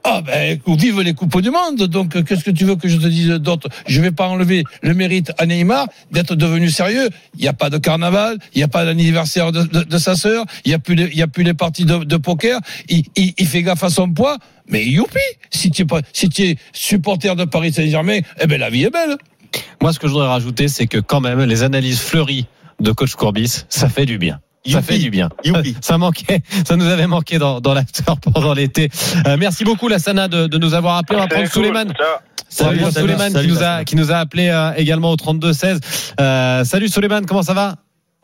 Ah 0.09 0.21
ben, 0.21 0.57
vive 0.65 1.01
les 1.01 1.13
coupes 1.13 1.41
du 1.41 1.51
monde. 1.51 1.83
Donc, 1.89 2.15
euh, 2.15 2.23
qu'est-ce 2.23 2.45
que 2.45 2.51
tu 2.51 2.63
veux 2.63 2.77
que 2.77 2.87
je 2.87 2.95
te 2.95 3.07
dise 3.07 3.27
d'autre? 3.31 3.67
Je 3.87 3.99
vais 4.01 4.11
pas 4.11 4.25
enlever 4.29 4.63
le 4.81 4.93
mérite 4.93 5.33
à 5.37 5.45
Neymar 5.45 5.87
d'être 6.13 6.33
devenu 6.35 6.69
sérieux. 6.69 7.09
Il 7.35 7.41
n'y 7.41 7.47
a 7.49 7.53
pas 7.53 7.69
de 7.69 7.77
carnaval, 7.77 8.37
il 8.53 8.59
n'y 8.59 8.63
a 8.63 8.69
pas 8.69 8.85
d'anniversaire 8.85 9.51
de, 9.51 9.63
de- 9.63 9.83
de 9.83 9.97
sa 9.97 10.15
sœur, 10.15 10.45
il 10.63 10.69
n'y 10.69 10.73
a 10.75 10.79
plus 10.79 10.95
plus 11.33 11.43
les 11.43 11.53
parties 11.53 11.83
de, 11.83 12.05
de 12.05 12.15
poker. 12.17 12.61
Il, 12.87 13.47
fait 13.47 13.63
gaffe 13.63 13.83
à 13.83 13.89
son 13.89 14.09
poids. 14.09 14.37
Mais 14.69 14.85
youpi 14.85 15.19
Si 15.51 15.71
tu 15.71 15.83
es 15.83 16.01
si 16.13 16.57
supporter 16.71 17.35
de 17.35 17.43
Paris 17.43 17.73
Saint-Germain, 17.73 18.19
eh 18.39 18.47
ben 18.47 18.59
la 18.61 18.69
vie 18.69 18.85
est 18.85 18.89
belle. 18.89 19.17
Moi, 19.81 19.91
ce 19.91 19.99
que 19.99 20.07
je 20.07 20.13
voudrais 20.13 20.29
rajouter, 20.29 20.69
c'est 20.69 20.87
que 20.87 20.99
quand 20.99 21.19
même, 21.19 21.41
les 21.43 21.63
analyses 21.63 21.99
fleuries 21.99 22.45
de 22.79 22.91
coach 22.91 23.15
Courbis, 23.15 23.65
ça 23.67 23.89
fait 23.89 24.05
du 24.05 24.17
bien. 24.17 24.39
Ça 24.67 24.81
fait 24.81 24.97
du 24.97 25.09
bien. 25.09 25.29
Ça 25.81 25.97
manquait, 25.97 26.41
ça 26.65 26.75
nous 26.75 26.87
avait 26.87 27.07
manqué 27.07 27.37
dans, 27.37 27.59
dans 27.61 27.73
l'after 27.73 28.03
pendant 28.33 28.53
l'été. 28.53 28.89
Euh, 29.27 29.37
merci 29.39 29.63
beaucoup, 29.63 29.87
Lassana, 29.87 30.27
de, 30.27 30.47
de 30.47 30.57
nous 30.57 30.73
avoir 30.73 30.97
appelé. 30.97 31.17
On 31.19 31.21
va 31.23 31.27
prendre 31.27 31.47
Souleymane. 31.47 31.93
Salut, 32.49 32.79
Salut, 32.79 32.91
Souleymane 32.91 33.31
salut, 33.31 33.47
qui 33.47 33.53
nous 33.53 33.63
a 33.63 33.83
qui 33.83 33.95
nous 33.95 34.11
a 34.11 34.15
appelé 34.17 34.49
euh, 34.49 34.71
également 34.77 35.11
au 35.11 35.15
32 35.15 35.51
16. 35.53 36.13
Euh, 36.19 36.63
salut 36.63 36.87
Souleymane, 36.87 37.25
comment 37.25 37.43
ça 37.43 37.53
va? 37.53 37.75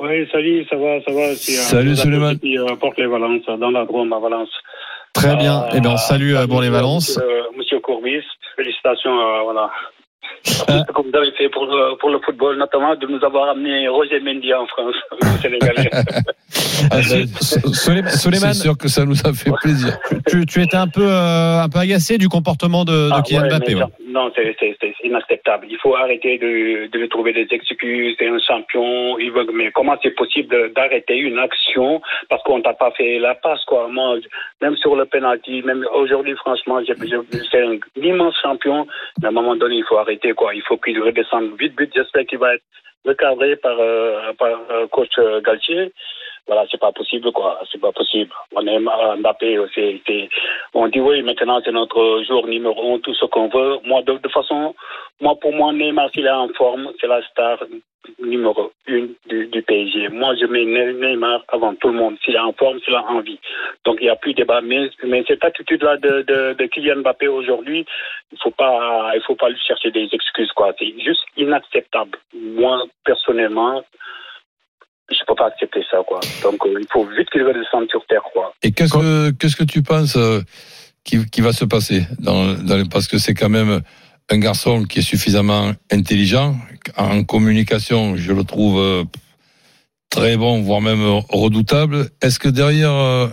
Oui, 0.01 0.27
salut, 0.31 0.65
ça 0.69 0.75
va, 0.75 0.99
ça 1.05 1.13
va. 1.13 1.35
C'est, 1.35 1.51
Salut, 1.53 1.91
appelle 1.91 1.97
Suleiman. 1.97 2.33
depuis, 2.33 2.57
euh, 2.57 2.75
Porte-les-Valence, 2.79 3.43
dans 3.59 3.71
la 3.71 3.85
Drôme 3.85 4.11
à 4.13 4.19
Valence. 4.19 4.49
Très 5.13 5.35
bien. 5.35 5.65
Eh 5.73 5.79
bien, 5.79 5.91
on 5.91 5.97
salue 5.97 6.33
euh, 6.35 6.47
Bourg 6.47 6.61
les 6.61 6.69
Valence. 6.69 7.09
Monsieur, 7.09 7.23
euh, 7.23 7.43
monsieur 7.57 7.79
Courbis, 7.79 8.23
félicitations, 8.55 9.11
euh, 9.17 9.43
voilà. 9.43 9.69
Euh. 10.69 10.79
Ce 10.87 10.91
que 10.91 11.01
vous 11.01 11.15
avez 11.17 11.31
fait 11.33 11.49
pour 11.49 11.65
le, 11.65 11.97
pour 11.97 12.09
le 12.09 12.19
football, 12.19 12.57
notamment 12.57 12.95
de 12.95 13.07
nous 13.07 13.23
avoir 13.23 13.49
amené 13.49 13.87
Roger 13.87 14.19
Mendy 14.19 14.53
en 14.53 14.65
France, 14.67 14.95
le 15.21 15.27
Sénégalais. 15.41 15.89
Ah, 16.91 17.01
c'est- 17.01 17.25
Souley- 17.73 18.03
c'est 18.09 18.53
sûr 18.53 18.77
que 18.77 18.89
ça 18.89 19.05
nous 19.05 19.15
a 19.25 19.31
fait 19.33 19.51
plaisir. 19.61 19.97
tu, 20.27 20.45
tu 20.45 20.61
étais 20.61 20.75
un 20.75 20.87
peu 20.87 21.05
euh, 21.07 21.61
un 21.63 21.69
peu 21.69 21.79
agacé 21.79 22.17
du 22.17 22.27
comportement 22.27 22.83
de, 22.83 22.91
de 22.91 23.09
Ah, 23.13 23.21
Kylian 23.21 23.43
ouais, 23.43 23.47
Mbappé. 23.49 23.75
ouais. 23.75 23.83
Non, 24.09 24.29
c'est 24.35 24.55
inacceptable. 25.03 25.67
Il 25.69 25.77
faut 25.81 25.95
arrêter 25.95 26.37
de, 26.37 26.91
de 26.91 26.99
lui 26.99 27.09
trouver 27.09 27.31
des 27.33 27.47
excuses. 27.51 28.15
C'est 28.19 28.27
un 28.27 28.37
champion. 28.39 29.17
Il 29.17 29.31
veut, 29.31 29.45
mais 29.53 29.71
comment 29.71 29.95
c'est 30.03 30.11
possible 30.11 30.73
d'arrêter 30.75 31.17
une 31.17 31.39
action 31.39 32.01
parce 32.29 32.43
qu'on 32.43 32.61
t'a 32.61 32.73
pas 32.73 32.91
fait 32.91 33.17
la 33.17 33.35
passe, 33.35 33.63
quoi? 33.65 33.87
Moi, 33.89 34.17
même 34.61 34.75
sur 34.77 34.95
le 34.95 35.05
penalty, 35.05 35.61
même 35.63 35.85
aujourd'hui, 35.95 36.35
franchement, 36.35 36.79
c'est 36.85 37.61
un 37.63 37.77
immense 38.03 38.35
champion. 38.41 38.85
Mais 39.21 39.27
à 39.27 39.29
un 39.29 39.33
moment 39.33 39.55
donné, 39.55 39.75
il 39.77 39.85
faut 39.87 39.97
arrêter, 39.97 40.22
Il 40.23 40.63
faut 40.67 40.77
qu'il 40.77 41.01
redescende 41.01 41.57
vite, 41.59 41.79
vite. 41.79 41.91
J'espère 41.95 42.25
qu'il 42.25 42.39
va 42.39 42.55
être 42.55 42.63
recadré 43.05 43.55
par, 43.57 43.77
euh, 43.79 44.33
par 44.33 44.49
euh, 44.71 44.87
coach 44.87 45.11
euh, 45.17 45.41
Galtier. 45.41 45.91
Voilà, 46.45 46.65
c'est 46.69 46.79
pas 46.79 46.91
possible, 46.91 47.31
quoi. 47.31 47.59
C'est 47.71 47.79
pas 47.79 47.91
possible. 47.93 48.31
On 48.53 48.65
aime 48.67 48.89
euh, 48.89 49.15
Mbappé, 49.17 49.57
c'est- 49.73 50.29
on 50.73 50.87
dit 50.87 50.99
oui, 50.99 51.21
maintenant 51.21 51.61
c'est 51.63 51.71
notre 51.71 52.23
jour 52.27 52.47
numéro 52.47 52.95
un, 52.95 52.99
tout 52.99 53.13
ce 53.13 53.25
qu'on 53.25 53.47
veut. 53.47 53.77
Moi, 53.85 54.01
de, 54.01 54.13
de 54.17 54.29
façon, 54.29 54.75
moi, 55.21 55.35
pour 55.39 55.53
moi, 55.53 55.71
Neymar, 55.71 56.09
s'il 56.13 56.25
est 56.25 56.29
en 56.31 56.49
forme, 56.49 56.91
c'est 56.99 57.07
la 57.07 57.21
star 57.29 57.59
numéro 58.19 58.71
une 58.87 59.13
du, 59.27 59.61
PSG. 59.65 60.09
Moi, 60.09 60.35
je 60.35 60.45
mets 60.45 60.65
Ne- 60.65 60.91
Neymar 60.91 61.43
avant 61.47 61.73
tout 61.75 61.87
le 61.87 61.93
monde. 61.93 62.17
S'il 62.25 62.35
est 62.35 62.39
en 62.39 62.51
forme, 62.53 62.79
s'il 62.81 62.93
a 62.95 63.03
envie. 63.05 63.39
Donc, 63.85 63.97
il 64.01 64.03
n'y 64.03 64.09
a 64.09 64.17
plus 64.17 64.33
de 64.33 64.37
débat. 64.39 64.59
Mais, 64.61 64.89
mais 65.03 65.23
cette 65.25 65.45
attitude-là 65.45 65.95
de, 65.97 66.23
de, 66.57 66.65
Kylian 66.65 66.97
Mbappé 66.97 67.29
aujourd'hui, 67.29 67.85
il 68.33 68.37
faut 68.39 68.51
faut 69.25 69.35
pas 69.35 69.49
lui 69.49 69.59
chercher 69.65 69.91
des 69.91 70.09
excuses, 70.11 70.51
quoi. 70.51 70.73
C'est 70.77 70.93
juste 70.99 71.23
inacceptable. 71.37 72.17
Moi, 72.33 72.83
personnellement, 73.05 73.81
je 75.13 75.25
peux 75.25 75.35
pas 75.35 75.47
accepter 75.47 75.81
ça, 75.89 75.97
quoi. 76.07 76.19
Donc, 76.43 76.65
euh, 76.65 76.79
il 76.79 76.87
faut 76.91 77.05
vite 77.05 77.29
qu'il 77.31 77.43
redescende 77.43 77.87
sur 77.89 78.05
terre, 78.05 78.23
quoi. 78.33 78.53
Et 78.63 78.71
qu'est-ce 78.71 78.93
que 78.93 79.31
qu'est-ce 79.31 79.55
que 79.55 79.63
tu 79.63 79.81
penses 79.83 80.15
euh, 80.15 80.41
qui, 81.03 81.25
qui 81.29 81.41
va 81.41 81.53
se 81.53 81.65
passer 81.65 82.05
dans, 82.19 82.53
dans 82.53 82.87
parce 82.87 83.07
que 83.07 83.17
c'est 83.17 83.33
quand 83.33 83.49
même 83.49 83.81
un 84.29 84.37
garçon 84.37 84.83
qui 84.83 84.99
est 84.99 85.03
suffisamment 85.03 85.71
intelligent 85.91 86.55
en 86.97 87.23
communication, 87.23 88.15
je 88.15 88.33
le 88.33 88.43
trouve 88.43 88.79
euh, 88.79 89.03
très 90.09 90.37
bon, 90.37 90.61
voire 90.61 90.81
même 90.81 91.03
redoutable. 91.29 92.09
Est-ce 92.21 92.39
que 92.39 92.49
derrière 92.49 93.29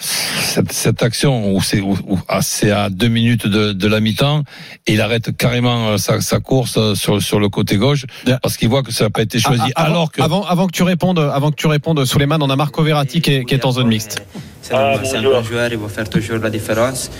cette, 0.00 0.72
cette 0.72 1.02
action 1.02 1.54
où 1.54 1.60
c'est 1.62 1.80
où, 1.80 1.92
où- 2.08 2.18
ah, 2.28 2.40
à 2.74 2.90
deux 2.90 3.08
minutes 3.08 3.46
de, 3.46 3.72
de 3.72 3.86
la 3.88 4.00
mi-temps 4.00 4.42
et 4.86 4.94
il 4.94 5.00
arrête 5.00 5.36
carrément 5.36 5.88
euh, 5.90 5.96
sa, 5.98 6.20
sa 6.20 6.40
course 6.40 6.74
euh, 6.78 6.94
sur 6.94 7.20
sur 7.22 7.38
le 7.38 7.48
côté 7.48 7.76
gauche 7.76 8.06
parce 8.42 8.56
qu'il 8.56 8.68
voit 8.68 8.82
que 8.82 8.92
ça 8.92 9.04
n'a 9.04 9.10
pas 9.10 9.22
été 9.22 9.38
choisi 9.38 9.62
Ah, 9.66 9.70
ah, 9.76 9.82
avant, 9.82 9.90
alors 9.94 10.12
que 10.12 10.22
avant, 10.22 10.44
avant 10.46 10.66
que 10.66 10.72
tu 10.72 10.82
répondes, 10.82 11.18
avant 11.18 11.50
que 11.50 11.56
tu 11.56 11.66
répondes, 11.66 12.04
Souleymane, 12.04 12.42
on 12.42 12.50
a 12.50 12.56
Marco 12.56 12.82
Verratti 12.82 13.20
qui 13.20 13.32
est, 13.34 13.44
qui 13.44 13.54
est 13.54 13.64
en 13.64 13.72
zone 13.72 13.88
mixte. 13.88 14.22
C'est 14.62 14.72
normal, 14.74 15.00
c'est 15.04 15.16
un 15.16 15.22
bon 15.22 15.42
joueur, 15.42 15.68
il 15.70 15.78
va 15.78 15.88
faire 15.88 16.08
toujours 16.08 16.38
la 16.38 16.50
différence. 16.50 17.10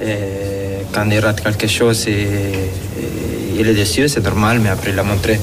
Et 0.00 0.84
quand 0.92 1.08
il 1.10 1.18
rate 1.18 1.40
quelque 1.42 1.66
chose, 1.66 1.98
c'est- 1.98 2.70
il 3.58 3.66
est 3.66 3.74
déçu, 3.74 4.08
c'est 4.08 4.22
normal, 4.22 4.60
mais 4.60 4.68
après 4.68 4.90
il 4.92 4.98
a 4.98 5.02
montré 5.02 5.40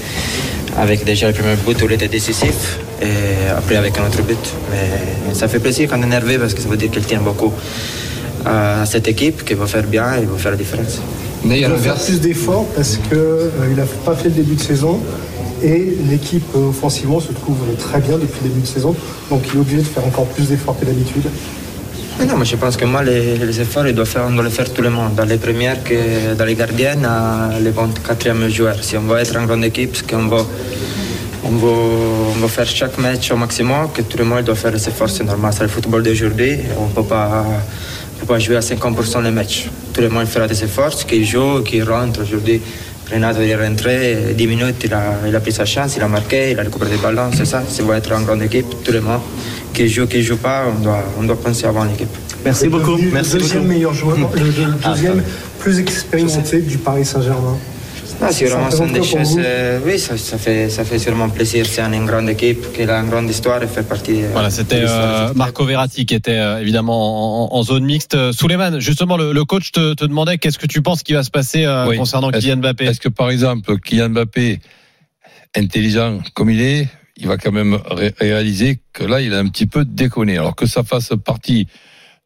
avec 0.78 1.04
déjà 1.04 1.28
le 1.28 1.34
premier 1.34 1.56
but 1.58 1.82
où 1.82 1.86
il 1.86 1.92
était 1.94 2.08
décisif 2.08 2.80
et 3.02 3.50
après 3.56 3.76
avec 3.76 3.98
un 3.98 4.06
autre 4.08 4.22
but. 4.22 4.46
Mais 4.72 5.34
ça 5.34 5.48
fait 5.48 5.60
plaisir 5.60 5.90
quand 5.90 5.98
on 6.00 6.04
est 6.04 6.06
énervé 6.06 6.38
parce 6.38 6.54
que 6.54 6.62
ça 6.62 6.68
veut 6.68 6.78
dire 6.78 6.92
qu'il 6.92 7.04
tient 7.04 7.22
beaucoup 7.22 7.52
à 8.46 8.86
cette 8.86 9.08
équipe, 9.08 9.44
qu'il 9.44 9.58
va 9.58 9.66
faire 9.66 9.84
bien 9.84 10.16
et 10.16 10.22
il 10.22 10.28
va 10.28 10.38
faire 10.38 10.52
la 10.52 10.58
différence. 10.58 11.00
Il 11.44 11.68
doit 11.68 11.78
faire 11.78 11.96
plus 11.96 12.22
d'efforts 12.22 12.66
parce 12.76 12.98
qu'il 12.98 13.76
n'a 13.76 13.86
pas 14.06 14.16
fait 14.16 14.30
le 14.30 14.36
début 14.36 14.56
de 14.56 14.62
saison 14.62 15.00
et 15.64 15.98
l'équipe 16.10 16.44
euh, 16.56 16.70
offensivement 16.70 17.20
se 17.20 17.32
trouve 17.32 17.58
très 17.80 18.00
bien 18.00 18.18
depuis 18.18 18.40
le 18.44 18.50
début 18.50 18.62
de 18.62 18.68
saison. 18.68 18.96
Donc 19.30 19.44
il 19.48 19.58
est 19.58 19.62
obligé 19.62 19.78
de 19.78 19.84
faire 19.84 20.06
encore 20.06 20.26
plus 20.26 20.48
d'efforts 20.50 20.78
que 20.80 20.86
d'habitude. 20.86 21.24
Mais 22.20 22.26
non, 22.26 22.38
mais 22.38 22.46
je 22.46 22.56
pense 22.56 22.78
que 22.78 22.86
moi, 22.86 23.04
les, 23.04 23.38
les 23.38 23.62
efforts, 23.62 23.88
il 23.88 23.94
doit 23.94 24.06
faire, 24.06 24.26
on 24.28 24.32
doit 24.32 24.44
les 24.44 24.50
faire 24.50 24.72
tout 24.72 24.82
le 24.82 24.90
monde. 24.90 25.16
Dans 25.16 25.26
les 25.26 25.38
premières, 25.38 25.84
que, 25.84 26.34
dans 26.34 26.46
les 26.46 26.56
gardiennes, 26.56 27.04
à 27.06 27.50
les 27.60 27.72
24e 27.72 28.48
joueurs. 28.50 28.82
Si 28.82 28.96
on 28.96 29.02
veut 29.02 29.20
être 29.20 29.36
en 29.38 29.46
grande 29.46 29.66
équipe, 29.66 29.98
c'est 29.98 30.10
qu'on 30.10 30.28
va, 30.28 30.38
on 31.46 32.40
va 32.40 32.48
faire 32.48 32.68
chaque 32.68 32.98
match 32.98 33.32
au 33.32 33.36
maximum, 33.36 33.90
que 33.94 34.02
tout 34.02 34.18
le 34.18 34.26
monde 34.26 34.44
doit 34.44 34.56
faire 34.56 34.72
les 34.72 34.88
efforts, 34.88 35.10
c'est 35.10 35.24
normal. 35.24 35.54
C'est 35.56 35.64
le 35.64 35.70
football 35.70 36.04
d'aujourd'hui. 36.04 36.58
On 36.80 36.88
ne 36.88 36.92
peut 36.92 37.04
pas, 37.04 38.40
jouer 38.40 38.58
à 38.58 38.62
50% 38.62 39.24
les 39.24 39.32
matchs. 39.32 39.70
Tout 39.94 40.02
le 40.02 40.10
monde 40.10 40.26
fera 40.26 40.48
des 40.48 40.64
efforts, 40.64 40.96
qui 41.06 41.24
joue, 41.24 41.62
qui 41.62 41.82
rentre. 41.82 42.22
Aujourd'hui, 42.24 42.62
Renato 43.12 43.42
est 43.42 43.56
rentré, 43.56 44.34
10 44.36 44.48
minutes, 44.48 44.82
il 44.86 44.94
a, 44.94 45.04
il 45.28 45.36
a 45.36 45.40
pris 45.40 45.52
sa 45.52 45.66
chance, 45.66 45.96
il 45.96 46.02
a 46.02 46.08
marqué, 46.08 46.52
il 46.52 46.60
a 46.60 46.64
récupéré 46.64 46.92
des 46.92 46.98
ballons, 46.98 47.30
c'est 47.34 47.46
ça. 47.46 47.62
Si 47.68 47.82
on 47.84 47.86
veut 47.86 47.96
être 47.96 48.12
en 48.12 48.22
grande 48.22 48.42
équipe, 48.42 48.66
tout 48.84 48.92
le 48.92 49.02
monde, 49.02 49.22
qui 49.74 49.88
joue, 49.88 50.08
qui 50.08 50.24
joue 50.24 50.38
pas, 50.38 50.64
on 50.76 50.82
doit, 50.82 51.04
on 51.20 51.24
doit 51.24 51.40
penser 51.40 51.68
avant 51.68 51.84
l'équipe. 51.84 52.10
Merci 52.44 52.68
beaucoup. 52.68 52.98
Le 52.98 53.22
deuxième 53.22 53.66
meilleur 53.66 53.94
joueur, 53.94 54.18
le, 54.18 54.24
le 54.24 54.74
Ah, 54.84 54.94
deuxième 54.94 55.22
plus 55.60 55.80
expérimenté 55.80 56.62
du 56.62 56.78
Paris 56.80 57.06
Saint-Germain. 57.06 57.58
Ah, 58.22 58.32
c'est 58.32 58.46
vraiment 58.46 58.72
Ça 58.72 58.78
sont 58.78 58.88
des 58.88 59.04
choses. 59.04 59.36
euh, 59.38 59.80
oui, 59.86 60.00
ça, 60.00 60.18
ça 60.18 60.38
fait, 60.38 60.70
ça 60.70 60.84
fait 60.86 60.98
sûrement 61.00 61.30
plaisir. 61.30 61.66
C'est 61.66 61.82
une 61.82 62.06
grande 62.06 62.30
équipe 62.30 62.72
qui 62.74 62.84
a 62.84 63.00
une 63.00 63.10
grande 63.10 63.30
histoire 63.30 63.62
et 63.62 63.68
fait 63.68 63.84
partie. 63.88 64.24
euh, 64.24 64.30
Voilà, 64.32 64.50
c'était 64.50 64.84
euh, 64.88 65.34
Marco 65.36 65.66
Verratti 65.66 66.06
qui 66.06 66.16
était 66.16 66.32
euh, 66.38 66.60
évidemment 66.62 67.54
en, 67.54 67.58
en 67.58 67.64
zone 67.64 67.84
mixte. 67.86 68.16
Euh, 68.16 68.32
Souleymane, 68.32 68.80
justement, 68.80 69.18
le, 69.18 69.32
le 69.34 69.46
coach 69.46 69.72
te, 69.72 69.94
te 69.94 70.06
demandait 70.06 70.38
qu'est-ce 70.38 70.58
que 70.58 70.66
tu 70.68 70.82
penses 70.82 71.04
qui 71.04 71.14
va 71.14 71.24
se 71.24 71.30
passer 71.30 71.66
euh, 71.66 71.88
Oui. 71.88 71.98
concernant 71.98 72.32
Est-ce- 72.32 72.40
Kylian 72.40 72.58
Mbappé? 72.58 72.86
Est-ce 72.86 73.00
que 73.00 73.10
par 73.10 73.30
exemple, 73.30 73.78
Kylian 73.80 74.10
Mbappé, 74.10 74.60
intelligent 75.56 76.20
comme 76.34 76.50
il 76.50 76.62
est, 76.62 76.88
il 77.18 77.28
va 77.28 77.38
quand 77.38 77.52
même 77.52 77.78
ré- 77.90 78.14
réaliser 78.20 78.80
que 78.94 79.04
là, 79.04 79.22
il 79.22 79.34
a 79.34 79.40
un 79.40 79.48
petit 79.48 79.68
peu 79.68 79.86
déconné. 79.86 80.38
Alors 80.38 80.56
que 80.56 80.66
ça 80.66 80.84
fasse 80.84 81.12
partie 81.24 81.68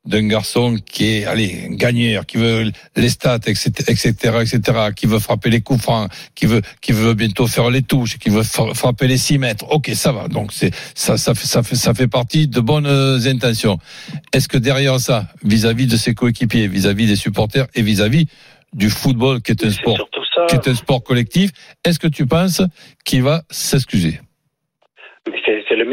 d'un 0.05 0.27
garçon 0.27 0.77
qui 0.91 1.05
est, 1.17 1.25
allez, 1.25 1.67
gagneur, 1.71 2.25
qui 2.25 2.37
veut 2.37 2.71
les 2.95 3.09
stats, 3.09 3.39
etc., 3.45 3.69
etc., 3.89 4.13
etc., 4.41 4.61
qui 4.95 5.05
veut 5.07 5.19
frapper 5.19 5.49
les 5.49 5.61
coups 5.61 5.81
francs, 5.81 6.09
qui 6.35 6.45
veut, 6.45 6.61
qui 6.81 6.93
veut 6.93 7.13
bientôt 7.13 7.47
faire 7.47 7.69
les 7.69 7.81
touches, 7.81 8.17
qui 8.17 8.29
veut 8.29 8.43
fra- 8.43 8.73
frapper 8.73 9.07
les 9.07 9.17
6 9.17 9.37
mètres. 9.37 9.65
Ok, 9.69 9.89
ça 9.93 10.11
va. 10.11 10.27
Donc 10.29 10.51
c'est, 10.53 10.73
ça, 10.95 11.17
ça 11.17 11.35
fait, 11.35 11.45
ça 11.45 11.63
fait, 11.63 11.75
ça 11.75 11.93
fait 11.93 12.07
partie 12.07 12.47
de 12.47 12.59
bonnes 12.61 12.87
euh, 12.87 13.19
intentions. 13.27 13.77
Est-ce 14.33 14.47
que 14.47 14.57
derrière 14.57 14.99
ça, 14.99 15.27
vis-à-vis 15.43 15.85
de 15.87 15.97
ses 15.97 16.13
coéquipiers, 16.13 16.67
vis-à-vis 16.67 17.05
des 17.05 17.17
supporters 17.17 17.67
et 17.75 17.81
vis-à-vis 17.81 18.27
du 18.73 18.89
football 18.89 19.41
qui 19.41 19.51
est 19.51 19.65
un 19.65 19.71
sport, 19.71 19.97
qui 20.47 20.55
est 20.55 20.67
un 20.67 20.75
sport 20.75 21.03
collectif, 21.03 21.51
est-ce 21.83 21.99
que 21.99 22.07
tu 22.07 22.25
penses 22.25 22.61
qu'il 23.03 23.23
va 23.23 23.43
s'excuser? 23.51 24.21
Mais 25.29 25.37
C'est 25.45 25.63
c'est 25.67 25.75
le 25.75 25.85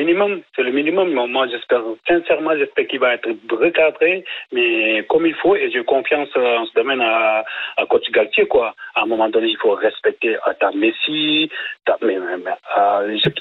C'est 0.54 0.62
le 0.62 0.72
minimum. 0.72 1.12
Mais 1.12 1.26
Moi, 1.26 1.46
j'espère, 1.48 1.82
sincèrement, 2.06 2.56
j'espère 2.56 2.86
qu'il 2.86 3.00
va 3.00 3.14
être 3.14 3.28
recadré, 3.50 4.24
mais 4.52 5.04
comme 5.08 5.26
il 5.26 5.34
faut, 5.34 5.54
et 5.54 5.70
j'ai 5.70 5.84
confiance 5.84 6.28
euh, 6.36 6.58
en 6.58 6.66
ce 6.66 6.74
domaine 6.74 7.00
à, 7.00 7.44
à 7.76 7.86
coach 7.86 8.10
Galtier, 8.10 8.46
quoi. 8.46 8.74
À 8.94 9.02
un 9.02 9.06
moment 9.06 9.28
donné, 9.28 9.48
il 9.48 9.56
faut 9.58 9.72
respecter 9.72 10.36
ta 10.60 10.70
Messi, 10.72 11.50
ta, 11.84 11.96
mais, 12.02 12.18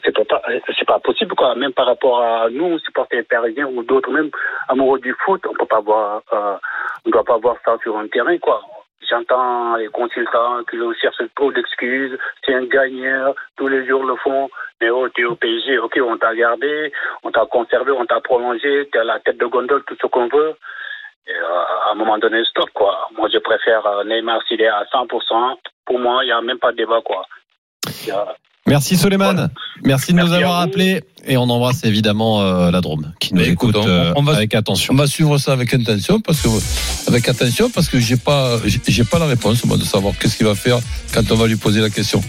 c'est 0.04 0.28
pas, 0.28 0.42
c'est 0.78 0.88
pas 0.88 1.00
possible, 1.00 1.36
quoi. 1.36 1.56
Même 1.56 1.74
par 1.74 1.86
rapport 1.86 2.22
à 2.22 2.50
nous, 2.50 2.80
supporters 2.80 3.24
parisiens 3.30 3.68
ou 3.68 3.84
d'autres, 3.84 4.12
même 4.12 4.30
amoureux 4.68 5.00
du 5.00 5.16
foot, 5.26 5.42
on 5.50 5.54
peut 5.54 5.66
pas 5.66 5.82
voir, 5.82 6.22
euh, 6.34 6.56
on 7.06 7.10
doit 7.10 7.24
pas 7.24 7.38
voir 7.38 7.58
ça 7.64 7.78
sur 7.84 7.98
un 7.98 8.08
terrain, 8.08 8.38
quoi. 8.38 8.62
J'entends 9.10 9.76
les 9.76 9.88
consultants 9.88 10.64
qui 10.70 10.78
cherchent 11.02 11.22
trop 11.36 11.52
d'excuses. 11.52 12.18
C'est 12.46 12.54
un 12.54 12.66
gagneur, 12.66 13.36
tous 13.58 13.68
les 13.68 13.86
jours 13.86 14.04
le 14.04 14.16
font. 14.18 14.50
Mais 14.82 14.90
oh, 14.90 15.08
t'es 15.10 15.24
au 15.24 15.36
PSG, 15.36 15.78
ok, 15.80 16.00
on 16.04 16.18
t'a 16.18 16.36
gardé, 16.36 16.92
on 17.24 17.32
t'a 17.32 17.46
conservé, 17.46 17.92
on 17.92 18.06
t'a 18.06 18.20
prolongé, 18.20 18.90
t'es 18.92 19.00
à 19.00 19.04
la 19.04 19.20
tête 19.20 19.38
de 19.38 19.46
gondole, 19.46 19.84
tout 19.86 19.96
ce 20.02 20.08
qu'on 20.08 20.28
veut. 20.28 20.56
Euh, 21.28 21.64
à 21.88 21.92
un 21.92 21.96
moment 21.96 22.18
donné, 22.18 22.44
stop, 22.46 22.70
quoi. 22.74 23.08
Moi, 23.18 23.30
je 23.32 23.40
préfère 23.40 23.86
euh, 23.88 24.04
Neymar 24.04 24.42
s'il 24.48 24.62
est 24.62 24.68
à 24.68 24.84
100%. 24.84 25.58
Pour 25.86 26.00
moi, 26.00 26.24
il 26.24 26.28
n'y 26.28 26.32
a 26.32 26.42
même 26.42 26.60
pas 26.60 26.72
de 26.72 26.78
débat. 26.78 27.02
Merci 28.68 28.98
Soleiman. 28.98 29.50
Merci 29.84 30.12
de 30.12 30.18
nous 30.18 30.24
Merci 30.24 30.36
avoir 30.44 30.60
appelés 30.62 31.02
et 31.28 31.38
on 31.38 31.44
embrasse 31.44 31.84
évidemment 31.84 32.42
euh, 32.42 32.72
la 32.72 32.82
Drôme 32.82 33.14
qui 33.20 33.34
nous 33.36 33.42
Mais 33.42 33.50
écoute, 33.50 33.76
écoute 33.76 33.84
on- 33.86 33.88
euh, 33.90 34.14
on 34.16 34.24
va- 34.24 34.36
avec 34.38 34.56
attention. 34.56 34.94
On 34.94 34.98
va 34.98 35.06
suivre 35.06 35.38
ça 35.38 35.54
avec 35.54 35.72
attention 35.74 36.20
parce 36.20 36.42
que 36.42 36.48
avec 37.08 37.30
attention 37.30 37.70
parce 37.70 37.90
que 37.90 38.00
j'ai 38.00 38.18
pas 38.18 38.58
j'ai 38.66 38.82
j'ai 38.88 39.04
pas 39.04 39.20
la 39.20 39.28
réponse 39.28 39.64
moi 39.66 39.78
de 39.78 39.84
savoir 39.84 40.16
qu'est-ce 40.18 40.38
qu'il 40.38 40.48
va 40.48 40.56
faire 40.56 40.80
quand 41.14 41.32
on 41.32 41.36
va 41.36 41.46
lui 41.46 41.58
poser 41.58 41.80
la 41.82 41.92
question. 41.92 42.22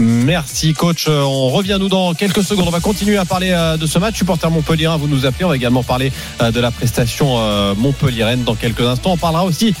Merci 0.00 0.72
coach. 0.72 1.06
Euh, 1.08 1.20
On 1.22 1.50
revient 1.50 1.76
nous 1.78 1.88
dans 1.88 2.14
quelques 2.14 2.42
secondes. 2.42 2.66
On 2.66 2.70
va 2.72 2.80
continuer 2.80 3.18
à 3.18 3.26
parler 3.26 3.50
euh, 3.52 3.76
de 3.76 3.86
ce 3.86 3.98
match. 3.98 4.16
Supporter 4.16 4.50
Montpellier, 4.50 4.88
vous 4.98 5.08
nous 5.08 5.26
appelez. 5.26 5.44
On 5.44 5.50
va 5.50 5.56
également 5.56 5.82
parler 5.82 6.10
euh, 6.40 6.50
de 6.50 6.58
la 6.58 6.70
prestation 6.70 7.36
Montpellier-Rennes 7.76 8.44
dans 8.44 8.54
quelques 8.54 8.80
instants. 8.80 9.12
On 9.12 9.16
parlera 9.16 9.44
aussi 9.44 9.74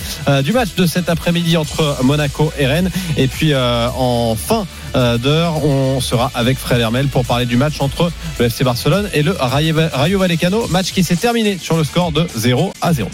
du 0.44 0.52
match 0.52 0.74
de 0.76 0.86
cet 0.86 1.08
après-midi 1.08 1.56
entre 1.56 1.98
Monaco 2.02 2.52
et 2.58 2.66
Rennes. 2.66 2.90
Et 3.16 3.28
puis 3.28 3.54
en 3.54 4.36
fin 4.36 4.66
d'heure, 4.94 5.64
on 5.64 6.00
sera 6.00 6.30
avec 6.34 6.58
Fred 6.58 6.80
Hermel 6.80 7.08
pour 7.08 7.24
parler 7.24 7.46
du 7.46 7.56
match 7.56 7.80
entre 7.80 8.12
le 8.38 8.46
FC 8.46 8.64
Barcelone 8.64 9.08
et 9.12 9.22
le 9.22 9.32
Rayo 9.38 9.74
Rayo 9.92 10.18
Vallecano. 10.18 10.66
Match 10.68 10.92
qui 10.92 11.02
s'est 11.02 11.16
terminé 11.16 11.58
sur 11.60 11.76
le 11.76 11.84
score 11.84 12.12
de 12.12 12.26
0 12.36 12.72
à 12.80 12.92
0. 12.92 13.08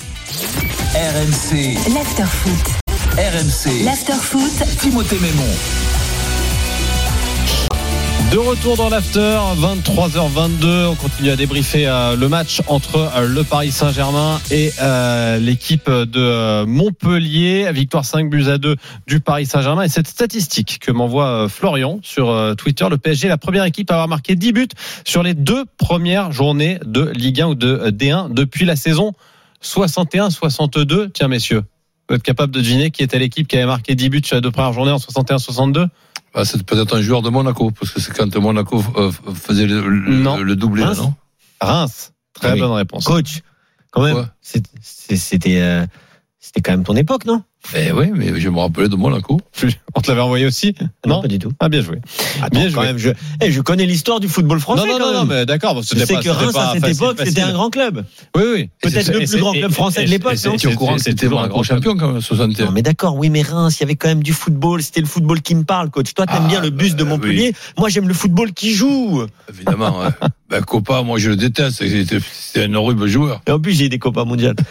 RMC, 0.95 1.95
L'afterfoot. 1.95 2.53
RMC, 3.16 3.85
L'afterfoot. 3.85 4.79
Timothée 4.81 5.19
Mémon. 5.21 5.96
De 8.37 8.40
retour 8.40 8.77
dans 8.77 8.90
l'after, 8.90 9.38
23h22. 9.57 10.88
On 10.88 10.94
continue 10.94 11.31
à 11.31 11.37
débriefer 11.37 11.87
euh, 11.87 12.16
le 12.16 12.29
match 12.29 12.61
entre 12.66 12.96
euh, 12.96 13.27
le 13.27 13.44
Paris 13.44 13.70
Saint-Germain 13.70 14.38
et 14.51 14.72
euh, 14.79 15.38
l'équipe 15.38 15.88
de 15.88 16.64
Montpellier. 16.66 17.72
Victoire 17.72 18.05
5 18.05 18.29
buts 18.29 18.44
à 18.49 18.59
2 18.59 18.77
du 19.07 19.20
Paris 19.20 19.46
Saint-Germain. 19.46 19.85
Et 19.85 19.88
cette 19.88 20.07
statistique 20.07 20.81
que 20.83 20.92
m'envoie 20.92 21.49
Florian 21.49 21.99
sur 22.03 22.55
Twitter, 22.59 22.87
le 22.90 22.99
PSG 22.99 23.29
est 23.29 23.31
la 23.31 23.38
première 23.38 23.64
équipe 23.64 23.90
à 23.90 23.94
avoir 23.94 24.09
marqué 24.09 24.37
10 24.37 24.53
buts 24.53 24.68
sur 25.07 25.22
les 25.22 25.33
deux 25.33 25.64
premières 25.79 26.31
journées 26.31 26.79
de 26.85 27.11
Ligue 27.14 27.40
1 27.40 27.46
ou 27.46 27.55
de 27.55 27.68
euh, 27.68 27.90
D1 27.90 28.35
depuis 28.35 28.66
la 28.66 28.77
saison 28.77 29.14
61-62. 29.64 31.09
Tiens, 31.11 31.29
messieurs, 31.29 31.62
vous 32.11 32.16
êtes 32.16 32.22
capable 32.22 32.53
de 32.53 32.61
deviner 32.61 32.90
qui 32.90 33.03
était 33.03 33.18
l'équipe 33.18 33.49
qui 33.49 33.57
avait 33.57 33.64
marqué 33.64 33.94
10 33.94 34.11
buts 34.11 34.22
sur 34.22 34.37
les 34.37 34.42
deux 34.42 34.51
premières 34.51 34.75
journées 34.75 34.92
en 34.92 34.99
61-62 34.99 35.88
Ah, 36.38 36.44
c'est 36.44 36.62
peut-être 36.62 36.96
un 36.96 37.01
joueur 37.01 37.22
de 37.22 37.31
Monaco 37.31 37.70
parce 37.70 37.90
que 37.92 38.01
c'est 38.01 38.12
quand 38.14 38.37
Monaco 38.37 38.85
euh, 38.96 39.11
faisait 39.35 39.66
le, 39.66 39.88
le- 39.88 40.16
Non. 40.18 40.37
le 40.37 40.55
doublé 40.55 40.85
Reims 40.85 40.99
non 40.99 41.14
Reims. 41.61 42.12
Très 42.35 42.51
Ah 42.51 42.53
oui. 42.53 42.61
bonne 42.61 42.72
réponse. 42.72 43.05
Coach, 43.07 43.40
quand 43.90 44.03
même. 44.03 44.16
Ouais. 44.16 44.25
C'était 44.42 45.61
euh, 45.62 45.87
c'était 46.38 46.61
quand 46.61 46.72
même 46.72 46.85
ton 46.85 46.94
époque, 46.94 47.25
non? 47.25 47.42
Eh 47.75 47.90
oui, 47.90 48.12
mais 48.14 48.38
je 48.38 48.49
me 48.49 48.61
rappelais 48.61 48.88
de 48.88 48.95
Monaco. 48.95 49.40
On 49.97 50.01
te 50.01 50.09
l'avait 50.09 50.21
envoyé 50.21 50.47
aussi 50.47 50.73
Non, 51.05 51.21
pas 51.21 51.27
du 51.27 51.40
tout. 51.40 51.51
Ah, 51.59 51.69
bien 51.69 51.83
joué. 51.83 51.99
Attends, 52.40 52.49
Bien 52.61 52.64
quand 52.66 52.71
joué. 52.83 52.85
même, 52.87 52.99
je, 52.99 53.11
eh, 53.40 53.51
je 53.51 53.61
connais 53.61 53.87
l'histoire 53.87 54.21
du 54.21 54.29
football 54.29 54.61
français. 54.61 54.87
non, 54.87 54.92
non, 54.92 54.99
quand 55.07 55.12
non, 55.14 55.25
mais 55.25 55.47
d'accord. 55.47 55.83
Je 55.83 55.88
c'était 55.88 56.07
sais 56.07 56.14
pas- 56.14 56.21
que 56.21 56.29
c'était 56.29 56.45
Reims, 56.45 56.57
à 56.57 56.73
cette 56.75 56.81
facile, 56.83 56.97
époque, 56.97 57.16
c'était 57.25 57.40
un 57.40 57.53
grand 57.53 57.71
club. 57.71 58.05
Oui, 58.37 58.42
oui. 58.55 58.71
Peut-être 58.83 59.09
le 59.12 59.19
plus 59.27 59.38
grand 59.40 59.53
club 59.53 59.73
français 59.73 60.05
de 60.05 60.11
l'époque, 60.11 60.35
es 60.35 60.66
au 60.66 60.71
courant 60.77 60.99
c'était 60.99 61.27
un 61.27 61.31
Monaco 61.31 61.49
grand 61.55 61.62
champion 61.64 61.97
quand 61.97 62.12
même, 62.12 62.21
61. 62.21 62.66
Non, 62.66 62.71
mais 62.73 62.83
d'accord, 62.83 63.16
oui, 63.16 63.31
mais 63.31 63.42
Reims, 63.42 63.77
il 63.79 63.81
y 63.81 63.85
avait 63.85 63.97
quand 63.97 64.09
même 64.09 64.23
du 64.23 64.33
football. 64.33 64.81
C'était 64.83 65.01
le 65.01 65.07
football 65.09 65.40
qui 65.42 65.57
me 65.57 65.64
parle, 65.64 65.90
coach. 65.90 66.14
Toi, 66.14 66.27
t'aimes 66.27 66.42
Ah, 66.45 66.49
bien 66.49 66.61
le 66.61 66.71
bus 66.71 66.95
de 66.95 67.03
euh, 67.03 67.07
Montpellier. 67.07 67.53
Moi, 67.79 67.88
j'aime 67.88 68.07
le 68.07 68.14
football 68.14 68.53
qui 68.53 68.75
joue. 68.75 69.25
Évidemment. 69.53 70.01
ouais. 70.03 70.09
ben, 70.51 70.62
Copa, 70.62 71.03
moi 71.03 71.19
je 71.19 71.31
le 71.31 71.37
déteste. 71.37 71.79
C'était 71.79 72.19
c'était 72.21 72.64
un 72.66 72.75
horrible 72.75 73.09
joueur. 73.09 73.40
Et 73.49 73.51
en 73.51 73.59
plus, 73.59 73.73
j'ai 73.73 73.88
des 73.88 73.99
copains 73.99 74.25
mondiales. 74.25 74.55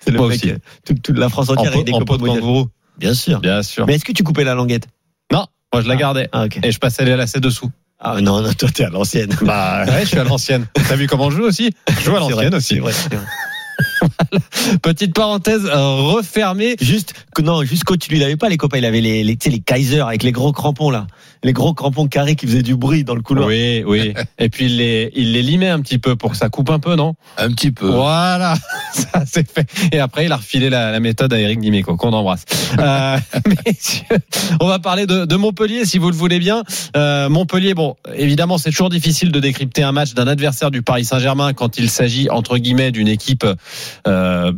C'est 0.00 0.10
le 0.10 0.18
Moi 0.18 0.28
mec, 0.28 0.36
aussi. 0.36 0.50
euh, 0.52 0.58
toute, 0.84 1.00
toute 1.02 1.16
la 1.18 1.30
France 1.30 1.48
En 1.48 1.54
entière 1.54 1.63
avec 1.66 1.84
des 1.84 1.92
en 1.92 2.00
de 2.00 2.04
kangourou. 2.04 2.68
Bien 2.98 3.14
sûr. 3.14 3.40
Bien 3.40 3.62
sûr. 3.62 3.86
Mais 3.86 3.94
est-ce 3.94 4.04
que 4.04 4.12
tu 4.12 4.22
coupais 4.22 4.44
la 4.44 4.54
languette? 4.54 4.86
Non, 5.32 5.46
moi 5.72 5.82
je 5.82 5.88
la 5.88 5.96
gardais. 5.96 6.28
Ah. 6.32 6.46
Et 6.62 6.72
je 6.72 6.78
passais 6.78 7.04
les 7.04 7.16
lacets 7.16 7.40
dessous. 7.40 7.70
Ah, 7.98 8.20
non, 8.20 8.42
non, 8.42 8.52
toi, 8.52 8.68
t'es 8.68 8.84
à 8.84 8.90
l'ancienne. 8.90 9.34
Bah, 9.42 9.84
ouais, 9.86 10.02
je 10.02 10.08
suis 10.08 10.18
à 10.18 10.24
l'ancienne. 10.24 10.66
T'as 10.88 10.96
vu 10.96 11.06
comment 11.06 11.30
je 11.30 11.36
joue 11.36 11.44
aussi? 11.44 11.72
Je 11.88 12.04
joue 12.04 12.16
à 12.16 12.20
l'ancienne 12.20 12.54
aussi. 12.54 12.78
vrai. 12.78 12.92
Petite 14.82 15.14
parenthèse 15.14 15.64
euh, 15.64 15.94
refermée. 16.12 16.76
Juste, 16.80 17.14
non, 17.42 17.62
juste 17.62 17.84
lui, 18.08 18.18
il 18.18 18.22
avait 18.22 18.36
pas 18.36 18.48
les 18.48 18.56
copains, 18.56 18.78
il 18.78 18.84
avait 18.84 19.00
les, 19.00 19.24
les, 19.24 19.38
les 19.44 19.58
Kaiser 19.60 20.00
avec 20.00 20.22
les 20.22 20.32
gros 20.32 20.52
crampons, 20.52 20.90
là. 20.90 21.06
Les 21.44 21.52
gros 21.52 21.74
crampons 21.74 22.08
carrés 22.08 22.36
qui 22.36 22.46
faisaient 22.46 22.62
du 22.62 22.74
bruit 22.74 23.04
dans 23.04 23.14
le 23.14 23.20
couloir. 23.20 23.46
Oui, 23.46 23.84
oui. 23.86 24.14
Et 24.38 24.48
puis 24.48 24.64
il 24.64 24.78
les, 24.78 25.12
il 25.14 25.32
les 25.32 25.42
limait 25.42 25.68
un 25.68 25.80
petit 25.80 25.98
peu 25.98 26.16
pour 26.16 26.32
que 26.32 26.36
ça 26.38 26.48
coupe 26.48 26.70
un 26.70 26.78
peu, 26.78 26.96
non? 26.96 27.14
Un 27.36 27.50
petit 27.50 27.70
peu. 27.70 27.86
Voilà, 27.86 28.54
ça 28.92 29.24
c'est 29.26 29.48
fait. 29.48 29.68
Et 29.92 30.00
après, 30.00 30.24
il 30.24 30.32
a 30.32 30.36
refilé 30.36 30.70
la, 30.70 30.90
la 30.90 31.00
méthode 31.00 31.32
à 31.34 31.38
Eric 31.38 31.60
Dimeco, 31.60 31.96
qu'on 31.96 32.14
embrasse. 32.14 32.46
Euh, 32.78 33.18
messieurs, 33.66 34.18
on 34.58 34.66
va 34.66 34.78
parler 34.78 35.06
de, 35.06 35.26
de 35.26 35.36
Montpellier, 35.36 35.84
si 35.84 35.98
vous 35.98 36.10
le 36.10 36.16
voulez 36.16 36.38
bien. 36.38 36.64
Euh, 36.96 37.28
Montpellier, 37.28 37.74
bon, 37.74 37.96
évidemment, 38.14 38.56
c'est 38.56 38.70
toujours 38.70 38.90
difficile 38.90 39.30
de 39.30 39.38
décrypter 39.38 39.82
un 39.82 39.92
match 39.92 40.14
d'un 40.14 40.26
adversaire 40.26 40.70
du 40.70 40.80
Paris 40.80 41.04
Saint-Germain 41.04 41.52
quand 41.52 41.76
il 41.76 41.90
s'agit, 41.90 42.30
entre 42.30 42.56
guillemets, 42.56 42.90
d'une 42.90 43.08
équipe 43.08 43.46
euh, 44.08 44.52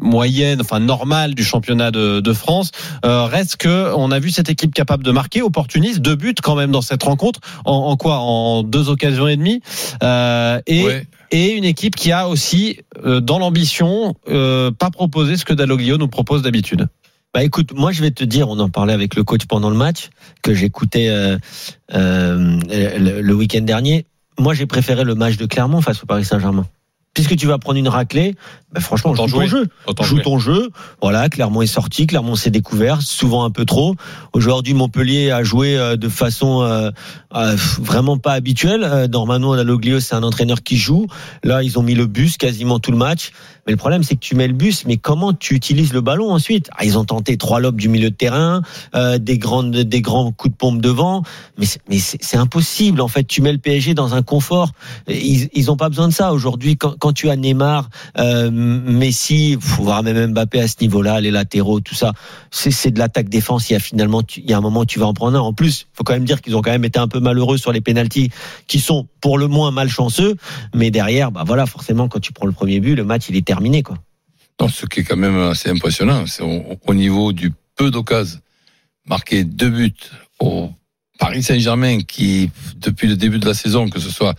moyenne, 0.00 0.60
enfin 0.60 0.80
normale 0.80 1.34
du 1.34 1.44
championnat 1.44 1.90
de, 1.90 2.20
de 2.20 2.32
France. 2.32 2.70
Euh, 3.04 3.24
reste 3.24 3.56
que 3.56 3.92
on 3.94 4.10
a 4.10 4.18
vu 4.18 4.30
cette 4.30 4.48
équipe 4.48 4.74
capable 4.74 5.04
de 5.04 5.10
marquer, 5.10 5.42
opportuniste, 5.42 6.00
deux 6.16 6.26
buts 6.28 6.34
quand 6.42 6.56
même 6.56 6.70
dans 6.72 6.80
cette 6.82 7.02
rencontre. 7.02 7.40
En, 7.64 7.72
en 7.72 7.96
quoi 7.96 8.18
En 8.18 8.62
deux 8.62 8.88
occasions 8.88 9.28
et 9.28 9.36
demie. 9.36 9.60
Euh, 10.02 10.60
et 10.66 10.84
Ouais. 10.84 11.06
et 11.30 11.52
une 11.52 11.64
équipe 11.64 11.96
qui 11.96 12.12
a 12.12 12.28
aussi, 12.28 12.78
euh, 13.04 13.20
dans 13.20 13.38
l'ambition, 13.38 14.14
euh, 14.28 14.70
pas 14.70 14.90
proposé 14.90 15.36
ce 15.36 15.44
que 15.44 15.52
Dalloglio 15.52 15.96
nous 15.98 16.08
propose 16.08 16.42
d'habitude. 16.42 16.88
Bah 17.34 17.42
écoute, 17.42 17.72
moi 17.74 17.92
je 17.92 18.00
vais 18.02 18.10
te 18.12 18.24
dire, 18.24 18.48
on 18.48 18.58
en 18.60 18.68
parlait 18.70 18.92
avec 18.94 19.14
le 19.14 19.22
coach 19.24 19.44
pendant 19.46 19.68
le 19.68 19.76
match 19.76 20.08
que 20.42 20.54
j'écoutais 20.54 21.08
euh, 21.08 21.36
euh, 21.92 22.58
le, 22.68 23.20
le 23.20 23.34
week-end 23.34 23.60
dernier. 23.62 24.06
Moi 24.38 24.54
j'ai 24.54 24.66
préféré 24.66 25.04
le 25.04 25.14
match 25.14 25.36
de 25.36 25.44
Clermont 25.46 25.80
face 25.82 26.02
au 26.02 26.06
Paris 26.06 26.24
Saint-Germain. 26.24 26.66
Puisque 27.16 27.34
tu 27.34 27.46
vas 27.46 27.56
prendre 27.56 27.78
une 27.78 27.88
raclée, 27.88 28.34
bah 28.72 28.80
franchement, 28.82 29.12
Autant 29.12 29.26
joue 29.26 29.38
ton 29.40 29.46
jeu. 29.46 29.68
Autant 29.86 30.04
joue 30.04 30.16
jouer. 30.16 30.22
ton 30.22 30.38
jeu. 30.38 30.68
Voilà, 31.00 31.30
Clermont 31.30 31.62
est 31.62 31.66
sorti, 31.66 32.06
Clermont 32.06 32.34
s'est 32.34 32.50
découvert, 32.50 33.00
souvent 33.00 33.44
un 33.44 33.50
peu 33.50 33.64
trop. 33.64 33.94
Aujourd'hui, 34.34 34.74
Montpellier 34.74 35.30
a 35.30 35.42
joué 35.42 35.78
euh, 35.78 35.96
de 35.96 36.10
façon 36.10 36.60
euh, 36.60 36.90
euh, 37.34 37.56
vraiment 37.80 38.18
pas 38.18 38.32
habituelle. 38.32 38.84
Euh, 38.84 39.08
Normano 39.08 39.56
Dalloglio, 39.56 39.98
c'est 40.00 40.14
un 40.14 40.22
entraîneur 40.22 40.62
qui 40.62 40.76
joue. 40.76 41.06
Là, 41.42 41.62
ils 41.62 41.78
ont 41.78 41.82
mis 41.82 41.94
le 41.94 42.04
bus 42.06 42.36
quasiment 42.36 42.78
tout 42.80 42.90
le 42.90 42.98
match. 42.98 43.32
Mais 43.66 43.72
le 43.72 43.78
problème, 43.78 44.02
c'est 44.04 44.14
que 44.14 44.20
tu 44.20 44.36
mets 44.36 44.46
le 44.46 44.52
bus, 44.52 44.84
mais 44.86 44.96
comment 44.96 45.32
tu 45.32 45.54
utilises 45.54 45.92
le 45.92 46.00
ballon 46.00 46.30
ensuite? 46.30 46.68
Ah, 46.76 46.84
Ils 46.84 46.98
ont 46.98 47.04
tenté 47.04 47.36
trois 47.36 47.60
lobes 47.60 47.80
du 47.80 47.88
milieu 47.88 48.10
de 48.10 48.14
terrain, 48.14 48.62
euh, 48.94 49.18
des 49.18 49.38
grandes, 49.38 49.72
des 49.76 50.00
grands 50.02 50.30
coups 50.30 50.52
de 50.52 50.56
pompe 50.56 50.80
devant, 50.80 51.22
mais 51.58 51.98
c'est, 51.98 52.36
impossible. 52.36 53.00
En 53.00 53.08
fait, 53.08 53.24
tu 53.24 53.42
mets 53.42 53.52
le 53.52 53.58
PSG 53.58 53.94
dans 53.94 54.14
un 54.14 54.22
confort. 54.22 54.70
Ils, 55.08 55.48
ils 55.52 55.70
ont 55.70 55.76
pas 55.76 55.88
besoin 55.88 56.06
de 56.08 56.12
ça 56.12 56.32
aujourd'hui. 56.32 56.76
Quand, 56.76 56.94
quand 56.98 57.05
tu 57.12 57.30
as 57.30 57.36
Neymar, 57.36 57.88
euh, 58.18 58.50
Messi, 58.50 59.56
faut 59.60 59.82
voir 59.82 60.02
même 60.02 60.32
Mbappé 60.32 60.60
à 60.60 60.68
ce 60.68 60.76
niveau-là, 60.80 61.20
les 61.20 61.30
latéraux, 61.30 61.80
tout 61.80 61.94
ça, 61.94 62.12
c'est, 62.50 62.90
de 62.90 62.98
l'attaque 62.98 63.28
défense. 63.28 63.70
Il 63.70 63.74
y 63.74 63.76
a 63.76 63.80
finalement, 63.80 64.22
il 64.36 64.48
y 64.48 64.52
a 64.52 64.58
un 64.58 64.60
moment 64.60 64.84
tu 64.84 64.98
vas 64.98 65.06
en 65.06 65.14
prendre 65.14 65.38
un. 65.38 65.40
En 65.40 65.52
plus, 65.52 65.86
faut 65.92 66.04
quand 66.04 66.12
même 66.12 66.24
dire 66.24 66.40
qu'ils 66.40 66.56
ont 66.56 66.62
quand 66.62 66.70
même 66.70 66.84
été 66.84 66.98
un 66.98 67.08
peu 67.08 67.20
malheureux 67.20 67.58
sur 67.58 67.72
les 67.72 67.80
pénalties, 67.80 68.30
qui 68.66 68.80
sont 68.80 69.06
pour 69.20 69.38
le 69.38 69.48
moins 69.48 69.70
malchanceux. 69.70 70.36
Mais 70.74 70.90
derrière, 70.90 71.32
bah 71.32 71.44
voilà, 71.46 71.66
forcément, 71.66 72.08
quand 72.08 72.20
tu 72.20 72.32
prends 72.32 72.46
le 72.46 72.52
premier 72.52 72.80
but, 72.80 72.94
le 72.94 73.04
match 73.04 73.26
il 73.28 73.36
est 73.36 73.46
terminé, 73.46 73.82
quoi. 73.82 73.98
Non, 74.60 74.68
ce 74.68 74.86
qui 74.86 75.00
est 75.00 75.04
quand 75.04 75.16
même 75.16 75.38
assez 75.38 75.68
impressionnant, 75.68 76.26
c'est 76.26 76.42
au, 76.42 76.64
au 76.86 76.94
niveau 76.94 77.32
du 77.32 77.52
peu 77.76 77.90
d'occasions, 77.90 78.40
marquer 79.06 79.44
deux 79.44 79.68
buts 79.68 79.94
au 80.40 80.70
Paris 81.18 81.42
Saint-Germain 81.42 82.00
qui, 82.00 82.50
depuis 82.76 83.08
le 83.08 83.16
début 83.16 83.38
de 83.38 83.46
la 83.46 83.54
saison, 83.54 83.88
que 83.88 84.00
ce 84.00 84.10
soit 84.10 84.34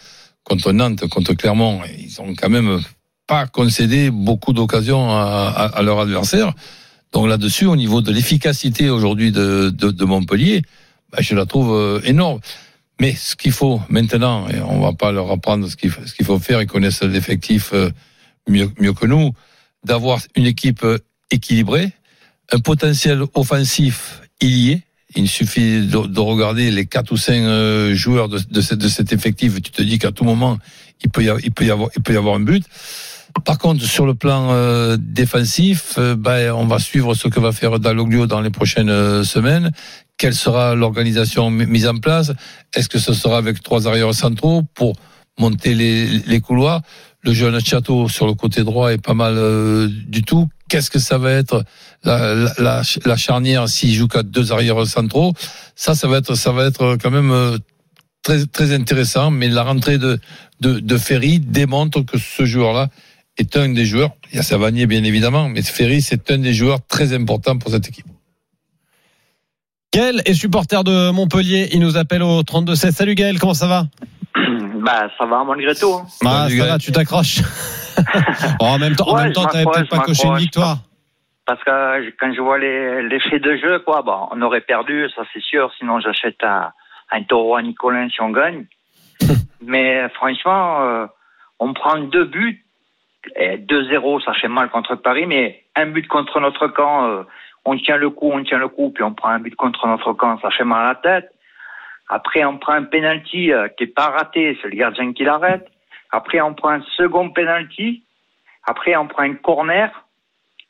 contre 0.47 0.71
Nantes, 0.71 1.05
contre 1.07 1.33
Clermont, 1.33 1.81
ils 1.99 2.21
ont 2.21 2.33
quand 2.33 2.49
même 2.49 2.79
pas 3.27 3.47
concédé 3.47 4.09
beaucoup 4.09 4.53
d'occasions 4.53 5.11
à, 5.11 5.81
leur 5.83 5.99
adversaire. 5.99 6.53
Donc 7.11 7.27
là-dessus, 7.27 7.65
au 7.65 7.75
niveau 7.75 8.01
de 8.01 8.13
l'efficacité 8.13 8.89
aujourd'hui 8.89 9.31
de, 9.33 10.05
Montpellier, 10.05 10.61
bah, 11.11 11.19
je 11.21 11.35
la 11.35 11.45
trouve 11.45 11.75
euh, 11.75 12.01
énorme. 12.05 12.39
Mais 12.99 13.13
ce 13.13 13.35
qu'il 13.35 13.51
faut 13.51 13.81
maintenant, 13.89 14.47
et 14.47 14.59
on 14.61 14.79
va 14.79 14.93
pas 14.93 15.11
leur 15.11 15.29
apprendre 15.31 15.67
ce 15.69 15.75
qu'il 15.75 15.89
faut, 15.89 16.05
ce 16.05 16.13
qu'il 16.13 16.25
faut 16.25 16.39
faire, 16.39 16.61
ils 16.61 16.67
connaissent 16.67 17.03
l'effectif 17.03 17.71
euh, 17.73 17.89
mieux, 18.47 18.71
mieux 18.79 18.93
que 18.93 19.05
nous, 19.05 19.33
d'avoir 19.83 20.21
une 20.35 20.45
équipe 20.45 20.83
euh, 20.83 20.97
équilibrée, 21.29 21.91
un 22.51 22.59
potentiel 22.59 23.21
offensif, 23.35 24.21
il 24.39 24.57
y 24.57 24.71
est. 24.71 24.86
Il 25.17 25.27
suffit 25.27 25.81
de, 25.81 26.05
de 26.05 26.19
regarder 26.19 26.69
les 26.69 26.85
quatre 26.85 27.11
ou 27.11 27.17
cinq 27.17 27.41
euh, 27.41 27.95
joueurs 27.95 28.29
de, 28.29 28.39
de, 28.39 28.61
cet, 28.61 29.11
effectif. 29.11 29.59
Tu 29.61 29.71
te 29.71 29.81
dis 29.81 29.97
qu'à 29.97 30.11
tout 30.11 30.23
moment, 30.23 30.59
il 31.03 31.09
peut, 31.09 31.23
y 31.23 31.29
avoir, 31.69 32.35
un 32.35 32.39
but. 32.39 32.63
Par 33.43 33.57
contre, 33.57 33.83
sur 33.83 34.05
le 34.05 34.13
plan 34.13 34.49
euh, 34.51 34.95
défensif, 34.99 35.95
euh, 35.97 36.15
ben, 36.15 36.53
on 36.53 36.65
va 36.65 36.77
suivre 36.77 37.15
ce 37.15 37.27
que 37.27 37.39
va 37.39 37.51
faire 37.51 37.79
Dalloglio 37.79 38.27
dans 38.27 38.41
les 38.41 38.51
prochaines 38.51 39.23
semaines. 39.23 39.71
Quelle 40.17 40.35
sera 40.35 40.75
l'organisation 40.75 41.49
mi- 41.49 41.65
mise 41.65 41.87
en 41.87 41.97
place? 41.97 42.31
Est-ce 42.75 42.87
que 42.87 42.99
ce 42.99 43.13
sera 43.13 43.37
avec 43.37 43.63
trois 43.63 43.87
arrières 43.87 44.13
centraux 44.13 44.61
pour 44.75 44.95
monter 45.39 45.73
les, 45.73 46.41
couloirs? 46.41 46.81
Le 47.21 47.33
jeune 47.33 47.59
Château 47.59 48.07
sur 48.07 48.27
le 48.27 48.33
côté 48.35 48.63
droit 48.63 48.93
est 48.93 49.03
pas 49.03 49.15
mal 49.15 49.35
du 50.07 50.21
tout. 50.21 50.47
Qu'est-ce 50.69 50.91
que 50.91 50.99
ça 50.99 51.17
va 51.17 51.31
être 51.31 51.63
la, 52.03 52.33
la, 52.35 52.53
la, 52.59 52.81
la 53.05 53.15
charnière 53.17 53.67
s'il 53.67 53.93
joue 53.93 54.07
qu'à 54.07 54.23
deux 54.23 54.51
arrières 54.51 54.85
centraux 54.85 55.33
Ça, 55.75 55.95
ça 55.95 56.07
va 56.07 56.17
être, 56.17 56.35
ça 56.35 56.51
va 56.51 56.65
être 56.65 56.97
quand 57.01 57.11
même 57.11 57.31
euh, 57.31 57.57
très, 58.23 58.45
très 58.45 58.73
intéressant. 58.73 59.31
Mais 59.31 59.47
la 59.49 59.63
rentrée 59.63 59.97
de, 59.97 60.19
de, 60.61 60.79
de 60.79 60.97
Ferry 60.97 61.39
démontre 61.39 62.01
que 62.03 62.17
ce 62.17 62.45
joueur-là 62.45 62.89
est 63.37 63.55
un 63.57 63.69
des 63.69 63.85
joueurs. 63.85 64.11
Il 64.31 64.37
y 64.37 64.39
a 64.39 64.43
Savanier, 64.43 64.87
bien 64.87 65.03
évidemment, 65.03 65.49
mais 65.49 65.61
Ferry, 65.61 66.01
c'est 66.01 66.31
un 66.31 66.37
des 66.39 66.53
joueurs 66.53 66.79
très 66.87 67.13
importants 67.13 67.57
pour 67.57 67.71
cette 67.71 67.87
équipe. 67.87 68.05
Gaël 69.93 70.21
est 70.25 70.33
supporter 70.33 70.83
de 70.83 71.11
Montpellier. 71.11 71.69
Il 71.73 71.79
nous 71.79 71.97
appelle 71.97 72.21
au 72.23 72.41
32-16. 72.43 72.91
Salut 72.91 73.15
Gaël, 73.15 73.39
comment 73.39 73.53
ça 73.53 73.67
va? 73.67 73.87
Bah, 74.85 75.07
ça 75.17 75.25
va 75.25 75.43
malgré 75.43 75.73
tout. 75.75 75.91
hein. 75.93 76.05
Ah, 76.23 76.43
Salut, 76.47 76.59
ça 76.59 76.65
va, 76.67 76.77
tu 76.77 76.91
t'accroches. 76.91 77.39
En 78.59 78.77
même 78.77 78.95
temps, 78.95 79.07
en 79.09 79.15
Ouais, 79.15 79.23
même 79.23 79.29
je 79.29 79.33
temps, 79.33 79.45
t'avais 79.47 79.65
m'accroche, 79.65 79.75
peut-être 79.89 79.89
pas 79.89 79.99
coché 80.05 80.27
une 80.27 80.37
victoire. 80.37 80.79
Parce 81.47 81.63
que 81.63 82.09
quand 82.19 82.33
je 82.33 82.41
vois 82.41 82.59
les, 82.59 83.03
les 83.03 83.19
faits 83.21 83.41
de 83.41 83.55
jeu, 83.55 83.79
quoi, 83.79 84.01
bon, 84.01 84.27
on 84.31 84.41
aurait 84.41 84.61
perdu, 84.61 85.09
ça 85.15 85.23
c'est 85.33 85.41
sûr. 85.41 85.71
Sinon, 85.77 86.01
j'achète 86.01 86.43
un, 86.43 86.73
un 87.09 87.23
taureau 87.23 87.55
à 87.55 87.61
Nicolin 87.61 88.09
si 88.09 88.21
on 88.21 88.31
gagne. 88.31 88.65
Mais 89.61 90.09
franchement, 90.09 90.83
euh, 90.83 91.07
on 91.59 91.73
prend 91.73 91.97
deux 91.99 92.25
buts. 92.25 92.63
Et 93.35 93.57
2-0, 93.57 94.23
ça 94.23 94.33
fait 94.33 94.47
mal 94.47 94.69
contre 94.69 94.95
Paris, 94.95 95.25
mais 95.25 95.63
un 95.75 95.87
but 95.87 96.07
contre 96.07 96.39
notre 96.39 96.67
camp, 96.67 97.09
euh, 97.09 97.23
on 97.65 97.75
tient 97.75 97.97
le 97.97 98.09
coup, 98.09 98.31
on 98.31 98.41
tient 98.41 98.59
le 98.59 98.69
coup, 98.69 98.89
puis 98.91 99.03
on 99.03 99.13
prend 99.13 99.29
un 99.29 99.39
but 99.39 99.53
contre 99.53 99.85
notre 99.85 100.13
camp, 100.13 100.39
ça 100.39 100.49
fait 100.49 100.63
mal 100.63 100.85
à 100.85 100.89
la 100.89 100.95
tête. 100.95 101.31
Après, 102.07 102.45
on 102.45 102.57
prend 102.57 102.73
un 102.73 102.83
penalty 102.83 103.51
euh, 103.51 103.67
qui 103.69 103.83
est 103.83 103.93
pas 103.93 104.11
raté, 104.11 104.57
c'est 104.61 104.69
le 104.69 104.77
gardien 104.77 105.11
qui 105.11 105.25
l'arrête. 105.25 105.67
Après, 106.11 106.39
on 106.39 106.53
prend 106.53 106.69
un 106.69 106.81
second 106.95 107.31
penalty. 107.31 108.05
Après, 108.65 108.95
on 108.95 109.07
prend 109.07 109.23
un 109.23 109.33
corner. 109.33 110.06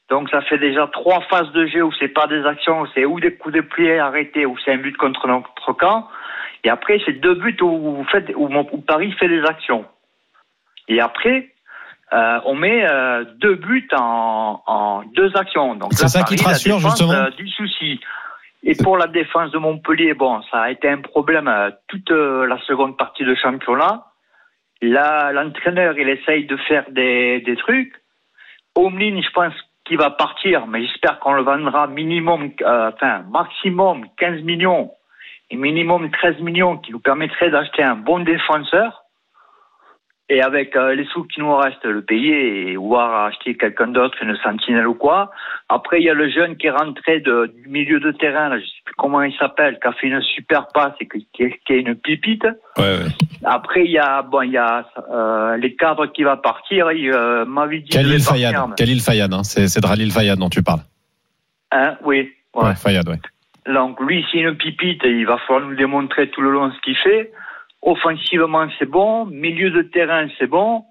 Donc, 0.10 0.30
ça 0.30 0.42
fait 0.42 0.58
déjà 0.58 0.88
trois 0.88 1.22
phases 1.30 1.52
de 1.52 1.66
jeu 1.68 1.84
où 1.84 1.92
c'est 2.00 2.08
pas 2.08 2.28
des 2.28 2.46
actions, 2.46 2.86
c'est 2.94 3.06
ou 3.06 3.20
des 3.20 3.34
coups 3.36 3.56
de 3.56 3.62
pied 3.62 4.00
arrêtés, 4.00 4.46
ou 4.46 4.58
c'est 4.64 4.72
un 4.72 4.78
but 4.78 4.96
contre 4.96 5.28
notre 5.28 5.74
camp. 5.74 6.08
Et 6.64 6.70
après, 6.70 7.00
c'est 7.06 7.20
deux 7.20 7.36
buts 7.36 7.58
où, 7.62 7.96
vous 7.96 8.06
faites, 8.06 8.32
où, 8.36 8.48
mon- 8.48 8.68
où 8.72 8.80
Paris 8.82 9.12
fait 9.20 9.28
des 9.28 9.44
actions. 9.44 9.86
Et 10.88 11.02
après, 11.02 11.50
euh, 12.14 12.40
on 12.46 12.56
met 12.56 12.86
euh, 12.90 13.26
deux 13.36 13.56
buts 13.56 13.88
en, 13.98 14.62
en 14.66 15.04
deux 15.14 15.36
actions. 15.36 15.76
Donc 15.76 15.94
C'est 15.94 16.08
ça 16.08 16.24
qui 16.24 16.36
te 16.38 16.44
Paris, 16.44 16.54
rassure, 16.54 16.78
défense, 16.78 16.98
justement 17.00 17.14
euh, 17.26 17.30
du 17.32 17.48
souci. 17.50 18.00
Et 18.64 18.76
pour 18.82 18.98
la 18.98 19.08
défense 19.08 19.52
de 19.52 19.58
Montpellier, 19.58 20.14
bon, 20.14 20.42
ça 20.50 20.62
a 20.62 20.72
été 20.72 20.90
un 20.90 21.02
problème 21.02 21.48
euh, 21.50 21.70
toute 21.90 22.10
la 22.12 22.58
seconde 22.66 22.98
partie 22.98 23.26
de 23.26 23.36
championnat. 23.36 24.06
Là, 24.82 25.32
l'entraîneur, 25.34 25.98
il 25.98 26.08
essaye 26.08 26.46
de 26.46 26.56
faire 26.58 26.86
des, 26.92 27.42
des 27.42 27.56
trucs. 27.58 27.94
Omlin, 28.76 29.22
je 29.22 29.30
pense 29.32 29.54
qu'il 29.88 29.98
va 29.98 30.12
partir, 30.12 30.68
mais 30.68 30.86
j'espère 30.86 31.20
qu'on 31.20 31.34
le 31.34 31.44
vendra 31.44 31.88
minimum, 31.88 32.52
euh, 32.62 32.92
enfin, 32.94 33.24
maximum 33.32 34.06
15 34.18 34.42
millions 34.44 34.92
et 35.50 35.56
minimum 35.56 36.12
13 36.12 36.40
millions 36.42 36.78
qui 36.78 36.92
nous 36.92 37.00
permettraient 37.00 37.50
d'acheter 37.50 37.84
un 37.84 37.96
bon 37.96 38.20
défenseur. 38.20 39.04
Et 40.30 40.42
avec 40.42 40.76
euh, 40.76 40.94
les 40.94 41.06
sous 41.06 41.24
qui 41.24 41.40
nous 41.40 41.56
restent, 41.56 41.86
le 41.86 42.02
payer 42.02 42.72
et 42.72 42.76
voir 42.76 43.28
acheter 43.28 43.56
quelqu'un 43.56 43.88
d'autre, 43.88 44.18
une 44.22 44.36
sentinelle 44.44 44.86
ou 44.88 44.94
quoi. 44.94 45.32
Après, 45.70 46.02
il 46.02 46.04
y 46.04 46.10
a 46.10 46.14
le 46.14 46.30
jeune 46.30 46.58
qui 46.58 46.68
est 46.68 46.72
rentré 46.72 47.22
de, 47.22 47.50
du 47.64 47.70
milieu 47.70 48.02
de 48.02 48.12
terrain, 48.12 48.50
là, 48.50 48.60
je 48.60 48.66
sais 48.66 48.82
plus 48.84 48.94
comment 48.98 49.22
il 49.22 49.34
s'appelle, 49.38 49.80
qui 49.82 49.88
a 49.88 49.94
fait 49.94 50.08
une 50.08 50.22
super 50.22 50.68
passe 50.74 50.92
et 51.00 51.08
qui, 51.08 51.26
qui 51.32 51.44
est, 51.44 51.60
qui 51.66 51.74
est 51.74 51.80
une 51.80 51.96
pipite. 51.96 52.44
Ouais, 52.44 52.84
ouais. 52.84 53.12
Après, 53.46 53.86
il 53.86 53.92
y 53.92 53.98
a, 54.00 54.22
bon, 54.22 54.42
il 54.42 54.52
y 54.52 54.58
a 54.58 54.86
euh, 55.10 55.56
les 55.56 55.76
cadres 55.76 56.08
qui 56.08 56.24
va 56.24 56.36
partir. 56.36 56.92
Il 56.92 57.10
euh, 57.14 57.46
m'avait 57.46 57.80
dit. 57.80 57.90
Khalil 57.90 58.20
Fayad. 58.20 58.54
mais- 58.68 58.76
Khalil 58.76 59.00
Fayad, 59.00 59.34
hein. 59.34 59.44
c'est 59.44 59.68
c'est 59.70 59.80
Dralil 59.80 60.12
Fayad 60.12 60.38
dont 60.38 60.50
tu 60.50 60.62
parles. 60.62 60.82
Hein, 61.72 61.96
oui. 62.04 62.34
ouais. 62.54 62.64
Ouais, 62.66 62.76
Fayad, 62.76 63.08
ouais. 63.08 63.20
Donc 63.74 64.00
lui, 64.02 64.26
c'est 64.32 64.40
une 64.40 64.56
pipite 64.56 65.04
et 65.06 65.10
il 65.12 65.26
va 65.26 65.38
falloir 65.38 65.70
nous 65.70 65.76
démontrer 65.76 66.30
tout 66.30 66.42
le 66.42 66.52
long 66.52 66.70
ce 66.72 66.80
qu'il 66.82 66.98
fait. 66.98 67.32
Offensivement, 67.82 68.68
c'est 68.80 68.90
bon. 68.90 69.26
Milieu 69.26 69.70
de 69.70 69.82
terrain, 69.84 70.28
c'est 70.38 70.48
bon. 70.48 70.84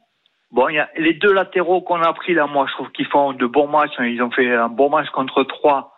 Bon, 0.52 0.68
il 0.68 0.76
y 0.76 0.78
a 0.78 0.88
les 0.96 1.14
deux 1.14 1.32
latéraux 1.32 1.80
qu'on 1.82 2.00
a 2.00 2.12
pris 2.12 2.32
là, 2.34 2.46
moi, 2.46 2.66
je 2.68 2.72
trouve 2.74 2.90
qu'ils 2.92 3.06
font 3.06 3.32
de 3.32 3.46
bons 3.46 3.66
matchs. 3.66 3.92
Ils 3.98 4.22
ont 4.22 4.30
fait 4.30 4.54
un 4.54 4.68
bon 4.68 4.88
match 4.90 5.08
contre 5.10 5.42
trois. 5.42 5.92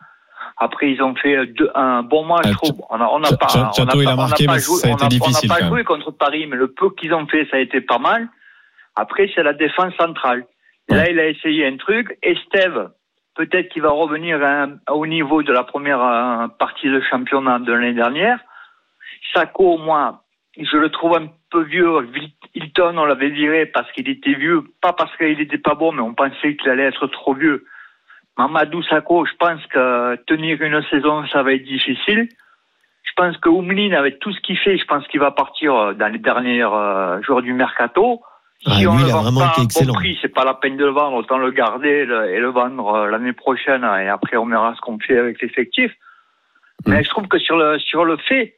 Après, 0.57 0.91
ils 0.91 1.01
ont 1.03 1.15
fait 1.15 1.47
deux- 1.47 1.71
un 1.75 2.03
bon 2.03 2.25
match. 2.25 2.47
Je 2.49 2.53
trouve. 2.55 2.83
On 2.91 3.01
a, 3.01 3.07
on 3.07 3.23
a 3.23 3.29
pas, 3.37 3.47
on 3.83 3.87
a 3.87 3.93
pas- 4.05 4.11
on 4.25 4.27
pas 4.47 4.59
joué- 4.59 4.81
a 4.91 4.97
on 5.25 5.31
n'a 5.49 5.55
pas 5.55 5.55
joué 5.69 5.85
contre 5.85 6.11
Paris, 6.11 6.47
mais 6.47 6.57
le 6.57 6.69
peu 6.73 6.91
qu'ils 6.91 7.13
ont 7.15 7.27
fait, 7.27 7.47
ça 7.51 7.59
a 7.59 7.61
été 7.61 7.81
pas 7.81 7.99
mal. 7.99 8.29
Après, 8.97 9.31
c'est 9.35 9.43
la 9.43 9.53
défense 9.53 9.95
centrale. 9.97 10.47
Là, 10.89 11.11
il 11.11 11.21
a 11.21 11.27
essayé 11.29 11.67
un 11.67 11.77
truc. 11.77 12.17
Estève, 12.23 12.91
peut-être 13.37 13.69
qu'il 13.69 13.83
va 13.83 13.91
revenir 13.91 14.41
au 14.91 15.07
niveau 15.07 15.43
de 15.45 15.53
la 15.53 15.63
première 15.63 16.03
euh, 16.03 16.49
partie 16.59 16.89
de 16.91 17.01
championnat 17.09 17.59
de 17.61 17.73
l'année 17.73 17.93
dernière. 17.93 18.41
Sako, 19.35 19.79
moi, 19.79 20.23
je 20.65 20.77
le 20.77 20.91
trouve 20.91 21.17
un 21.17 21.29
peu 21.51 21.63
vieux. 21.63 21.89
Hilton, 22.55 22.99
on 22.99 23.05
l'avait 23.05 23.31
viré 23.31 23.67
parce 23.67 23.91
qu'il 23.93 24.09
était 24.09 24.35
vieux, 24.35 24.65
pas 24.81 24.93
parce 24.93 25.17
qu'il 25.17 25.41
était 25.41 25.59
pas 25.59 25.75
bon, 25.75 25.93
mais 25.93 26.03
on 26.03 26.15
pensait 26.15 26.57
qu'il 26.57 26.71
allait 26.71 26.85
être 26.85 27.07
trop 27.07 27.35
vieux. 27.35 27.65
Mamadou 28.37 28.83
Sako, 28.85 29.27
je 29.27 29.35
pense 29.39 29.65
que 29.67 30.17
tenir 30.27 30.61
une 30.63 30.83
saison, 30.91 31.27
ça 31.29 31.43
va 31.43 31.53
être 31.53 31.65
difficile. 31.65 32.29
Je 33.03 33.13
pense 33.17 33.37
que 33.39 33.49
Oumlin, 33.49 33.93
avec 33.93 34.21
tout 34.21 34.33
ce 34.33 34.41
qu'il 34.41 34.57
fait, 34.57 34.79
je 34.79 34.85
pense 34.85 35.07
qu'il 35.09 35.19
va 35.19 35.33
partir 35.33 35.75
euh, 35.75 35.95
dans 35.95 36.09
les 36.09 36.19
derniers 36.19 36.63
euh, 36.63 37.21
jours 37.23 37.43
du 37.43 37.53
mercato. 37.53 38.21
Ah, 38.67 38.75
Si 38.75 38.87
on 38.87 38.97
lui, 38.97 39.05
le 39.05 39.11
vend 39.11 39.23
vraiment 39.23 39.41
pas 39.41 39.55
à 39.57 39.85
bon 39.85 39.93
prix, 39.93 40.19
c'est 40.21 40.29
pas 40.33 40.45
la 40.45 40.55
peine 40.55 40.77
de 40.77 40.85
le 40.85 40.91
vendre, 40.91 41.17
autant 41.17 41.39
le 41.39 41.51
garder 41.51 41.89
et 41.89 42.39
le 42.39 42.51
vendre 42.51 42.95
euh, 42.95 43.11
l'année 43.11 43.33
prochaine, 43.33 43.85
et 43.85 44.09
après 44.09 44.37
on 44.37 44.47
verra 44.47 44.75
ce 44.75 44.81
qu'on 44.81 44.99
fait 44.99 45.19
avec 45.19 45.41
l'effectif. 45.41 45.93
Hmm. 46.85 46.93
Mais 46.93 47.03
je 47.03 47.09
trouve 47.09 47.29
que 47.29 47.39
sur 47.39 47.57
le 47.57 47.79
sur 47.79 48.05
le 48.05 48.17
fait, 48.17 48.58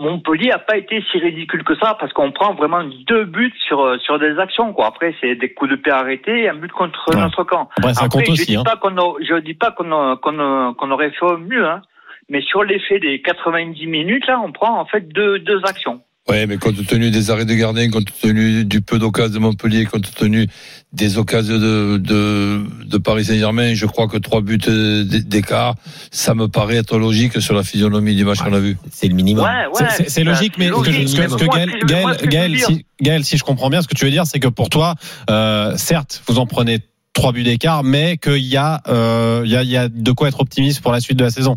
Montpellier 0.00 0.50
a 0.50 0.58
pas 0.58 0.76
été 0.76 1.04
si 1.12 1.18
ridicule 1.18 1.62
que 1.62 1.74
ça 1.76 1.96
parce 2.00 2.12
qu'on 2.12 2.32
prend 2.32 2.54
vraiment 2.54 2.82
deux 3.06 3.24
buts 3.24 3.52
sur 3.68 3.80
euh, 3.84 3.98
sur 3.98 4.18
des 4.18 4.38
actions 4.38 4.72
quoi. 4.72 4.86
Après 4.86 5.14
c'est 5.20 5.34
des 5.36 5.52
coups 5.52 5.70
de 5.70 5.76
pied 5.76 5.92
arrêtés 5.92 6.44
et 6.44 6.48
un 6.48 6.54
but 6.54 6.72
contre 6.72 7.14
Ouais. 7.14 7.20
notre 7.20 7.44
camp. 7.44 7.68
Après, 7.76 7.94
ça 7.94 8.08
compte 8.08 8.24
je 8.26 8.32
aussi, 8.32 8.46
dis 8.46 8.56
hein. 8.56 8.62
pas 8.64 8.76
qu'on 8.76 8.96
a- 8.96 9.16
je 9.20 9.36
dis 9.40 9.54
pas 9.54 9.70
qu'on 9.70 9.92
a- 9.92 10.16
qu'on 10.16 10.38
a- 10.40 10.74
qu'on 10.74 10.90
aurait 10.90 11.10
fait 11.10 11.36
mieux 11.38 11.66
hein. 11.66 11.82
Mais 12.28 12.40
sur 12.42 12.62
l'effet 12.64 12.98
des 13.00 13.20
90 13.22 13.86
minutes 13.86 14.26
là, 14.26 14.40
on 14.44 14.52
prend 14.52 14.78
en 14.80 14.84
fait 14.86 15.08
deux 15.12 15.38
deux 15.40 15.60
actions. 15.64 16.00
Ouais, 16.30 16.46
mais 16.46 16.58
compte 16.58 16.86
tenu 16.86 17.10
des 17.10 17.30
arrêts 17.30 17.44
de 17.44 17.54
gardien, 17.54 17.90
compte 17.90 18.06
tenu 18.20 18.64
du 18.64 18.80
peu 18.80 18.98
d'occasions 18.98 19.34
de 19.34 19.38
Montpellier, 19.40 19.84
compte 19.84 20.14
tenu 20.14 20.46
des 20.92 21.18
occasions 21.18 21.58
de, 21.58 21.98
de, 21.98 22.64
de 22.86 22.98
Paris 22.98 23.24
Saint-Germain, 23.24 23.74
je 23.74 23.86
crois 23.86 24.06
que 24.06 24.16
trois 24.16 24.40
buts 24.40 24.58
euh, 24.68 25.04
d'écart, 25.04 25.74
ça 26.10 26.34
me 26.34 26.46
paraît 26.48 26.76
être 26.76 26.98
logique 26.98 27.40
sur 27.40 27.54
la 27.54 27.62
physionomie 27.64 28.14
du 28.14 28.24
match 28.24 28.38
qu'on 28.40 28.52
a 28.52 28.60
vu. 28.60 28.76
C'est 28.90 29.08
le 29.08 29.14
minimum. 29.14 29.44
Ouais, 29.44 29.66
ouais. 29.66 29.88
C'est- 29.90 30.04
C'est 30.04 30.10
c'est 30.10 30.24
logique, 30.24 30.54
mais 30.58 30.68
ce 30.68 30.72
que, 30.82 30.92
je- 30.92 31.06
ce 31.06 31.16
que- 31.16 31.28
ce 31.30 31.36
que 31.36 31.44
Moi, 31.44 31.54
Gaël, 31.56 31.70
Gaël, 31.86 32.16
Gaël, 32.28 32.58
si, 32.58 32.86
Gaël, 33.00 33.24
si 33.24 33.36
je 33.36 33.44
comprends 33.44 33.68
bien, 33.70 33.82
ce 33.82 33.88
que 33.88 33.94
tu 33.94 34.04
veux 34.04 34.10
dire, 34.10 34.26
c'est 34.26 34.40
que 34.40 34.48
pour 34.48 34.68
toi, 34.68 34.94
euh, 35.30 35.76
certes, 35.76 36.22
vous 36.26 36.38
en 36.38 36.46
prenez 36.46 36.78
trois 37.12 37.32
buts 37.32 37.42
d'écart, 37.42 37.82
mais 37.82 38.16
qu'il 38.18 38.38
y, 38.46 38.56
a, 38.56 38.80
euh, 38.88 39.42
il 39.44 39.50
y, 39.50 39.56
a, 39.56 39.62
il 39.64 39.68
y 39.70 39.76
a 39.76 39.88
de 39.88 40.12
quoi 40.12 40.28
être 40.28 40.40
optimiste 40.40 40.80
pour 40.80 40.92
la 40.92 41.00
suite 41.00 41.18
de 41.18 41.24
la 41.24 41.30
saison. 41.30 41.56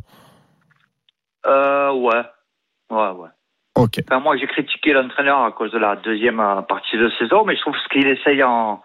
Euh 1.45 1.91
ouais. 1.93 2.23
Ouais 2.89 3.09
ouais. 3.19 3.29
Ok. 3.75 3.99
Enfin, 4.07 4.19
moi, 4.19 4.37
j'ai 4.37 4.47
critiqué 4.47 4.93
l'entraîneur 4.93 5.43
à 5.43 5.51
cause 5.51 5.71
de 5.71 5.79
la 5.79 5.95
deuxième 5.95 6.39
euh, 6.39 6.61
partie 6.61 6.97
de 6.97 7.09
saison, 7.17 7.43
mais 7.43 7.55
je 7.55 7.61
trouve 7.61 7.75
ce 7.75 7.89
qu'il 7.89 8.07
essaye 8.07 8.43
en, 8.43 8.81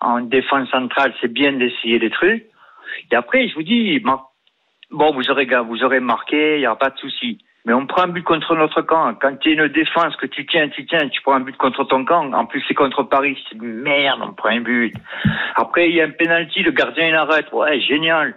en 0.00 0.20
défense 0.20 0.68
centrale, 0.70 1.12
c'est 1.20 1.32
bien 1.32 1.52
d'essayer 1.52 1.98
des 1.98 2.10
trucs. 2.10 2.46
Et 3.10 3.16
après, 3.16 3.48
je 3.48 3.54
vous 3.54 3.62
dis, 3.62 3.98
bon, 4.00 5.12
vous 5.12 5.30
aurez, 5.30 5.46
vous 5.66 5.82
aurez 5.82 6.00
marqué, 6.00 6.56
il 6.56 6.60
n'y 6.60 6.66
a 6.66 6.76
pas 6.76 6.90
de 6.90 6.98
souci. 6.98 7.38
Mais 7.64 7.74
on 7.74 7.86
prend 7.86 8.02
un 8.04 8.08
but 8.08 8.22
contre 8.22 8.54
notre 8.54 8.80
camp. 8.80 9.14
Quand 9.20 9.36
tu 9.36 9.50
es 9.50 9.52
une 9.52 9.68
défense 9.68 10.16
que 10.16 10.26
tu 10.26 10.46
tiens, 10.46 10.68
tu 10.68 10.86
tiens, 10.86 11.06
tu 11.08 11.20
prends 11.20 11.34
un 11.34 11.40
but 11.40 11.56
contre 11.56 11.84
ton 11.84 12.04
camp. 12.04 12.32
En 12.32 12.46
plus, 12.46 12.64
c'est 12.66 12.74
contre 12.74 13.02
Paris. 13.02 13.36
Merde, 13.60 14.20
on 14.22 14.32
prend 14.32 14.50
un 14.50 14.60
but. 14.60 14.94
Après, 15.54 15.90
il 15.90 15.96
y 15.96 16.00
a 16.00 16.04
un 16.04 16.10
penalty, 16.10 16.62
le 16.62 16.70
gardien 16.70 17.08
il 17.08 17.14
arrête. 17.14 17.52
Ouais, 17.52 17.80
génial. 17.80 18.36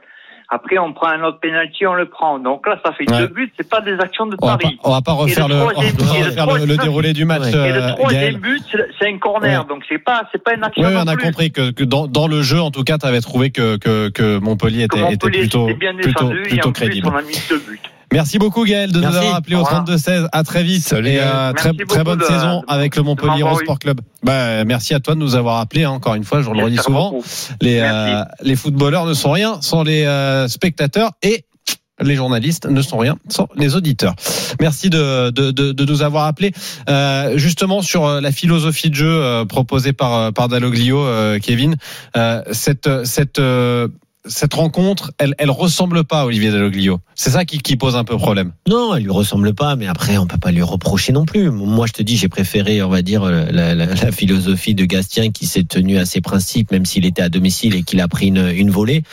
Après, 0.54 0.78
on 0.78 0.92
prend 0.92 1.08
un 1.08 1.24
autre 1.24 1.40
penalty, 1.40 1.88
on 1.88 1.94
le 1.94 2.08
prend. 2.10 2.38
Donc 2.38 2.68
là, 2.68 2.78
ça 2.86 2.92
fait 2.92 3.10
Ouais. 3.10 3.20
deux 3.20 3.28
buts. 3.28 3.52
C'est 3.56 3.70
pas 3.70 3.80
des 3.80 3.94
actions 4.00 4.26
de 4.26 4.36
On 4.42 4.48
va 4.48 4.58
pas, 4.58 4.64
Paris. 4.64 4.80
on 4.84 4.92
va 4.92 5.02
pas 5.02 5.14
refaire 5.14 5.46
Et 5.46 5.48
le, 5.48 5.56
le 5.56 5.62
on 5.62 5.66
va 5.68 5.72
pas 5.74 6.44
refaire 6.52 6.66
le, 6.66 6.76
déroulé 6.78 7.14
du 7.14 7.24
match. 7.24 7.48
Et 7.48 7.52
le 7.54 7.58
euh, 7.82 7.94
troisième 7.94 8.36
but, 8.36 8.62
c'est- 9.00 9.08
un 9.08 9.18
corner. 9.18 9.62
Ouais. 9.62 9.68
Donc 9.70 9.84
c'est 9.88 9.98
pas, 9.98 10.24
c'est 10.32 10.44
pas 10.44 10.54
une 10.54 10.64
action. 10.66 10.84
Oui, 10.86 10.94
non 10.94 11.04
on 11.06 11.08
a 11.08 11.14
plus. 11.16 11.24
compris 11.24 11.52
que, 11.52 11.72
que 11.72 11.86
dans, 11.86 12.06
dans 12.08 12.28
le 12.28 12.42
jeu, 12.42 12.60
en 12.60 12.70
tout 12.70 12.84
cas, 12.84 12.98
tu 12.98 13.06
avais 13.08 13.22
trouvé 13.22 13.50
que, 13.52 13.78
que, 13.78 14.10
que 14.10 14.40
Montpellier 14.40 14.84
était, 14.84 14.98
Que 14.98 15.04
était 15.04 15.12
Montpellier 15.12 15.40
plutôt, 15.40 15.66
bien 15.80 15.94
plus, 15.96 16.74
crédible. 16.74 17.08
on 17.08 17.16
a 17.16 17.22
mis 17.22 17.38
deux 17.50 17.60
buts. 17.60 17.80
Merci 18.12 18.40
beaucoup 18.40 18.66
Gaël 18.66 18.92
de 18.92 19.00
nous 19.00 19.06
avoir 19.06 19.36
appelé 19.36 19.56
au 19.56 19.60
Au 19.60 19.64
revoir. 19.64 19.86
32-16. 19.86 20.28
À 20.32 20.44
très 20.44 20.64
vite. 20.64 20.84
Salut, 20.84 21.10
et 21.10 21.20
euh, 21.22 21.54
très, 21.54 21.72
Merci 21.72 21.86
très 21.88 22.04
bonne 22.04 22.20
de- 22.20 22.24
saison 22.26 22.60
de- 22.62 22.66
avec 22.74 22.96
le 22.96 23.04
Montpellier 23.04 23.44
Sport 23.62 23.80
Club. 23.80 24.02
Bah, 24.24 24.64
merci 24.66 24.94
à 24.94 25.00
toi 25.00 25.16
de 25.16 25.20
nous 25.20 25.36
avoir 25.36 25.58
appelé 25.60 25.84
hein, 25.86 25.92
encore 25.92 26.16
une 26.16 26.24
fois. 26.26 26.42
Je 26.42 26.50
le 26.50 26.64
redis 26.64 26.76
Merci 26.76 26.86
souvent. 26.86 27.12
beaucoup. 27.12 27.26
Les, 27.62 27.80
euh, 27.80 28.24
les 28.44 28.56
footballeurs 28.56 29.06
ne 29.06 29.14
sont 29.14 29.32
rien 29.32 29.60
sans 29.62 29.84
les 29.84 30.04
euh, 30.06 30.48
spectateurs 30.48 31.12
et 31.24 31.46
les 32.02 32.16
journalistes 32.16 32.66
ne 32.66 32.82
sont 32.82 32.98
rien 32.98 33.16
sans 33.30 33.48
les 33.56 33.76
auditeurs. 33.76 34.16
Merci 34.60 34.90
de, 34.90 35.30
de, 35.30 35.52
de, 35.52 35.72
de 35.72 35.86
nous 35.86 36.02
avoir 36.02 36.26
appelés. 36.26 36.52
Euh, 36.90 37.38
justement 37.38 37.82
sur 37.82 38.06
euh, 38.08 38.20
la 38.22 38.32
philosophie 38.32 38.90
de 38.90 38.96
jeu 38.96 39.08
euh, 39.24 39.46
proposée 39.46 39.94
par, 39.94 40.14
euh, 40.16 40.32
par 40.32 40.48
Dalloglio, 40.50 41.00
euh, 41.06 41.38
Kevin, 41.40 41.76
euh, 42.18 42.42
cette, 42.52 42.90
cette, 43.06 43.38
euh, 43.40 43.88
cette 44.26 44.54
rencontre, 44.54 45.12
elle, 45.18 45.34
elle 45.40 45.50
ressemble 45.50 46.04
pas 46.04 46.22
à 46.22 46.26
Olivier 46.26 46.52
Dalloglio. 46.52 47.00
C'est 47.16 47.32
ça 47.32 47.44
qui, 47.44 47.58
qui 47.60 47.76
pose 47.76 47.96
un 47.96 48.04
peu 48.04 48.18
problème. 48.18 48.52
Non, 48.68 48.96
elle 48.96 49.04
lui 49.04 49.12
ressemble 49.12 49.54
pas, 49.54 49.76
mais 49.76 49.88
après, 49.88 50.18
on 50.18 50.28
peut 50.28 50.38
pas 50.38 50.52
lui 50.52 50.62
reprocher 50.62 51.12
non 51.12 51.26
plus. 51.26 51.50
Moi, 51.50 51.88
je 51.88 51.94
te 51.94 52.04
dis, 52.04 52.18
j'ai 52.18 52.30
préféré, 52.30 52.84
on 52.84 52.90
va 52.90 53.02
dire, 53.02 53.24
la, 53.26 53.52
la- 53.52 53.76
la 53.76 54.12
philosophie 54.12 54.76
de 54.76 54.86
Gastien 54.86 55.32
qui 55.32 55.46
s'est 55.48 55.64
tenu 55.64 55.98
à 55.98 56.06
ses 56.06 56.22
principes, 56.22 56.72
même 56.72 56.86
s'il 56.86 57.06
était 57.06 57.22
à 57.24 57.30
domicile 57.30 57.76
et 57.76 57.84
qu'il 57.84 58.00
a 58.00 58.08
pris 58.08 58.28
une, 58.28 58.48
une 58.56 58.70
volée. 58.70 59.04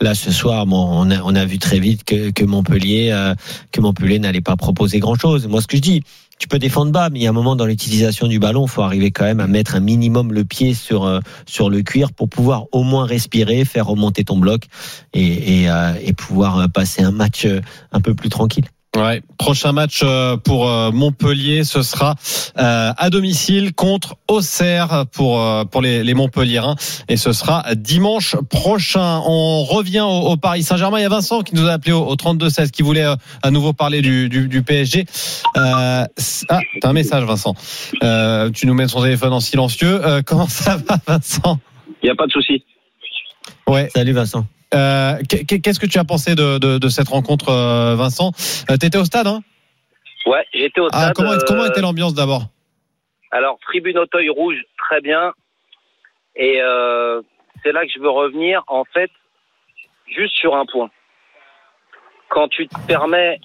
Là, 0.00 0.14
ce 0.14 0.32
soir, 0.32 0.66
bon, 0.66 0.76
on, 0.90 1.10
a, 1.10 1.20
on 1.22 1.34
a 1.36 1.44
vu 1.44 1.58
très 1.58 1.78
vite 1.78 2.02
que, 2.04 2.30
que 2.30 2.44
Montpellier, 2.44 3.10
euh, 3.12 3.34
que 3.70 3.80
Montpellier 3.80 4.18
n'allait 4.18 4.40
pas 4.40 4.56
proposer 4.56 4.98
grand 4.98 5.14
chose. 5.14 5.46
Moi, 5.46 5.60
ce 5.60 5.66
que 5.68 5.76
je 5.76 5.82
dis, 5.82 6.02
tu 6.38 6.48
peux 6.48 6.58
défendre 6.58 6.92
bas, 6.92 7.10
mais 7.10 7.20
il 7.20 7.22
y 7.22 7.26
a 7.26 7.30
un 7.30 7.34
moment 7.34 7.56
dans 7.56 7.66
l'utilisation 7.66 8.26
du 8.26 8.38
ballon, 8.38 8.66
il 8.66 8.70
faut 8.70 8.82
arriver 8.82 9.10
quand 9.10 9.24
même 9.24 9.40
à 9.40 9.46
mettre 9.46 9.76
un 9.76 9.80
minimum 9.80 10.32
le 10.32 10.44
pied 10.44 10.74
sur 10.74 11.04
euh, 11.04 11.20
sur 11.46 11.70
le 11.70 11.82
cuir 11.82 12.12
pour 12.12 12.28
pouvoir 12.28 12.66
au 12.72 12.82
moins 12.82 13.06
respirer, 13.06 13.64
faire 13.64 13.86
remonter 13.86 14.24
ton 14.24 14.38
bloc 14.38 14.64
et, 15.12 15.62
et, 15.62 15.70
euh, 15.70 15.92
pouvoir 16.16 16.58
euh, 16.58 16.68
passer 16.68 17.02
un 17.02 17.10
match 17.10 17.46
un 17.92 18.00
peu 18.00 18.14
plus 18.14 18.28
tranquille. 18.28 18.64
Ouais. 18.96 19.22
Prochain 19.38 19.72
match 19.72 20.02
euh, 20.04 20.36
pour 20.36 20.68
euh, 20.70 20.92
Montpellier, 20.92 21.64
ce 21.64 21.82
sera 21.82 22.14
euh, 22.58 22.92
à 22.96 23.10
domicile 23.10 23.74
contre 23.74 24.16
Auxerre 24.28 25.06
pour 25.12 25.40
euh, 25.40 25.64
pour 25.64 25.82
les, 25.82 26.04
les 26.04 26.14
Montpelliérains 26.14 26.76
et 27.08 27.16
ce 27.16 27.32
sera 27.32 27.64
dimanche 27.74 28.36
prochain. 28.50 29.20
On 29.26 29.64
revient 29.64 30.02
au, 30.02 30.30
au 30.30 30.36
Paris 30.36 30.62
Saint-Germain. 30.62 30.98
Il 30.98 31.02
y 31.02 31.06
a 31.06 31.08
Vincent 31.08 31.42
qui 31.42 31.56
nous 31.56 31.66
a 31.66 31.72
appelé 31.72 31.90
au, 31.92 32.04
au 32.04 32.14
32-16 32.14 32.70
qui 32.70 32.82
voulait 32.82 33.04
euh, 33.04 33.16
à 33.42 33.50
nouveau 33.50 33.72
parler 33.72 34.00
du, 34.00 34.28
du, 34.28 34.46
du 34.46 34.62
PSG. 34.62 35.06
Euh, 35.56 36.04
ah, 36.48 36.60
t'as 36.80 36.88
un 36.88 36.92
message 36.92 37.24
Vincent. 37.24 37.54
Euh, 38.04 38.50
tu 38.50 38.68
nous 38.68 38.74
mets 38.74 38.86
son 38.86 39.02
téléphone 39.02 39.32
en 39.32 39.40
silencieux. 39.40 40.06
Euh, 40.06 40.22
comment 40.24 40.46
ça 40.46 40.76
va 40.76 40.98
Vincent? 41.06 41.58
Il 42.00 42.06
n'y 42.06 42.10
a 42.10 42.14
pas 42.14 42.26
de 42.26 42.32
souci. 42.32 42.64
Ouais. 43.66 43.88
Salut 43.92 44.12
Vincent. 44.12 44.46
Euh, 44.74 45.14
qu'est- 45.28 45.60
Qu'est-ce 45.60 45.78
que 45.80 45.86
tu 45.86 45.98
as 45.98 46.04
pensé 46.04 46.34
de, 46.34 46.58
de, 46.58 46.78
de 46.78 46.88
cette 46.88 47.08
rencontre, 47.08 47.48
euh, 47.50 47.94
Vincent? 47.96 48.32
Euh, 48.70 48.76
T'étais 48.76 48.98
au 48.98 49.04
stade, 49.04 49.26
hein? 49.26 49.40
Ouais, 50.26 50.46
j'étais 50.52 50.80
au 50.80 50.88
ah, 50.92 51.02
stade. 51.02 51.14
comment, 51.14 51.32
comment 51.46 51.64
était 51.66 51.80
l'ambiance 51.80 52.14
d'abord? 52.14 52.42
Alors, 53.30 53.58
tribune 53.60 53.98
Auteuil 53.98 54.28
rouge, 54.30 54.62
très 54.78 55.00
bien. 55.00 55.32
Et 56.36 56.60
euh, 56.62 57.22
c'est 57.62 57.72
là 57.72 57.84
que 57.84 57.92
je 57.94 58.00
veux 58.00 58.10
revenir, 58.10 58.62
en 58.68 58.84
fait, 58.84 59.10
juste 60.08 60.34
sur 60.34 60.54
un 60.56 60.66
point. 60.66 60.90
Quand 62.30 62.48
tu 62.48 62.66
te 62.66 62.74
permets 62.86 63.38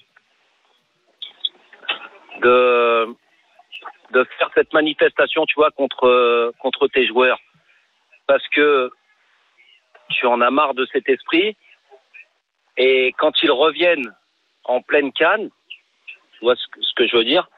de, 2.42 3.06
de 4.14 4.24
faire 4.38 4.50
cette 4.56 4.74
manifestation, 4.74 5.46
tu 5.46 5.56
vois, 5.56 5.72
contre, 5.72 6.52
contre 6.60 6.88
tes 6.88 7.06
joueurs, 7.06 7.40
parce 8.28 8.48
que 8.50 8.90
tu 10.10 10.26
en 10.28 10.42
as 10.42 10.52
marre 10.52 10.74
de 10.74 10.88
cet 10.92 11.08
esprit, 11.10 11.56
et 12.78 13.14
quand 13.18 13.32
ils 13.44 13.52
reviennent 13.52 14.12
en 14.66 14.82
pleine 14.82 15.12
canne, 15.12 15.50
tu 16.08 16.40
vois 16.42 16.56
ce 16.56 16.66
que, 16.72 16.80
ce 16.82 16.94
que 16.96 17.08
je 17.08 17.16
veux 17.18 17.26
dire, 17.26 17.50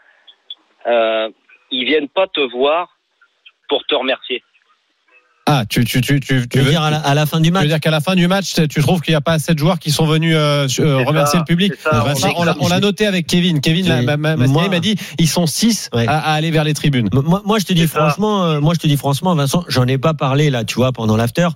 euh, 0.87 1.29
ils 1.71 1.85
viennent 1.85 2.09
pas 2.09 2.27
te 2.27 2.41
voir 2.41 2.89
pour 3.69 3.83
te 3.85 3.95
remercier. 3.95 4.43
Ah, 5.47 5.63
tu, 5.67 5.83
tu, 5.83 6.01
tu, 6.01 6.19
tu, 6.19 6.47
tu 6.47 6.59
veux 6.59 6.69
dire 6.69 6.81
à 6.83 6.91
la, 6.91 6.99
à 6.99 7.13
la 7.13 7.25
fin 7.25 7.39
du 7.39 7.47
Tu 7.49 7.51
match 7.53 7.63
veux 7.63 7.67
dire 7.69 7.79
qu'à 7.79 7.91
la 7.91 7.99
fin 7.99 8.15
du 8.15 8.27
match, 8.27 8.53
tu 8.69 8.81
trouves 8.81 9.01
qu'il 9.01 9.11
n'y 9.11 9.17
a 9.17 9.21
pas 9.21 9.33
assez 9.33 9.53
de 9.53 9.59
joueurs 9.59 9.79
qui 9.79 9.91
sont 9.91 10.05
venus 10.05 10.35
euh, 10.37 10.67
euh, 10.79 10.97
remercier 10.99 11.39
ça, 11.39 11.39
le 11.39 11.45
public? 11.45 11.73
ça, 11.75 12.03
on 12.37 12.43
l'a- 12.43 12.53
comme- 12.53 12.63
on 12.63 12.67
l'a 12.69 12.79
noté 12.79 13.05
avec 13.07 13.27
Kevin. 13.27 13.59
Kevin 13.59 13.87
ma- 14.05 14.17
ma- 14.17 14.35
moi- 14.37 14.69
m'a 14.69 14.79
dit 14.79 14.95
ils 15.17 15.27
sont 15.27 15.47
six 15.47 15.89
Ouais. 15.93 16.07
à, 16.07 16.19
à 16.19 16.33
aller 16.33 16.51
vers 16.51 16.63
les 16.63 16.73
tribunes. 16.73 17.09
Moi, 17.11 17.41
moi, 17.43 17.59
je 17.59 17.65
te 17.65 17.73
dis 17.73 17.87
ça. 17.87 17.99
franchement, 17.99 18.45
euh, 18.45 18.59
moi, 18.61 18.75
je 18.75 18.79
te 18.79 18.87
dis 18.87 18.97
franchement, 18.97 19.35
Vincent, 19.35 19.65
j'en 19.67 19.87
ai 19.87 19.97
pas 19.97 20.13
parlé 20.13 20.49
là, 20.51 20.63
tu 20.63 20.75
vois, 20.75 20.91
pendant 20.91 21.17
l'after. 21.17 21.47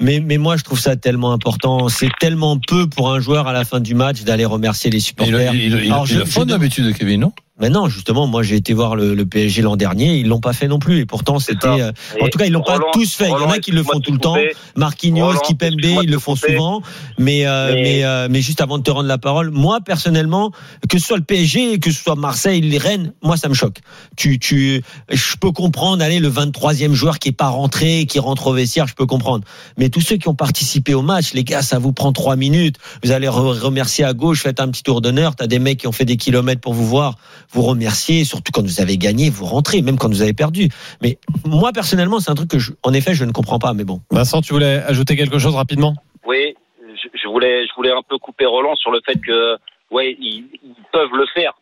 Mais, 0.00 0.20
mais 0.20 0.38
moi, 0.38 0.56
je 0.56 0.64
trouve 0.64 0.78
ça 0.80 0.96
tellement 0.96 1.32
important. 1.32 1.88
C'est 1.88 2.10
tellement 2.18 2.58
peu 2.58 2.88
pour 2.88 3.12
un 3.12 3.20
joueur 3.20 3.46
à 3.46 3.52
la 3.52 3.64
fin 3.64 3.80
du 3.80 3.94
match 3.94 4.22
d'aller 4.22 4.44
remercier 4.44 4.90
les 4.90 5.00
supporters. 5.00 5.54
il, 5.54 5.60
il, 5.60 5.84
il, 5.84 5.92
Alors, 5.92 6.04
il 6.06 6.14
je- 6.14 6.18
le 6.18 6.24
font 6.24 6.44
d'habitude, 6.44 6.92
Kevin, 6.96 7.20
non? 7.20 7.32
Mais 7.60 7.70
non, 7.70 7.88
justement, 7.88 8.26
moi 8.26 8.42
j'ai 8.42 8.56
été 8.56 8.72
voir 8.72 8.96
le, 8.96 9.14
le 9.14 9.26
PSG 9.26 9.62
l'an 9.62 9.76
dernier, 9.76 10.16
ils 10.16 10.26
l'ont 10.26 10.40
pas 10.40 10.52
fait 10.52 10.66
non 10.66 10.80
plus. 10.80 10.98
Et 10.98 11.06
pourtant, 11.06 11.38
c'était. 11.38 11.68
euh, 11.82 11.92
en 12.20 12.28
tout 12.28 12.36
cas, 12.38 12.46
ils 12.46 12.52
l'ont 12.52 12.62
pas 12.62 12.78
tous 12.92 13.14
fait. 13.14 13.26
Il 13.26 13.30
y 13.30 13.34
en 13.34 13.50
a 13.50 13.58
qui 13.60 13.70
le 13.70 13.84
font 13.84 14.00
tout 14.00 14.10
le 14.10 14.18
te 14.18 14.22
temps. 14.24 14.34
Marquinhos, 14.76 15.26
Roland, 15.26 15.40
Kipembe, 15.40 15.80
ils 16.02 16.10
le 16.10 16.18
font 16.18 16.34
souvent. 16.34 16.82
Mais, 17.16 17.46
euh, 17.46 17.72
Mais- 17.74 17.82
mais, 17.82 18.04
euh, 18.04 18.26
mais 18.28 18.40
juste 18.42 18.60
avant 18.60 18.76
de 18.78 18.82
te 18.82 18.90
rendre 18.90 19.06
la 19.06 19.18
parole, 19.18 19.52
moi 19.52 19.78
personnellement, 19.80 20.50
que 20.88 20.98
ce 20.98 21.06
soit 21.06 21.16
le 21.16 21.22
PSG, 21.22 21.78
que 21.78 21.92
ce 21.92 22.02
soit 22.02 22.16
Marseille, 22.16 22.60
les 22.60 22.76
Rennes, 22.78 23.12
moi 23.22 23.36
ça 23.36 23.48
me 23.48 23.54
choque. 23.54 23.78
Tu, 24.16 24.40
tu, 24.40 24.82
je 25.12 25.36
peux 25.36 25.52
comprendre, 25.52 26.02
allez, 26.02 26.18
le 26.18 26.28
23e 26.30 26.92
joueur 26.92 27.20
qui 27.20 27.28
est 27.28 27.32
pas 27.32 27.48
rentré, 27.50 28.06
qui 28.06 28.18
rentre 28.18 28.48
au 28.48 28.52
vestiaire, 28.52 28.88
je 28.88 28.94
peux 28.94 29.06
comprendre. 29.06 29.44
Mais 29.78 29.90
tous 29.90 30.00
ceux 30.00 30.16
qui 30.16 30.26
ont 30.26 30.34
participé 30.34 30.92
au 30.94 31.02
match, 31.02 31.34
les 31.34 31.44
gars, 31.44 31.62
ça 31.62 31.78
vous 31.78 31.92
prend 31.92 32.12
trois 32.12 32.34
minutes. 32.34 32.78
Vous 33.04 33.12
allez 33.12 33.28
re- 33.28 33.60
remercier 33.60 34.04
à 34.04 34.12
gauche, 34.12 34.42
faites 34.42 34.58
un 34.58 34.68
petit 34.70 34.82
tour 34.82 35.00
d'honneur. 35.00 35.36
T'as 35.36 35.46
des 35.46 35.60
mecs 35.60 35.78
qui 35.78 35.86
ont 35.86 35.92
fait 35.92 36.04
des 36.04 36.16
kilomètres 36.16 36.60
pour 36.60 36.74
vous 36.74 36.86
voir, 36.86 37.14
vous 37.54 37.62
remercier, 37.62 38.24
surtout 38.24 38.52
quand 38.52 38.62
vous 38.62 38.80
avez 38.80 38.98
gagné, 38.98 39.30
vous 39.30 39.46
rentrez, 39.46 39.80
même 39.80 39.96
quand 39.96 40.08
vous 40.08 40.22
avez 40.22 40.34
perdu. 40.34 40.68
Mais 41.02 41.18
moi 41.46 41.72
personnellement, 41.72 42.20
c'est 42.20 42.30
un 42.30 42.34
truc 42.34 42.50
que, 42.50 42.58
je, 42.58 42.72
en 42.82 42.92
effet, 42.92 43.14
je 43.14 43.24
ne 43.24 43.32
comprends 43.32 43.58
pas. 43.58 43.72
Mais 43.72 43.84
bon. 43.84 44.00
Vincent, 44.10 44.40
tu 44.40 44.52
voulais 44.52 44.82
ajouter 44.82 45.16
quelque 45.16 45.38
chose 45.38 45.54
rapidement? 45.54 45.94
Oui, 46.26 46.54
je, 46.80 47.08
je 47.14 47.28
voulais, 47.28 47.66
je 47.66 47.74
voulais 47.74 47.92
un 47.92 48.02
peu 48.02 48.18
couper 48.18 48.46
Roland 48.46 48.74
sur 48.74 48.90
le 48.90 49.00
fait 49.06 49.18
que, 49.20 49.56
ouais, 49.90 50.16
ils, 50.18 50.44
ils 50.62 50.74
peuvent 50.92 51.14
le 51.14 51.26
faire. 51.32 51.54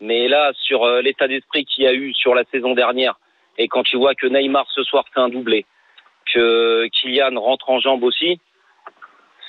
Mais 0.00 0.28
là, 0.28 0.52
sur 0.54 0.84
euh, 0.84 1.00
l'état 1.02 1.28
d'esprit 1.28 1.64
qu'il 1.64 1.84
y 1.84 1.86
a 1.86 1.94
eu 1.94 2.12
sur 2.14 2.34
la 2.34 2.44
saison 2.52 2.74
dernière, 2.74 3.18
et 3.58 3.68
quand 3.68 3.82
tu 3.82 3.96
vois 3.96 4.14
que 4.14 4.26
Neymar 4.26 4.66
ce 4.74 4.82
soir 4.82 5.04
fait 5.14 5.20
un 5.20 5.28
doublé, 5.28 5.64
que 6.32 6.86
Kylian 6.88 7.40
rentre 7.40 7.70
en 7.70 7.80
jambe 7.80 8.02
aussi, 8.02 8.40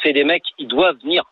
c'est 0.02 0.14
des 0.14 0.24
mecs, 0.24 0.44
ils 0.58 0.68
doivent 0.68 0.98
venir. 1.04 1.24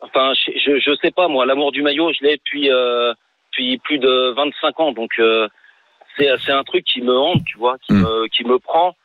Enfin, 0.00 0.32
je, 0.34 0.52
je, 0.58 0.78
je 0.78 0.96
sais 1.02 1.10
pas 1.10 1.28
moi, 1.28 1.44
l'amour 1.44 1.72
du 1.72 1.82
maillot, 1.82 2.12
je 2.12 2.24
l'ai 2.24 2.36
depuis, 2.36 2.70
euh, 2.70 3.12
depuis 3.54 3.78
plus 3.78 3.98
de 3.98 4.34
25 4.36 4.80
ans, 4.80 4.92
donc 4.92 5.12
euh, 5.18 5.48
c'est 6.16 6.28
c'est 6.44 6.52
un 6.52 6.64
truc 6.64 6.84
qui 6.84 7.02
me 7.02 7.16
hante, 7.16 7.44
tu 7.44 7.58
vois, 7.58 7.76
qui 7.78 7.92
Mm. 7.92 8.00
me 8.02 8.26
qui 8.28 8.44
me 8.44 8.58
prend. 8.58 8.96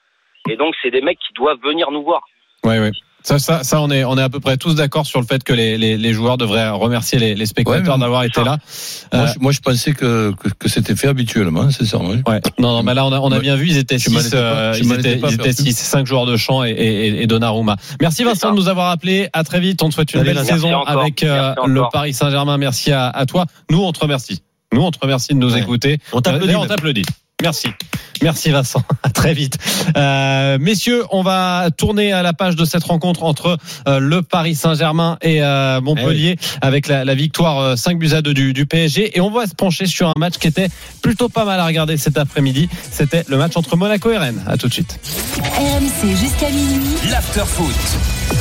Et 0.50 0.56
donc, 0.56 0.74
c'est 0.82 0.90
des 0.90 1.02
mecs 1.02 1.20
qui 1.20 1.34
doivent 1.34 1.60
venir 1.62 1.92
nous 1.92 2.02
voir. 2.04 2.24
Oui, 2.64 2.80
oui. 2.80 2.92
Ça, 3.30 3.38
ça, 3.40 3.64
ça, 3.64 3.80
on 3.82 3.92
est, 3.92 4.04
on 4.04 4.18
est 4.18 4.22
à 4.24 4.30
peu 4.30 4.40
près 4.40 4.58
tous 4.58 4.74
d'accord 4.74 5.06
sur 5.06 5.20
le 5.22 5.26
fait 5.28 5.44
que 5.44 5.54
les, 5.54 5.78
les, 5.78 5.98
les 5.98 6.14
joueurs 6.14 6.38
devraient 6.38 6.70
remercier 6.70 7.20
les, 7.20 7.36
les 7.36 7.46
spectateurs 7.46 7.94
Ouais, 7.96 8.00
d'avoir 8.02 8.24
été 8.24 8.44
là. 8.44 8.58
moi, 9.14 9.22
Euh, 9.22 9.28
je, 9.34 9.40
moi, 9.40 9.52
je 9.52 9.60
pensais 9.60 9.94
que, 9.94 10.32
que, 10.34 10.50
que 10.50 10.68
c'était 10.68 10.96
fait 10.96 11.08
habituellement, 11.08 11.70
c'est 11.70 11.86
ça. 11.86 11.98
Ouais. 12.00 12.42
Non, 12.58 12.74
non, 12.74 12.82
mais 12.84 12.94
là, 12.96 13.06
on 13.06 13.12
a, 13.14 13.20
on 13.20 13.32
a 13.32 13.36
Ouais. 13.36 13.42
bien 13.42 13.56
vu, 13.56 13.68
ils 13.68 13.78
étaient 13.78 13.98
Tu 13.98 14.10
m'en 14.10 14.20
6, 14.20 14.28
étais 14.28 14.38
pas- 14.42 14.72
tu 14.74 14.84
ils 14.84 14.92
étaient, 14.94 15.20
ils 15.52 15.56
six, 15.56 15.74
cinq 15.76 16.08
joueurs 16.08 16.26
de 16.26 16.38
champ 16.38 16.64
et, 16.64 16.72
et, 16.72 17.22
et 17.24 17.28
Donnarumma. 17.28 17.76
Merci 18.02 18.24
Vincent 18.24 18.52
de 18.52 18.56
nous 18.56 18.68
avoir 18.68 18.90
appelé. 18.90 19.30
À 19.34 19.44
très 19.44 19.60
vite. 19.60 19.84
On 19.84 19.90
te 19.90 19.94
souhaite 19.94 20.14
une 20.14 20.24
belle 20.24 20.44
saison 20.44 20.74
encore. 20.74 20.90
avec 21.00 21.22
euh, 21.24 21.54
le. 21.68 21.84
Paris 21.92 22.14
Saint-Germain. 22.14 22.58
Merci 22.58 22.92
à, 22.92 23.10
à 23.10 23.26
toi. 23.28 23.46
Nous, 23.70 23.80
on 23.84 23.92
te 23.92 24.00
remercie. 24.00 24.42
Nous, 24.74 24.82
on 24.82 24.92
te 24.92 25.00
remercie 25.00 25.34
de 25.34 25.40
nous 25.40 25.54
Ouais. 25.54 25.60
écouter. 25.60 26.00
On 26.14 26.22
t'applaudit 26.22 27.04
Merci. 27.42 27.70
Merci 28.22 28.52
Vincent. 28.52 28.84
À 29.04 29.10
très 29.10 29.34
vite. 29.34 29.58
Euh, 29.96 30.58
messieurs, 30.60 31.04
on 31.12 31.22
va 31.22 31.70
tourner 31.76 32.12
à 32.12 32.22
la 32.22 32.34
page 32.34 32.56
de 32.56 32.66
cette 32.66 32.84
rencontre 32.84 33.24
entre 33.24 33.58
euh, 33.88 34.00
le 34.00 34.22
Paris 34.22 34.56
Saint-Germain 34.56 35.18
et 35.22 35.42
euh, 35.42 35.80
Montpellier 35.82 36.38
avec 36.62 36.88
la, 36.88 37.06
la 37.06 37.16
victoire 37.16 37.60
euh, 37.60 37.76
5 37.76 37.98
buts 37.98 38.14
à 38.14 38.22
2 38.22 38.34
du, 38.34 38.54
du 38.54 38.66
PSG. 38.66 39.18
Et 39.18 39.22
on 39.22 39.32
va 39.32 39.48
se 39.48 39.56
pencher 39.56 39.86
sur 39.86 40.10
un 40.10 40.14
match 40.18 40.38
qui 40.38 40.48
était 40.48 40.68
plutôt 41.02 41.30
pas 41.30 41.46
mal 41.46 41.60
à 41.60 41.66
regarder 41.66 41.98
cet 41.98 42.18
après-midi. 42.18 42.70
C'était 42.92 43.24
le 43.28 43.38
match 43.38 43.56
entre 43.56 43.78
Monaco 43.78 44.12
et 44.12 44.18
Rennes. 44.18 44.44
À 44.48 44.58
tout 44.58 44.68
de 44.68 44.74
suite. 44.74 45.00
RMC 45.38 46.16
jusqu'à 46.16 46.50
minuit. 46.50 46.98
L'after 47.10 47.46
foot. 47.46 48.36